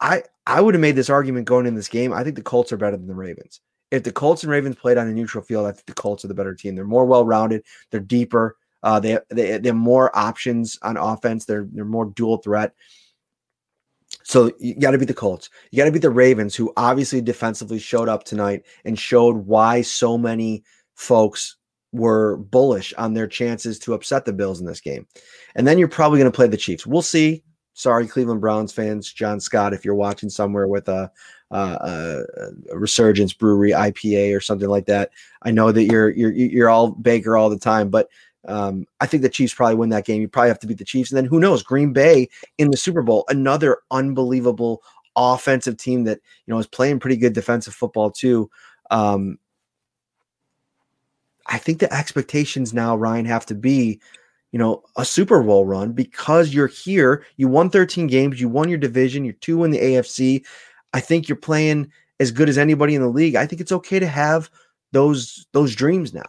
I 0.00 0.22
I 0.46 0.60
would 0.60 0.74
have 0.74 0.80
made 0.80 0.96
this 0.96 1.10
argument 1.10 1.46
going 1.46 1.66
in 1.66 1.74
this 1.74 1.88
game. 1.88 2.12
I 2.12 2.22
think 2.24 2.36
the 2.36 2.42
Colts 2.42 2.72
are 2.72 2.76
better 2.76 2.96
than 2.96 3.06
the 3.06 3.14
Ravens. 3.14 3.60
If 3.90 4.02
the 4.02 4.12
Colts 4.12 4.42
and 4.42 4.52
Ravens 4.52 4.76
played 4.76 4.98
on 4.98 5.08
a 5.08 5.12
neutral 5.12 5.42
field, 5.42 5.66
I 5.66 5.72
think 5.72 5.86
the 5.86 5.94
Colts 5.94 6.24
are 6.24 6.28
the 6.28 6.34
better 6.34 6.54
team. 6.54 6.74
They're 6.74 6.84
more 6.84 7.06
well 7.06 7.24
rounded. 7.24 7.64
They're 7.90 8.00
deeper. 8.00 8.56
Uh, 8.82 9.00
they, 9.00 9.18
they 9.30 9.58
they 9.58 9.68
have 9.68 9.76
more 9.76 10.16
options 10.16 10.78
on 10.82 10.96
offense. 10.96 11.44
They're 11.44 11.66
they're 11.72 11.84
more 11.84 12.06
dual 12.06 12.38
threat. 12.38 12.74
So 14.22 14.52
you 14.58 14.74
got 14.74 14.92
to 14.92 14.98
beat 14.98 15.06
the 15.06 15.14
Colts. 15.14 15.50
You 15.70 15.78
got 15.78 15.86
to 15.86 15.92
beat 15.92 16.02
the 16.02 16.10
Ravens, 16.10 16.54
who 16.54 16.72
obviously 16.76 17.20
defensively 17.20 17.78
showed 17.78 18.08
up 18.08 18.24
tonight 18.24 18.64
and 18.84 18.98
showed 18.98 19.46
why 19.46 19.82
so 19.82 20.16
many 20.16 20.64
folks 20.94 21.56
were 21.92 22.36
bullish 22.36 22.92
on 22.98 23.14
their 23.14 23.26
chances 23.26 23.78
to 23.80 23.94
upset 23.94 24.24
the 24.24 24.32
Bills 24.32 24.60
in 24.60 24.66
this 24.66 24.80
game. 24.80 25.06
And 25.54 25.66
then 25.66 25.78
you're 25.78 25.88
probably 25.88 26.18
going 26.18 26.30
to 26.30 26.36
play 26.36 26.46
the 26.46 26.56
Chiefs. 26.56 26.86
We'll 26.86 27.02
see. 27.02 27.42
Sorry, 27.72 28.06
Cleveland 28.06 28.40
Browns 28.40 28.72
fans, 28.72 29.12
John 29.12 29.40
Scott, 29.40 29.72
if 29.72 29.84
you're 29.84 29.94
watching 29.94 30.28
somewhere 30.28 30.66
with 30.66 30.88
a, 30.88 31.10
a, 31.50 32.24
a 32.70 32.78
Resurgence 32.78 33.32
Brewery 33.32 33.70
IPA 33.70 34.36
or 34.36 34.40
something 34.40 34.68
like 34.68 34.86
that. 34.86 35.10
I 35.42 35.52
know 35.52 35.70
that 35.72 35.84
you're 35.84 36.10
you're 36.10 36.32
you're 36.32 36.68
all 36.68 36.90
Baker 36.90 37.36
all 37.36 37.50
the 37.50 37.58
time, 37.58 37.88
but 37.88 38.08
um, 38.48 38.86
I 39.00 39.06
think 39.06 39.22
the 39.22 39.28
Chiefs 39.28 39.54
probably 39.54 39.76
win 39.76 39.90
that 39.90 40.06
game. 40.06 40.20
You 40.20 40.28
probably 40.28 40.48
have 40.48 40.58
to 40.60 40.66
beat 40.66 40.78
the 40.78 40.84
Chiefs, 40.84 41.10
and 41.10 41.16
then 41.16 41.26
who 41.26 41.38
knows? 41.38 41.62
Green 41.62 41.92
Bay 41.92 42.28
in 42.56 42.70
the 42.70 42.76
Super 42.76 43.02
Bowl, 43.02 43.24
another 43.28 43.78
unbelievable 43.90 44.82
offensive 45.16 45.76
team 45.76 46.04
that 46.04 46.20
you 46.46 46.54
know 46.54 46.58
is 46.58 46.66
playing 46.66 47.00
pretty 47.00 47.16
good 47.16 47.34
defensive 47.34 47.74
football 47.74 48.10
too. 48.10 48.50
Um, 48.90 49.38
I 51.46 51.58
think 51.58 51.78
the 51.78 51.92
expectations 51.92 52.74
now, 52.74 52.96
Ryan, 52.96 53.24
have 53.24 53.46
to 53.46 53.54
be, 53.54 54.00
you 54.52 54.58
know, 54.58 54.82
a 54.96 55.04
Super 55.04 55.42
Bowl 55.42 55.64
run 55.64 55.92
because 55.92 56.52
you're 56.52 56.66
here. 56.66 57.24
You 57.36 57.48
won 57.48 57.70
13 57.70 58.06
games. 58.06 58.40
You 58.40 58.48
won 58.48 58.68
your 58.68 58.78
division. 58.78 59.24
You're 59.24 59.34
two 59.34 59.64
in 59.64 59.70
the 59.70 59.80
AFC. 59.80 60.44
I 60.92 61.00
think 61.00 61.28
you're 61.28 61.36
playing 61.36 61.90
as 62.20 62.32
good 62.32 62.48
as 62.48 62.58
anybody 62.58 62.94
in 62.94 63.02
the 63.02 63.08
league. 63.08 63.34
I 63.34 63.46
think 63.46 63.60
it's 63.60 63.72
okay 63.72 63.98
to 63.98 64.06
have 64.06 64.50
those 64.92 65.46
those 65.52 65.74
dreams 65.74 66.14
now. 66.14 66.24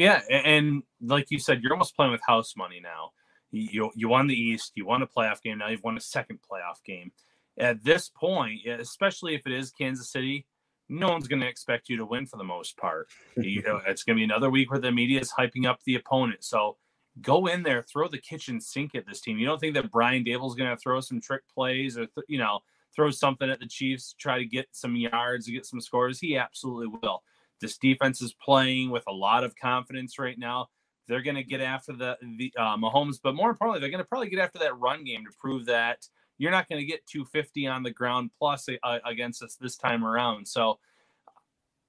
Yeah, 0.00 0.22
and 0.30 0.82
like 1.02 1.30
you 1.30 1.38
said, 1.38 1.62
you're 1.62 1.74
almost 1.74 1.94
playing 1.94 2.12
with 2.12 2.22
house 2.26 2.54
money 2.56 2.80
now. 2.82 3.10
You 3.50 3.90
you 3.94 4.08
won 4.08 4.28
the 4.28 4.34
East. 4.34 4.72
You 4.74 4.86
won 4.86 5.02
a 5.02 5.06
playoff 5.06 5.42
game. 5.42 5.58
Now 5.58 5.68
you've 5.68 5.84
won 5.84 5.98
a 5.98 6.00
second 6.00 6.38
playoff 6.50 6.82
game. 6.86 7.12
At 7.58 7.84
this 7.84 8.08
point, 8.08 8.60
especially 8.66 9.34
if 9.34 9.46
it 9.46 9.52
is 9.52 9.70
Kansas 9.72 10.10
City, 10.10 10.46
no 10.88 11.10
one's 11.10 11.28
going 11.28 11.40
to 11.40 11.46
expect 11.46 11.90
you 11.90 11.98
to 11.98 12.06
win 12.06 12.24
for 12.24 12.38
the 12.38 12.44
most 12.44 12.78
part. 12.78 13.08
you 13.36 13.60
know, 13.60 13.82
it's 13.86 14.02
going 14.02 14.16
to 14.16 14.20
be 14.20 14.24
another 14.24 14.48
week 14.48 14.70
where 14.70 14.80
the 14.80 14.90
media 14.90 15.20
is 15.20 15.34
hyping 15.38 15.66
up 15.66 15.80
the 15.84 15.96
opponent. 15.96 16.44
So 16.44 16.78
go 17.20 17.44
in 17.44 17.62
there, 17.62 17.82
throw 17.82 18.08
the 18.08 18.16
kitchen 18.16 18.58
sink 18.58 18.94
at 18.94 19.06
this 19.06 19.20
team. 19.20 19.36
You 19.36 19.44
don't 19.44 19.58
think 19.58 19.74
that 19.74 19.90
Brian 19.90 20.24
Daboll's 20.24 20.54
going 20.54 20.70
to 20.70 20.80
throw 20.80 21.02
some 21.02 21.20
trick 21.20 21.42
plays 21.54 21.98
or 21.98 22.06
th- 22.06 22.26
you 22.26 22.38
know 22.38 22.60
throw 22.96 23.10
something 23.10 23.50
at 23.50 23.60
the 23.60 23.68
Chiefs, 23.68 24.14
try 24.18 24.38
to 24.38 24.46
get 24.46 24.68
some 24.72 24.96
yards, 24.96 25.44
to 25.44 25.52
get 25.52 25.66
some 25.66 25.82
scores? 25.82 26.18
He 26.18 26.38
absolutely 26.38 26.98
will. 27.02 27.22
This 27.60 27.78
defense 27.78 28.22
is 28.22 28.34
playing 28.34 28.90
with 28.90 29.04
a 29.08 29.12
lot 29.12 29.44
of 29.44 29.54
confidence 29.56 30.18
right 30.18 30.38
now. 30.38 30.68
They're 31.08 31.22
going 31.22 31.36
to 31.36 31.44
get 31.44 31.60
after 31.60 31.92
the 31.92 32.16
the 32.38 32.52
uh, 32.56 32.76
Mahomes, 32.76 33.18
but 33.22 33.34
more 33.34 33.50
importantly, 33.50 33.80
they're 33.80 33.90
going 33.90 34.02
to 34.02 34.08
probably 34.08 34.30
get 34.30 34.38
after 34.38 34.58
that 34.60 34.78
run 34.78 35.04
game 35.04 35.24
to 35.24 35.32
prove 35.38 35.66
that 35.66 36.06
you're 36.38 36.50
not 36.50 36.68
going 36.70 36.80
to 36.80 36.86
get 36.86 37.06
250 37.06 37.66
on 37.66 37.82
the 37.82 37.90
ground 37.90 38.30
plus 38.38 38.66
uh, 38.82 38.98
against 39.04 39.42
us 39.42 39.56
this 39.60 39.76
time 39.76 40.02
around. 40.02 40.48
So 40.48 40.78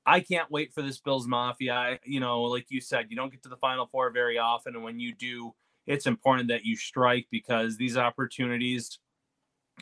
I 0.05 0.19
can't 0.19 0.51
wait 0.51 0.73
for 0.73 0.81
this 0.81 0.99
Bills 0.99 1.25
Mafia. 1.25 1.73
I, 1.73 1.99
you 2.03 2.19
know, 2.19 2.41
like 2.41 2.65
you 2.69 2.81
said, 2.81 3.07
you 3.09 3.15
don't 3.15 3.31
get 3.31 3.43
to 3.43 3.49
the 3.49 3.55
Final 3.57 3.85
Four 3.85 4.11
very 4.11 4.37
often, 4.37 4.75
and 4.75 4.83
when 4.83 4.99
you 4.99 5.13
do, 5.13 5.53
it's 5.87 6.05
important 6.05 6.49
that 6.49 6.65
you 6.65 6.75
strike 6.75 7.27
because 7.31 7.77
these 7.77 7.95
opportunities 7.95 8.99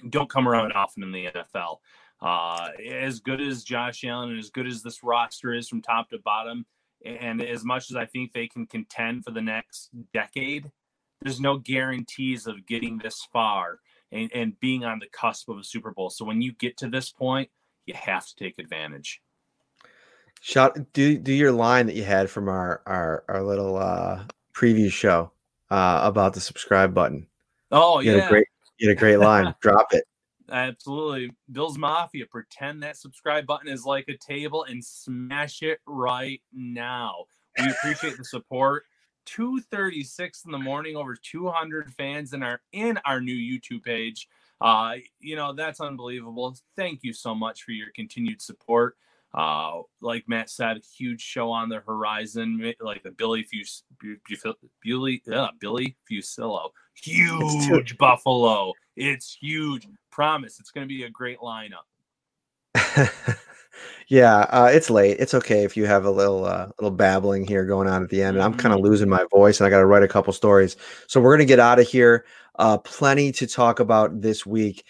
don't 0.09 0.29
come 0.29 0.47
around 0.47 0.73
often 0.73 1.01
in 1.01 1.11
the 1.11 1.27
NFL. 1.27 1.77
Uh, 2.21 2.69
as 2.89 3.19
good 3.19 3.39
as 3.39 3.63
Josh 3.63 4.03
Allen 4.03 4.31
and 4.31 4.39
as 4.39 4.49
good 4.49 4.67
as 4.67 4.83
this 4.83 5.03
roster 5.03 5.53
is 5.53 5.69
from 5.69 5.81
top 5.81 6.09
to 6.09 6.19
bottom, 6.19 6.65
and 7.05 7.41
as 7.41 7.63
much 7.63 7.89
as 7.89 7.95
I 7.95 8.05
think 8.05 8.33
they 8.33 8.47
can 8.47 8.65
contend 8.65 9.23
for 9.23 9.31
the 9.31 9.41
next 9.41 9.89
decade, 10.13 10.69
there's 11.21 11.39
no 11.39 11.57
guarantees 11.57 12.47
of 12.47 12.65
getting 12.65 12.97
this 12.97 13.27
far 13.31 13.79
and, 14.11 14.29
and 14.33 14.59
being 14.59 14.83
on 14.83 14.99
the 14.99 15.07
cusp 15.07 15.49
of 15.49 15.57
a 15.57 15.63
Super 15.63 15.91
Bowl. 15.91 16.09
So 16.09 16.25
when 16.25 16.41
you 16.41 16.53
get 16.53 16.77
to 16.77 16.89
this 16.89 17.09
point, 17.09 17.49
you 17.85 17.93
have 17.93 18.27
to 18.27 18.35
take 18.35 18.59
advantage. 18.59 19.21
Shot 20.41 20.77
do 20.93 21.17
do 21.17 21.33
your 21.33 21.51
line 21.51 21.85
that 21.87 21.95
you 21.95 22.03
had 22.03 22.29
from 22.29 22.47
our 22.47 22.81
our 22.85 23.25
our 23.27 23.43
little 23.43 23.75
uh 23.75 24.23
preview 24.53 24.89
show 24.89 25.31
uh 25.69 25.99
about 26.03 26.33
the 26.33 26.39
subscribe 26.39 26.93
button. 26.93 27.27
Oh 27.71 27.99
you 27.99 28.15
yeah, 28.15 28.25
a 28.25 28.29
great 28.29 28.47
you 28.77 28.87
had 28.87 28.97
a 28.97 28.99
great 28.99 29.17
line. 29.17 29.53
Drop 29.61 29.93
it. 29.93 30.05
Absolutely. 30.51 31.31
Bill's 31.51 31.77
Mafia, 31.77 32.25
pretend 32.25 32.83
that 32.83 32.97
subscribe 32.97 33.45
button 33.45 33.67
is 33.67 33.85
like 33.85 34.05
a 34.09 34.17
table 34.17 34.63
and 34.63 34.83
smash 34.83 35.61
it 35.61 35.79
right 35.85 36.41
now. 36.53 37.25
We 37.57 37.69
appreciate 37.69 38.17
the 38.17 38.23
support. 38.23 38.83
236 39.25 40.45
in 40.45 40.51
the 40.51 40.57
morning 40.57 40.95
over 40.95 41.15
200 41.15 41.93
fans 41.93 42.33
in 42.33 42.41
our 42.41 42.61
in 42.71 42.97
our 43.05 43.21
new 43.21 43.35
youtube 43.35 43.83
page 43.83 44.27
uh 44.61 44.95
you 45.19 45.35
know 45.35 45.53
that's 45.53 45.79
unbelievable 45.79 46.55
thank 46.75 47.03
you 47.03 47.13
so 47.13 47.35
much 47.35 47.61
for 47.61 47.71
your 47.71 47.89
continued 47.95 48.41
support 48.41 48.95
uh 49.35 49.81
like 50.01 50.23
matt 50.27 50.49
said 50.49 50.77
a 50.77 50.81
huge 50.97 51.21
show 51.21 51.51
on 51.51 51.69
the 51.69 51.79
horizon 51.81 52.73
like 52.79 53.03
the 53.03 53.11
billy 53.11 53.43
Fus- 53.43 53.83
billy 54.81 55.21
yeah, 55.27 55.49
billy 55.59 55.95
Fuccillo 56.09 56.69
huge 57.03 57.97
buffalo 57.97 58.73
it's 58.95 59.37
huge 59.39 59.87
promise 60.11 60.59
it's 60.59 60.71
going 60.71 60.85
to 60.85 60.89
be 60.89 61.03
a 61.03 61.09
great 61.09 61.39
lineup 61.39 61.85
yeah, 64.07 64.39
uh, 64.49 64.69
it's 64.71 64.89
late. 64.89 65.17
It's 65.19 65.33
okay 65.33 65.63
if 65.63 65.75
you 65.77 65.85
have 65.85 66.05
a 66.05 66.11
little 66.11 66.45
uh, 66.45 66.69
little 66.79 66.95
babbling 66.95 67.45
here 67.47 67.65
going 67.65 67.87
on 67.87 68.03
at 68.03 68.09
the 68.09 68.21
end, 68.21 68.37
and 68.37 68.43
I'm 68.43 68.53
kind 68.53 68.73
of 68.73 68.79
Mm-hmm. 68.79 68.87
losing 68.89 69.09
my 69.09 69.25
voice, 69.31 69.59
and 69.59 69.67
I 69.67 69.69
got 69.69 69.79
to 69.79 69.85
write 69.85 70.03
a 70.03 70.07
couple 70.07 70.33
stories. 70.33 70.77
So 71.07 71.19
we're 71.21 71.35
gonna 71.35 71.45
get 71.45 71.59
out 71.59 71.79
of 71.79 71.87
here. 71.87 72.25
Uh, 72.57 72.77
plenty 72.77 73.31
to 73.33 73.47
talk 73.47 73.79
about 73.79 74.21
this 74.21 74.45
week. 74.45 74.83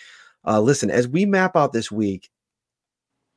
Uh, 0.46 0.60
listen, 0.60 0.90
as 0.90 1.08
we 1.08 1.26
map 1.26 1.56
out 1.56 1.74
this 1.74 1.92
week, 1.92 2.30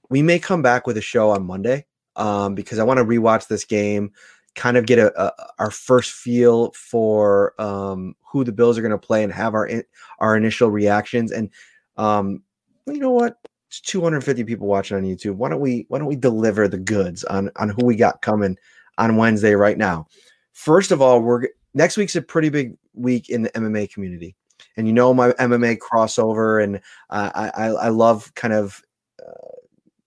we 0.08 0.22
may 0.22 0.38
come 0.38 0.62
back 0.62 0.86
with 0.86 0.96
a 0.96 1.02
show 1.02 1.30
on 1.30 1.44
Monday 1.44 1.86
um, 2.16 2.54
because 2.54 2.78
I 2.78 2.84
want 2.84 2.98
to 2.98 3.04
rewatch 3.04 3.48
this 3.48 3.64
game, 3.64 4.12
kind 4.55 4.76
of 4.76 4.86
get 4.86 4.98
a, 4.98 5.12
a 5.20 5.32
our 5.59 5.70
first 5.70 6.12
feel 6.12 6.72
for 6.72 7.61
um, 7.61 8.14
who 8.22 8.44
the 8.44 8.53
Bills 8.53 8.78
are 8.78 8.82
going 8.82 8.92
to 8.92 8.98
play 8.98 9.22
and 9.22 9.32
have 9.32 9.55
our 9.55 9.66
in, 9.66 9.84
our 10.18 10.36
initial 10.36 10.70
reactions. 10.70 11.32
And 11.32 11.50
um, 11.96 12.42
you 12.86 12.98
know 12.98 13.11
what? 13.11 13.38
It's 13.68 13.80
250 13.80 14.44
people 14.44 14.66
watching 14.66 14.96
on 14.96 15.05
YouTube. 15.05 15.36
Why 15.36 15.48
don't 15.48 15.61
we 15.61 15.86
why 15.88 15.98
don't 15.98 16.09
we 16.09 16.16
deliver 16.16 16.68
the 16.68 16.78
goods 16.78 17.24
on 17.24 17.50
on 17.57 17.70
who 17.70 17.86
we 17.86 17.96
got 17.96 18.22
coming 18.22 18.57
on 18.98 19.16
Wednesday 19.16 19.55
right 19.55 19.78
now? 19.78 20.07
First 20.53 20.90
of 20.90 21.00
all, 21.00 21.20
we're 21.20 21.48
next 21.74 21.96
week's 21.96 22.16
a 22.16 22.22
pretty 22.22 22.50
big 22.50 22.76
week 22.94 23.30
in 23.30 23.42
the 23.42 23.50
MMA 23.50 23.90
community, 23.92 24.36
and 24.76 24.86
you 24.86 24.92
know 24.92 25.14
my 25.14 25.30
MMA 25.32 25.78
crossover, 25.78 26.62
and 26.62 26.76
uh, 27.09 27.30
I 27.34 27.48
I 27.48 27.66
I 27.68 27.88
love 27.88 28.34
kind 28.34 28.53
of 28.53 28.82
uh, 29.26 29.57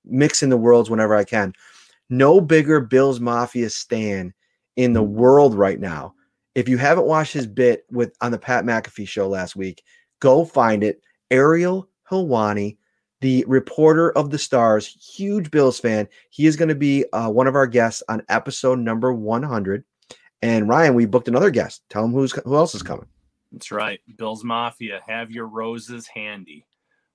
mixing 0.06 0.50
the 0.50 0.58
worlds 0.58 0.92
whenever 0.92 1.16
I 1.16 1.24
can. 1.24 1.54
No 2.10 2.40
bigger 2.40 2.80
Bills 2.80 3.20
Mafia 3.20 3.70
stand 3.70 4.34
in 4.76 4.94
the 4.94 5.04
world 5.04 5.56
right 5.56 5.80
now. 5.80 6.14
If 6.54 6.70
you 6.70 6.78
haven't 6.78 7.08
watched 7.08 7.34
his 7.34 7.48
bit 7.48 7.86
with 7.92 8.16
on 8.22 8.32
the 8.32 8.38
Pat 8.38 8.64
McAfee 8.64 9.08
show 9.08 9.28
last 9.28 9.56
week, 9.56 9.84
go 10.20 10.46
find 10.46 10.84
it. 10.84 11.02
Ariel 11.32 11.90
Helwani, 12.10 12.78
the 13.22 13.44
reporter 13.48 14.12
of 14.12 14.30
the 14.30 14.38
stars, 14.38 14.88
huge 14.88 15.50
Bills 15.52 15.80
fan. 15.80 16.08
He 16.30 16.46
is 16.46 16.56
going 16.56 16.70
to 16.70 16.76
be 16.76 17.06
uh, 17.12 17.30
one 17.30 17.48
of 17.48 17.56
our 17.56 17.68
guests 17.68 18.04
on 18.08 18.22
episode 18.30 18.80
number 18.80 19.14
100. 19.14 19.84
And 20.42 20.70
Ryan, 20.70 20.94
we 20.94 21.06
booked 21.06 21.28
another 21.28 21.50
guest. 21.50 21.84
Tell 21.90 22.06
him 22.06 22.12
who's 22.12 22.32
who 22.32 22.56
else 22.56 22.76
is 22.76 22.84
coming. 22.84 23.08
That's 23.52 23.72
right. 23.72 24.00
Bills 24.18 24.44
Mafia, 24.44 25.02
have 25.08 25.32
your 25.32 25.48
roses 25.48 26.08
handy. 26.08 26.66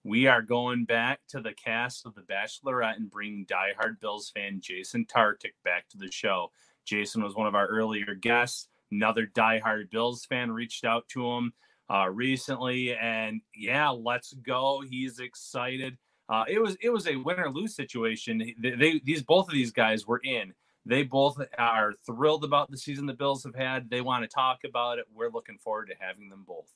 We 0.02 0.26
are 0.26 0.40
going 0.40 0.86
back 0.86 1.20
to 1.28 1.40
the 1.40 1.52
cast 1.52 2.06
of 2.06 2.14
The 2.14 2.22
Bachelorette 2.22 2.96
and 2.96 3.10
bringing 3.10 3.44
diehard 3.44 4.00
Bills 4.00 4.30
fan 4.30 4.58
Jason 4.62 5.04
Tartick 5.04 5.52
back 5.62 5.90
to 5.90 5.98
the 5.98 6.10
show. 6.10 6.50
Jason 6.86 7.22
was 7.22 7.34
one 7.34 7.46
of 7.46 7.54
our 7.54 7.66
earlier 7.66 8.14
guests. 8.14 8.68
Another 8.90 9.26
diehard 9.26 9.90
Bills 9.90 10.24
fan 10.24 10.50
reached 10.50 10.86
out 10.86 11.06
to 11.08 11.30
him 11.30 11.52
uh, 11.90 12.08
recently, 12.08 12.94
and 12.94 13.42
yeah, 13.54 13.90
let's 13.90 14.32
go. 14.32 14.82
He's 14.88 15.18
excited. 15.18 15.98
Uh, 16.30 16.44
it 16.48 16.62
was 16.62 16.78
it 16.80 16.90
was 16.90 17.06
a 17.06 17.16
win 17.16 17.38
or 17.38 17.50
lose 17.50 17.76
situation. 17.76 18.54
They, 18.58 18.70
they 18.70 19.00
these 19.04 19.22
both 19.22 19.48
of 19.48 19.54
these 19.54 19.72
guys 19.72 20.06
were 20.06 20.22
in. 20.24 20.54
They 20.86 21.02
both 21.02 21.38
are 21.58 21.92
thrilled 22.06 22.44
about 22.44 22.70
the 22.70 22.78
season 22.78 23.04
the 23.04 23.12
Bills 23.12 23.44
have 23.44 23.54
had. 23.54 23.90
They 23.90 24.00
want 24.00 24.24
to 24.24 24.28
talk 24.28 24.60
about 24.64 24.98
it. 24.98 25.04
We're 25.14 25.30
looking 25.30 25.58
forward 25.58 25.88
to 25.88 25.94
having 25.98 26.30
them 26.30 26.44
both. 26.46 26.72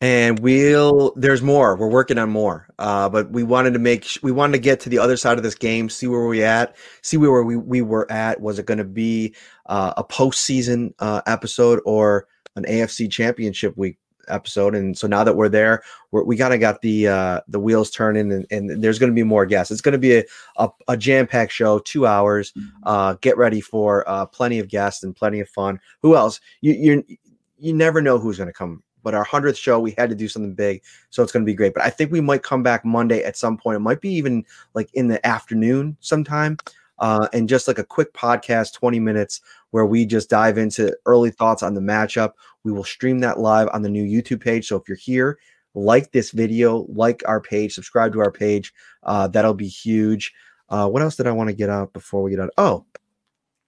And 0.00 0.38
we'll 0.38 1.12
there's 1.16 1.42
more. 1.42 1.76
We're 1.76 1.90
working 1.90 2.18
on 2.18 2.30
more. 2.30 2.66
Uh, 2.78 3.08
but 3.08 3.30
we 3.30 3.42
wanted 3.42 3.72
to 3.74 3.78
make 3.78 4.06
we 4.22 4.32
wanted 4.32 4.52
to 4.52 4.58
get 4.58 4.80
to 4.80 4.88
the 4.88 4.98
other 4.98 5.16
side 5.16 5.36
of 5.36 5.42
this 5.42 5.54
game 5.54 5.88
see 5.88 6.06
where 6.06 6.26
we 6.26 6.42
at 6.42 6.76
see 7.02 7.16
where 7.16 7.42
we, 7.42 7.56
we 7.56 7.82
were 7.82 8.10
at. 8.10 8.40
Was 8.40 8.58
it 8.58 8.66
going 8.66 8.78
to 8.78 8.84
be 8.84 9.34
uh, 9.66 9.92
a 9.96 10.04
postseason 10.04 10.94
uh, 10.98 11.20
episode 11.26 11.80
or 11.84 12.26
an 12.56 12.64
afc 12.64 13.10
championship 13.10 13.76
week 13.76 13.98
episode? 14.28 14.74
And 14.74 14.96
so 14.96 15.06
now 15.06 15.22
that 15.22 15.36
we're 15.36 15.50
there 15.50 15.82
we're, 16.12 16.24
we 16.24 16.36
kind 16.38 16.54
of 16.54 16.60
got 16.60 16.80
the 16.80 17.08
uh, 17.08 17.40
the 17.48 17.60
wheels 17.60 17.90
turning 17.90 18.32
and, 18.32 18.46
and 18.50 18.82
there's 18.82 18.98
going 18.98 19.12
to 19.12 19.14
be 19.14 19.22
more 19.22 19.44
guests. 19.44 19.70
It's 19.70 19.82
going 19.82 19.92
to 19.92 19.98
be 19.98 20.16
a, 20.16 20.24
a, 20.56 20.70
a 20.88 20.96
jam-packed 20.96 21.52
show 21.52 21.78
two 21.80 22.06
hours 22.06 22.54
uh, 22.84 23.16
get 23.20 23.36
ready 23.36 23.60
for 23.60 24.08
uh, 24.08 24.24
plenty 24.24 24.60
of 24.60 24.68
guests 24.68 25.02
and 25.02 25.14
plenty 25.14 25.40
of 25.40 25.48
fun. 25.50 25.78
Who 26.00 26.16
else? 26.16 26.40
You 26.62 26.72
you 26.72 27.16
you 27.58 27.74
never 27.74 28.00
know 28.00 28.18
who's 28.18 28.38
going 28.38 28.48
to 28.48 28.54
come 28.54 28.82
but 29.02 29.14
our 29.14 29.24
100th 29.24 29.56
show 29.56 29.78
we 29.78 29.94
had 29.96 30.10
to 30.10 30.16
do 30.16 30.28
something 30.28 30.54
big 30.54 30.82
so 31.10 31.22
it's 31.22 31.32
going 31.32 31.44
to 31.44 31.50
be 31.50 31.54
great. 31.54 31.74
But 31.74 31.84
i 31.84 31.90
think 31.90 32.10
we 32.10 32.20
might 32.20 32.42
come 32.42 32.62
back 32.62 32.84
monday 32.84 33.22
at 33.22 33.36
some 33.36 33.56
point. 33.56 33.76
It 33.76 33.80
might 33.80 34.00
be 34.00 34.12
even 34.12 34.44
like 34.74 34.90
in 34.94 35.08
the 35.08 35.24
afternoon 35.26 35.96
sometime 36.00 36.56
uh, 36.98 37.28
and 37.32 37.48
just 37.48 37.66
like 37.66 37.78
a 37.78 37.84
quick 37.84 38.12
podcast 38.12 38.74
20 38.74 39.00
minutes 39.00 39.40
where 39.70 39.86
we 39.86 40.04
just 40.04 40.28
dive 40.28 40.58
into 40.58 40.96
early 41.06 41.30
thoughts 41.30 41.62
on 41.62 41.74
the 41.74 41.80
matchup. 41.80 42.32
We 42.64 42.72
will 42.72 42.84
stream 42.84 43.20
that 43.20 43.38
live 43.38 43.68
on 43.72 43.82
the 43.82 43.88
new 43.88 44.04
youtube 44.04 44.42
page 44.42 44.68
so 44.68 44.76
if 44.76 44.88
you're 44.88 44.96
here 44.96 45.38
like 45.74 46.10
this 46.12 46.32
video 46.32 46.84
like 46.88 47.22
our 47.26 47.40
page 47.40 47.74
subscribe 47.74 48.12
to 48.12 48.20
our 48.20 48.32
page 48.32 48.72
uh, 49.04 49.28
that'll 49.28 49.54
be 49.54 49.68
huge. 49.68 50.32
Uh, 50.68 50.88
what 50.88 51.02
else 51.02 51.16
did 51.16 51.26
i 51.26 51.32
want 51.32 51.48
to 51.48 51.56
get 51.56 51.70
out 51.70 51.92
before 51.92 52.22
we 52.22 52.30
get 52.30 52.40
out? 52.40 52.50
Oh 52.58 52.84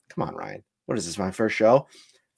come 0.09 0.29
on 0.29 0.35
ryan. 0.35 0.63
What 0.87 0.99
is 0.99 1.07
this 1.07 1.19
my 1.19 1.31
first 1.31 1.57
show? 1.57 1.87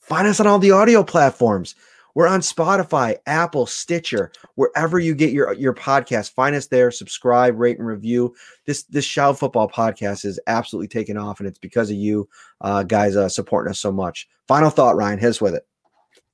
Find 0.01 0.29
us 0.29 0.39
on 0.39 0.47
all 0.47 0.59
the 0.59 0.71
audio 0.71 1.03
platforms 1.03 1.75
we're 2.15 2.29
on 2.29 2.41
Spotify, 2.41 3.17
Apple, 3.27 3.67
Stitcher, 3.67 4.31
wherever 4.55 4.99
you 4.99 5.15
get 5.15 5.33
your 5.33 5.53
your 5.55 5.75
podcast. 5.75 6.33
Find 6.33 6.55
us 6.55 6.67
there, 6.67 6.91
subscribe, 6.91 7.59
rate, 7.59 7.79
and 7.79 7.87
review. 7.87 8.35
This 8.67 8.85
this 8.85 9.05
Shout 9.05 9.39
Football 9.39 9.69
podcast 9.69 10.25
is 10.25 10.41
absolutely 10.47 10.89
taking 10.89 11.17
off, 11.17 11.41
and 11.41 11.49
it's 11.49 11.59
because 11.59 11.91
of 11.91 11.97
you 11.97 12.29
uh, 12.61 12.85
guys 12.85 13.17
uh, 13.17 13.29
supporting 13.29 13.71
us 13.71 13.81
so 13.81 13.93
much. 13.93 14.29
Final 14.47 14.71
thought, 14.71 14.97
Ryan, 14.97 15.19
hit 15.19 15.31
us 15.31 15.41
with 15.41 15.55
it. 15.55 15.67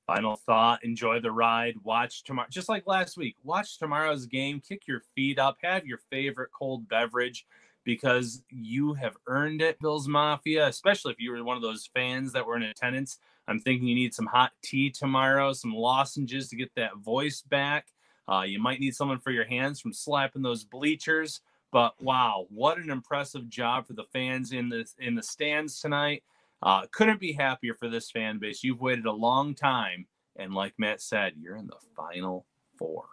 Final 0.05 0.35
thought: 0.35 0.83
Enjoy 0.83 1.19
the 1.19 1.31
ride. 1.31 1.75
Watch 1.83 2.23
tomorrow, 2.23 2.47
just 2.51 2.69
like 2.69 2.85
last 2.85 3.17
week. 3.17 3.35
Watch 3.43 3.77
tomorrow's 3.79 4.25
game. 4.25 4.59
Kick 4.59 4.87
your 4.87 5.01
feet 5.15 5.39
up. 5.39 5.57
Have 5.63 5.85
your 5.85 5.99
favorite 6.09 6.51
cold 6.51 6.87
beverage 6.87 7.45
because 7.83 8.43
you 8.49 8.93
have 8.93 9.17
earned 9.27 9.61
it, 9.61 9.79
Bills 9.79 10.07
Mafia. 10.07 10.67
Especially 10.67 11.11
if 11.11 11.19
you 11.19 11.31
were 11.31 11.43
one 11.43 11.55
of 11.57 11.63
those 11.63 11.89
fans 11.93 12.33
that 12.33 12.45
were 12.45 12.55
in 12.55 12.63
attendance 12.63 13.17
I'm 13.47 13.59
thinking 13.59 13.87
you 13.87 13.95
need 13.95 14.13
some 14.13 14.27
hot 14.27 14.51
tea 14.63 14.89
tomorrow, 14.89 15.53
some 15.53 15.73
lozenges 15.73 16.49
to 16.49 16.55
get 16.55 16.73
that 16.75 16.97
voice 16.97 17.41
back. 17.41 17.87
Uh, 18.27 18.43
you 18.43 18.59
might 18.59 18.79
need 18.79 18.95
someone 18.95 19.19
for 19.19 19.31
your 19.31 19.45
hands 19.45 19.81
from 19.81 19.93
slapping 19.93 20.41
those 20.41 20.63
bleachers. 20.63 21.41
But 21.71 21.93
wow, 22.01 22.47
what 22.49 22.77
an 22.77 22.89
impressive 22.89 23.49
job 23.49 23.87
for 23.87 23.93
the 23.93 24.05
fans 24.13 24.51
in 24.51 24.69
the 24.69 24.85
in 24.99 25.15
the 25.15 25.23
stands 25.23 25.79
tonight. 25.79 26.23
Uh, 26.63 26.85
couldn't 26.91 27.19
be 27.19 27.33
happier 27.33 27.73
for 27.73 27.89
this 27.89 28.11
fan 28.11 28.39
base. 28.39 28.63
You've 28.63 28.81
waited 28.81 29.05
a 29.05 29.11
long 29.11 29.55
time, 29.55 30.05
and 30.35 30.53
like 30.53 30.73
Matt 30.77 31.01
said, 31.01 31.33
you're 31.37 31.55
in 31.55 31.67
the 31.67 31.77
final 31.95 32.45
four. 32.77 33.05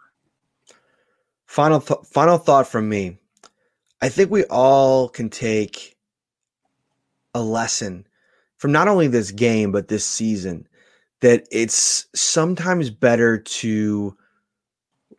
Final 1.47 1.81
th- 1.81 2.01
final 2.05 2.37
thought 2.37 2.67
from 2.67 2.87
me. 2.87 3.17
I 4.01 4.09
think 4.09 4.31
we 4.31 4.45
all 4.45 5.09
can 5.09 5.29
take 5.29 5.97
a 7.33 7.41
lesson 7.41 8.07
from 8.57 8.71
not 8.71 8.87
only 8.87 9.07
this 9.07 9.31
game 9.31 9.71
but 9.71 9.87
this 9.87 10.05
season 10.05 10.67
that 11.21 11.45
it's 11.51 12.07
sometimes 12.15 12.89
better 12.89 13.37
to 13.37 14.15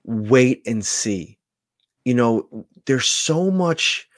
wait 0.04 0.62
and 0.66 0.84
see. 0.84 1.38
You 2.04 2.14
know, 2.14 2.66
there's 2.86 3.06
so 3.06 3.50
much 3.50 4.08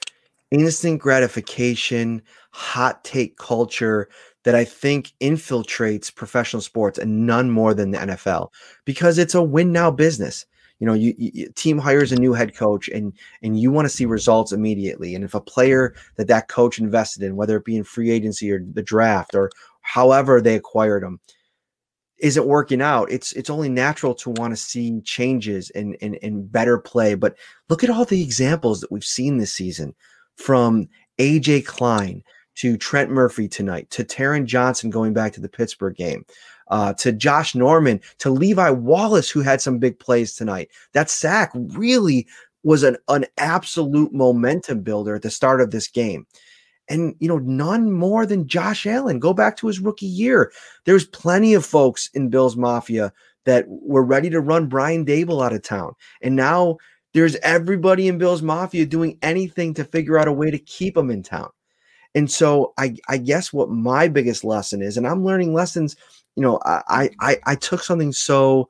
instant 0.51 1.01
gratification, 1.01 2.21
hot 2.51 3.03
take 3.03 3.37
culture 3.37 4.07
that 4.43 4.55
I 4.55 4.63
think 4.63 5.11
infiltrates 5.21 6.13
professional 6.13 6.61
sports 6.61 6.97
and 6.99 7.25
none 7.25 7.49
more 7.49 7.73
than 7.73 7.91
the 7.91 7.97
NFL 7.97 8.49
because 8.85 9.17
it's 9.17 9.35
a 9.35 9.43
win 9.43 9.71
now 9.71 9.91
business 9.91 10.45
you 10.83 10.87
know 10.87 10.93
you, 10.95 11.15
you, 11.17 11.47
team 11.55 11.77
hires 11.77 12.11
a 12.11 12.19
new 12.19 12.33
head 12.33 12.53
coach 12.53 12.89
and 12.89 13.13
and 13.41 13.57
you 13.57 13.71
want 13.71 13.85
to 13.85 13.89
see 13.89 14.05
results 14.05 14.51
immediately. 14.51 15.15
And 15.15 15.23
if 15.23 15.33
a 15.33 15.39
player 15.39 15.95
that 16.17 16.27
that 16.27 16.49
coach 16.49 16.77
invested 16.77 17.23
in 17.23 17.37
whether 17.37 17.55
it 17.55 17.63
be 17.63 17.77
in 17.77 17.85
free 17.85 18.11
agency 18.11 18.51
or 18.51 18.59
the 18.73 18.83
draft 18.83 19.33
or 19.33 19.49
however 19.79 20.41
they 20.41 20.55
acquired 20.55 21.03
them 21.03 21.21
isn't 22.17 22.47
working 22.47 22.81
out 22.81 23.09
it's 23.09 23.31
it's 23.31 23.49
only 23.49 23.69
natural 23.69 24.13
to 24.15 24.31
want 24.31 24.51
to 24.51 24.57
see 24.57 24.99
changes 25.05 25.69
and 25.69 25.95
and, 26.01 26.19
and 26.21 26.51
better 26.51 26.77
play. 26.77 27.15
But 27.15 27.37
look 27.69 27.81
at 27.81 27.89
all 27.89 28.03
the 28.03 28.21
examples 28.21 28.81
that 28.81 28.91
we've 28.91 29.05
seen 29.05 29.37
this 29.37 29.53
season 29.53 29.95
from 30.35 30.89
aj 31.17 31.65
klein 31.65 32.21
to 32.55 32.75
trent 32.75 33.09
murphy 33.09 33.47
tonight 33.47 33.89
to 33.91 34.03
Taron 34.03 34.45
johnson 34.45 34.89
going 34.89 35.13
back 35.13 35.31
to 35.31 35.39
the 35.39 35.47
pittsburgh 35.47 35.95
game 35.95 36.25
uh, 36.69 36.93
to 36.93 37.11
Josh 37.11 37.55
Norman, 37.55 38.01
to 38.19 38.29
Levi 38.29 38.69
Wallace, 38.69 39.29
who 39.29 39.41
had 39.41 39.61
some 39.61 39.79
big 39.79 39.99
plays 39.99 40.35
tonight. 40.35 40.69
That 40.93 41.09
sack 41.09 41.51
really 41.53 42.27
was 42.63 42.83
an, 42.83 42.97
an 43.09 43.25
absolute 43.37 44.13
momentum 44.13 44.81
builder 44.81 45.15
at 45.15 45.21
the 45.21 45.29
start 45.29 45.61
of 45.61 45.71
this 45.71 45.87
game. 45.87 46.25
And, 46.89 47.15
you 47.19 47.27
know, 47.27 47.37
none 47.37 47.91
more 47.91 48.25
than 48.25 48.47
Josh 48.47 48.85
Allen. 48.85 49.19
Go 49.19 49.33
back 49.33 49.55
to 49.57 49.67
his 49.67 49.79
rookie 49.79 50.05
year. 50.05 50.51
There's 50.85 51.05
plenty 51.05 51.53
of 51.53 51.65
folks 51.65 52.09
in 52.13 52.29
Bills 52.29 52.57
Mafia 52.57 53.13
that 53.45 53.65
were 53.67 54.03
ready 54.03 54.29
to 54.29 54.41
run 54.41 54.67
Brian 54.67 55.05
Daboll 55.05 55.43
out 55.43 55.53
of 55.53 55.61
town. 55.61 55.93
And 56.21 56.35
now 56.35 56.77
there's 57.13 57.35
everybody 57.37 58.07
in 58.07 58.17
Bills 58.17 58.41
Mafia 58.41 58.85
doing 58.85 59.17
anything 59.21 59.73
to 59.75 59.85
figure 59.85 60.17
out 60.17 60.27
a 60.27 60.33
way 60.33 60.51
to 60.51 60.57
keep 60.57 60.97
him 60.97 61.09
in 61.09 61.23
town. 61.23 61.49
And 62.15 62.29
so 62.29 62.73
I, 62.77 62.95
I 63.07 63.17
guess 63.17 63.51
what 63.51 63.69
my 63.69 64.07
biggest 64.07 64.43
lesson 64.43 64.81
is, 64.81 64.97
and 64.97 65.07
I'm 65.07 65.25
learning 65.25 65.53
lessons 65.53 65.95
you 66.35 66.41
know, 66.41 66.59
I 66.65 67.09
I 67.19 67.37
I 67.45 67.55
took 67.55 67.83
something 67.83 68.11
so, 68.11 68.69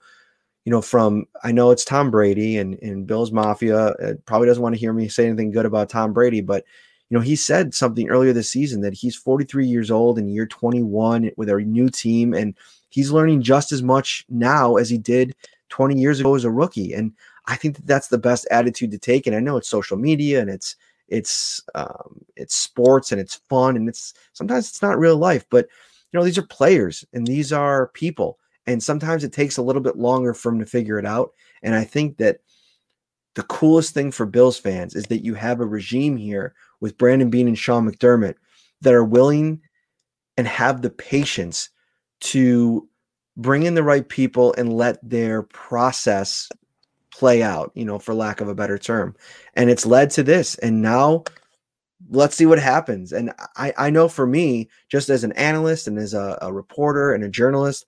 you 0.66 0.72
know, 0.72 0.82
from 0.82 1.26
I 1.44 1.52
know 1.52 1.72
it's 1.72 1.86
Tom 1.86 2.12
Brady 2.12 2.58
and 2.58 2.78
and 2.82 3.08
Bill's 3.08 3.32
Mafia 3.32 3.88
it 4.00 4.26
probably 4.26 4.48
doesn't 4.48 4.64
want 4.64 4.76
to 4.76 4.80
hear 4.80 4.94
me 4.94 5.08
say 5.08 5.26
anything 5.28 5.52
good 5.52 5.66
about 5.66 5.90
Tom 5.90 6.14
Brady, 6.14 6.42
but 6.42 6.64
you 7.10 7.20
know, 7.20 7.22
he 7.22 7.36
said 7.36 7.76
something 7.76 8.10
earlier 8.10 8.34
this 8.34 8.50
season 8.50 8.82
that 8.82 8.94
he's 8.94 9.16
43 9.16 9.68
years 9.68 9.92
old 9.92 10.18
in 10.18 10.28
year 10.28 10.48
21 10.48 11.30
with 11.38 11.48
a 11.48 11.58
new 11.60 11.88
team, 11.90 12.34
and 12.34 12.56
he's 12.90 13.12
learning 13.12 13.44
just 13.44 13.72
as 13.72 13.84
much 13.84 14.26
now 14.30 14.78
as 14.78 14.90
he 14.90 14.98
did 14.98 15.36
20 15.70 16.00
years 16.00 16.20
ago 16.20 16.34
as 16.34 16.44
a 16.44 16.50
rookie. 16.50 16.94
And 16.94 17.14
I 17.46 17.56
think 17.56 17.76
that 17.76 17.86
that's 17.86 18.08
the 18.08 18.18
best 18.18 18.48
attitude 18.50 18.92
to 18.92 18.98
take. 18.98 19.28
And 19.28 19.36
I 19.36 19.42
know 19.42 19.58
it's 19.58 19.70
social 19.70 19.98
media 19.98 20.42
and 20.42 20.50
it's 20.50 20.76
it's 21.08 21.62
um, 21.76 22.26
it's 22.36 22.56
sports 22.56 23.12
and 23.12 23.22
it's 23.22 23.42
fun 23.48 23.76
and 23.76 23.88
it's 23.88 24.14
sometimes 24.34 24.70
it's 24.70 24.82
not 24.82 24.98
real 24.98 25.18
life, 25.18 25.46
but 25.50 25.68
you 26.14 26.20
know, 26.20 26.24
these 26.24 26.38
are 26.38 26.44
players 26.44 27.04
and 27.14 27.26
these 27.26 27.52
are 27.52 27.88
people. 27.90 28.38
And 28.68 28.82
sometimes 28.82 29.24
it 29.24 29.34
takes 29.34 29.58
a 29.58 29.62
little 29.62 29.82
bit 29.82 29.98
longer 29.98 30.34
for 30.34 30.52
them 30.52 30.60
to 30.60 30.66
figure 30.66 31.00
it 31.00 31.06
out. 31.06 31.32
And 31.64 31.76
I 31.76 31.84
think 31.84 32.18
that 32.18 32.38
the 33.34 33.44
coolest 33.44 33.94
thing 33.94 34.12
for 34.12 34.26
Bills 34.26 34.58
fans 34.58 34.96
is 34.96 35.06
that 35.06 35.26
you 35.26 35.34
have 35.34 35.60
a 35.60 35.66
regime 35.66 36.16
here 36.16 36.54
with 36.80 36.98
Brandon 36.98 37.30
Beane 37.30 37.48
and 37.48 37.58
Sean 37.58 37.90
McDermott 37.90 38.36
that 38.82 38.94
are 38.94 39.04
willing 39.04 39.60
and 40.38 40.48
have 40.48 40.82
the 40.82 40.90
patience 40.90 41.70
to 42.22 42.88
bring 43.36 43.64
in 43.64 43.74
the 43.74 43.84
right 43.84 44.08
people 44.08 44.54
and 44.58 44.72
let 44.72 44.98
their 45.08 45.44
process 45.44 46.48
play 47.12 47.42
out, 47.42 47.72
you 47.74 47.86
know, 47.86 48.00
for 48.00 48.14
lack 48.14 48.40
of 48.40 48.48
a 48.48 48.56
better 48.56 48.78
term. 48.78 49.16
And 49.56 49.70
it's 49.70 49.86
led 49.86 50.12
to 50.12 50.24
this. 50.24 50.56
And 50.60 50.82
now 50.82 51.24
let's 52.10 52.36
see 52.36 52.46
what 52.46 52.60
happens. 52.60 53.12
And 53.12 53.32
I, 53.56 53.74
I 53.78 53.90
know 53.90 54.08
for 54.08 54.26
me, 54.28 54.70
just 54.90 55.10
as 55.10 55.24
an 55.24 55.32
analyst 55.34 55.88
and 55.88 55.98
as 55.98 56.14
a, 56.14 56.38
a 56.42 56.52
reporter 56.52 57.14
and 57.14 57.24
a 57.24 57.30
journalist, 57.30 57.86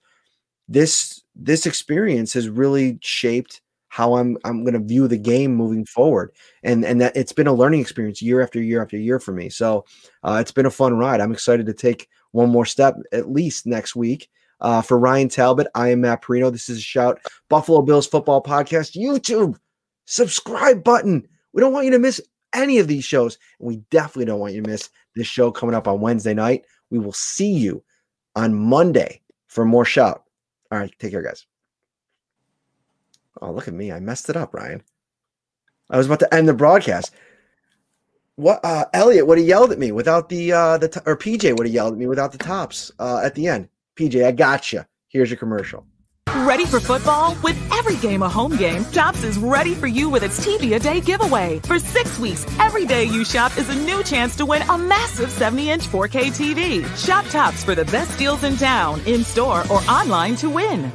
this 0.68 1.22
this 1.36 1.66
experience 1.66 2.34
has 2.34 2.50
really 2.50 2.98
shaped 3.02 3.62
how 3.90 4.16
I'm 4.16 4.38
I'm 4.44 4.64
going 4.64 4.74
to 4.74 4.80
view 4.80 5.08
the 5.08 5.18
game 5.18 5.56
moving 5.56 5.86
forward, 5.86 6.32
and 6.64 6.84
and 6.84 7.00
that 7.02 7.16
it's 7.16 7.34
been 7.34 7.48
a 7.48 7.54
learning 7.54 7.82
experience 7.82 8.22
year 8.22 8.42
after 8.42 8.62
year 8.62 8.82
after 8.82 8.98
year 8.98 9.20
for 9.20 9.32
me. 9.32 9.50
So 9.50 9.86
uh, 10.24 10.38
it's 10.42 10.52
been 10.52 10.66
a 10.66 10.72
fun 10.72 10.98
ride. 10.98 11.22
I'm 11.22 11.32
excited 11.32 11.66
to 11.68 11.74
take 11.74 12.08
one 12.32 12.50
more 12.50 12.66
step 12.66 12.96
at 13.12 13.32
least 13.32 13.66
next 13.66 13.96
week. 13.96 14.30
Uh, 14.62 14.82
for 14.82 14.98
Ryan 14.98 15.28
Talbot, 15.28 15.68
I 15.76 15.90
am 15.90 16.02
Matt 16.02 16.22
Parrino. 16.22 16.50
This 16.50 16.70
is 16.70 16.78
a 16.78 16.82
shout 16.82 17.20
Buffalo 17.50 17.82
Bills 17.82 18.08
football 18.08 18.42
podcast 18.42 19.00
YouTube 19.00 19.58
subscribe 20.06 20.84
button. 20.84 21.28
We 21.54 21.62
don't 21.62 21.74
want 21.74 21.86
you 21.86 21.92
to 21.92 22.00
miss 22.00 22.22
any 22.56 22.80
of 22.80 22.88
these 22.88 23.06
shows. 23.06 23.38
And 23.60 23.68
we 23.68 23.78
definitely 23.92 24.26
don't 24.26 24.40
want 24.40 24.54
you 24.54 24.62
to 24.62 24.70
miss 24.70 24.90
this 25.16 25.28
show 25.28 25.52
coming 25.52 25.76
up 25.76 25.88
on 25.88 26.02
Wednesday 26.02 26.34
night. 26.34 26.66
We 26.90 27.00
will 27.00 27.14
see 27.14 27.52
you 27.52 27.84
on 28.36 28.56
Monday 28.56 29.22
for 29.48 29.66
more 29.66 29.86
shout. 29.86 30.24
All 30.72 30.80
right, 30.80 30.94
take 31.00 31.12
care, 31.12 31.22
guys. 31.22 31.46
Oh, 33.42 33.52
look 33.52 33.68
at 33.68 33.74
me. 33.74 33.92
I 33.92 34.00
messed 34.00 34.30
it 34.30 34.38
up, 34.38 34.54
Ryan. 34.54 34.84
I 35.90 35.98
was 35.98 36.08
about 36.08 36.20
to 36.20 36.34
end 36.34 36.48
the 36.48 36.54
broadcast. 36.54 37.14
What 38.38 38.60
uh 38.66 38.86
Elliot 38.94 39.28
would 39.28 39.38
have 39.38 39.48
yelled 39.48 39.72
at 39.72 39.80
me 39.80 39.92
without 39.92 40.30
the 40.30 40.52
uh 40.52 40.78
the 40.78 40.90
t- 40.90 41.00
or 41.06 41.16
PJ 41.16 41.58
would 41.58 41.68
have 41.68 41.74
yelled 41.74 41.94
at 41.94 42.00
me 42.00 42.08
without 42.08 42.32
the 42.32 42.38
tops 42.38 42.92
uh 43.00 43.22
at 43.24 43.36
the 43.36 43.48
end. 43.48 43.70
PJ, 43.96 44.26
I 44.26 44.32
got 44.32 44.74
you. 44.74 44.84
Here's 45.08 45.30
your 45.30 45.38
commercial. 45.38 45.86
Ready 46.44 46.66
for 46.66 46.82
football? 46.82 47.38
With 47.44 47.56
every 47.72 47.96
game 47.96 48.22
a 48.22 48.28
home 48.28 48.58
game, 48.58 48.84
Tops 48.86 49.24
is 49.24 49.38
ready 49.38 49.74
for 49.74 49.88
you 49.88 50.10
with 50.10 50.22
its 50.22 50.46
TV 50.46 50.76
a 50.76 50.80
day 50.80 51.00
giveaway. 51.00 51.62
For 51.64 51.80
six 51.80 52.20
weeks, 52.20 52.46
every 52.60 52.86
day 52.86 53.06
you 53.06 53.24
shop 53.24 53.58
is 53.58 53.70
a 53.70 53.76
new 53.76 54.04
chance 54.04 54.36
to 54.36 54.46
win 54.46 54.62
a 54.64 54.78
massive 54.78 55.32
70 55.32 55.70
inch 55.70 55.88
4K 55.88 56.34
TV. 56.34 56.98
Shop 56.98 57.26
Tops 57.28 57.64
for 57.64 57.74
the 57.74 57.86
best 57.86 58.20
deals 58.20 58.44
in 58.44 58.58
town, 58.58 59.00
in 59.06 59.24
store, 59.24 59.64
or 59.72 59.80
online 59.90 60.36
to 60.36 60.50
win. 60.50 60.92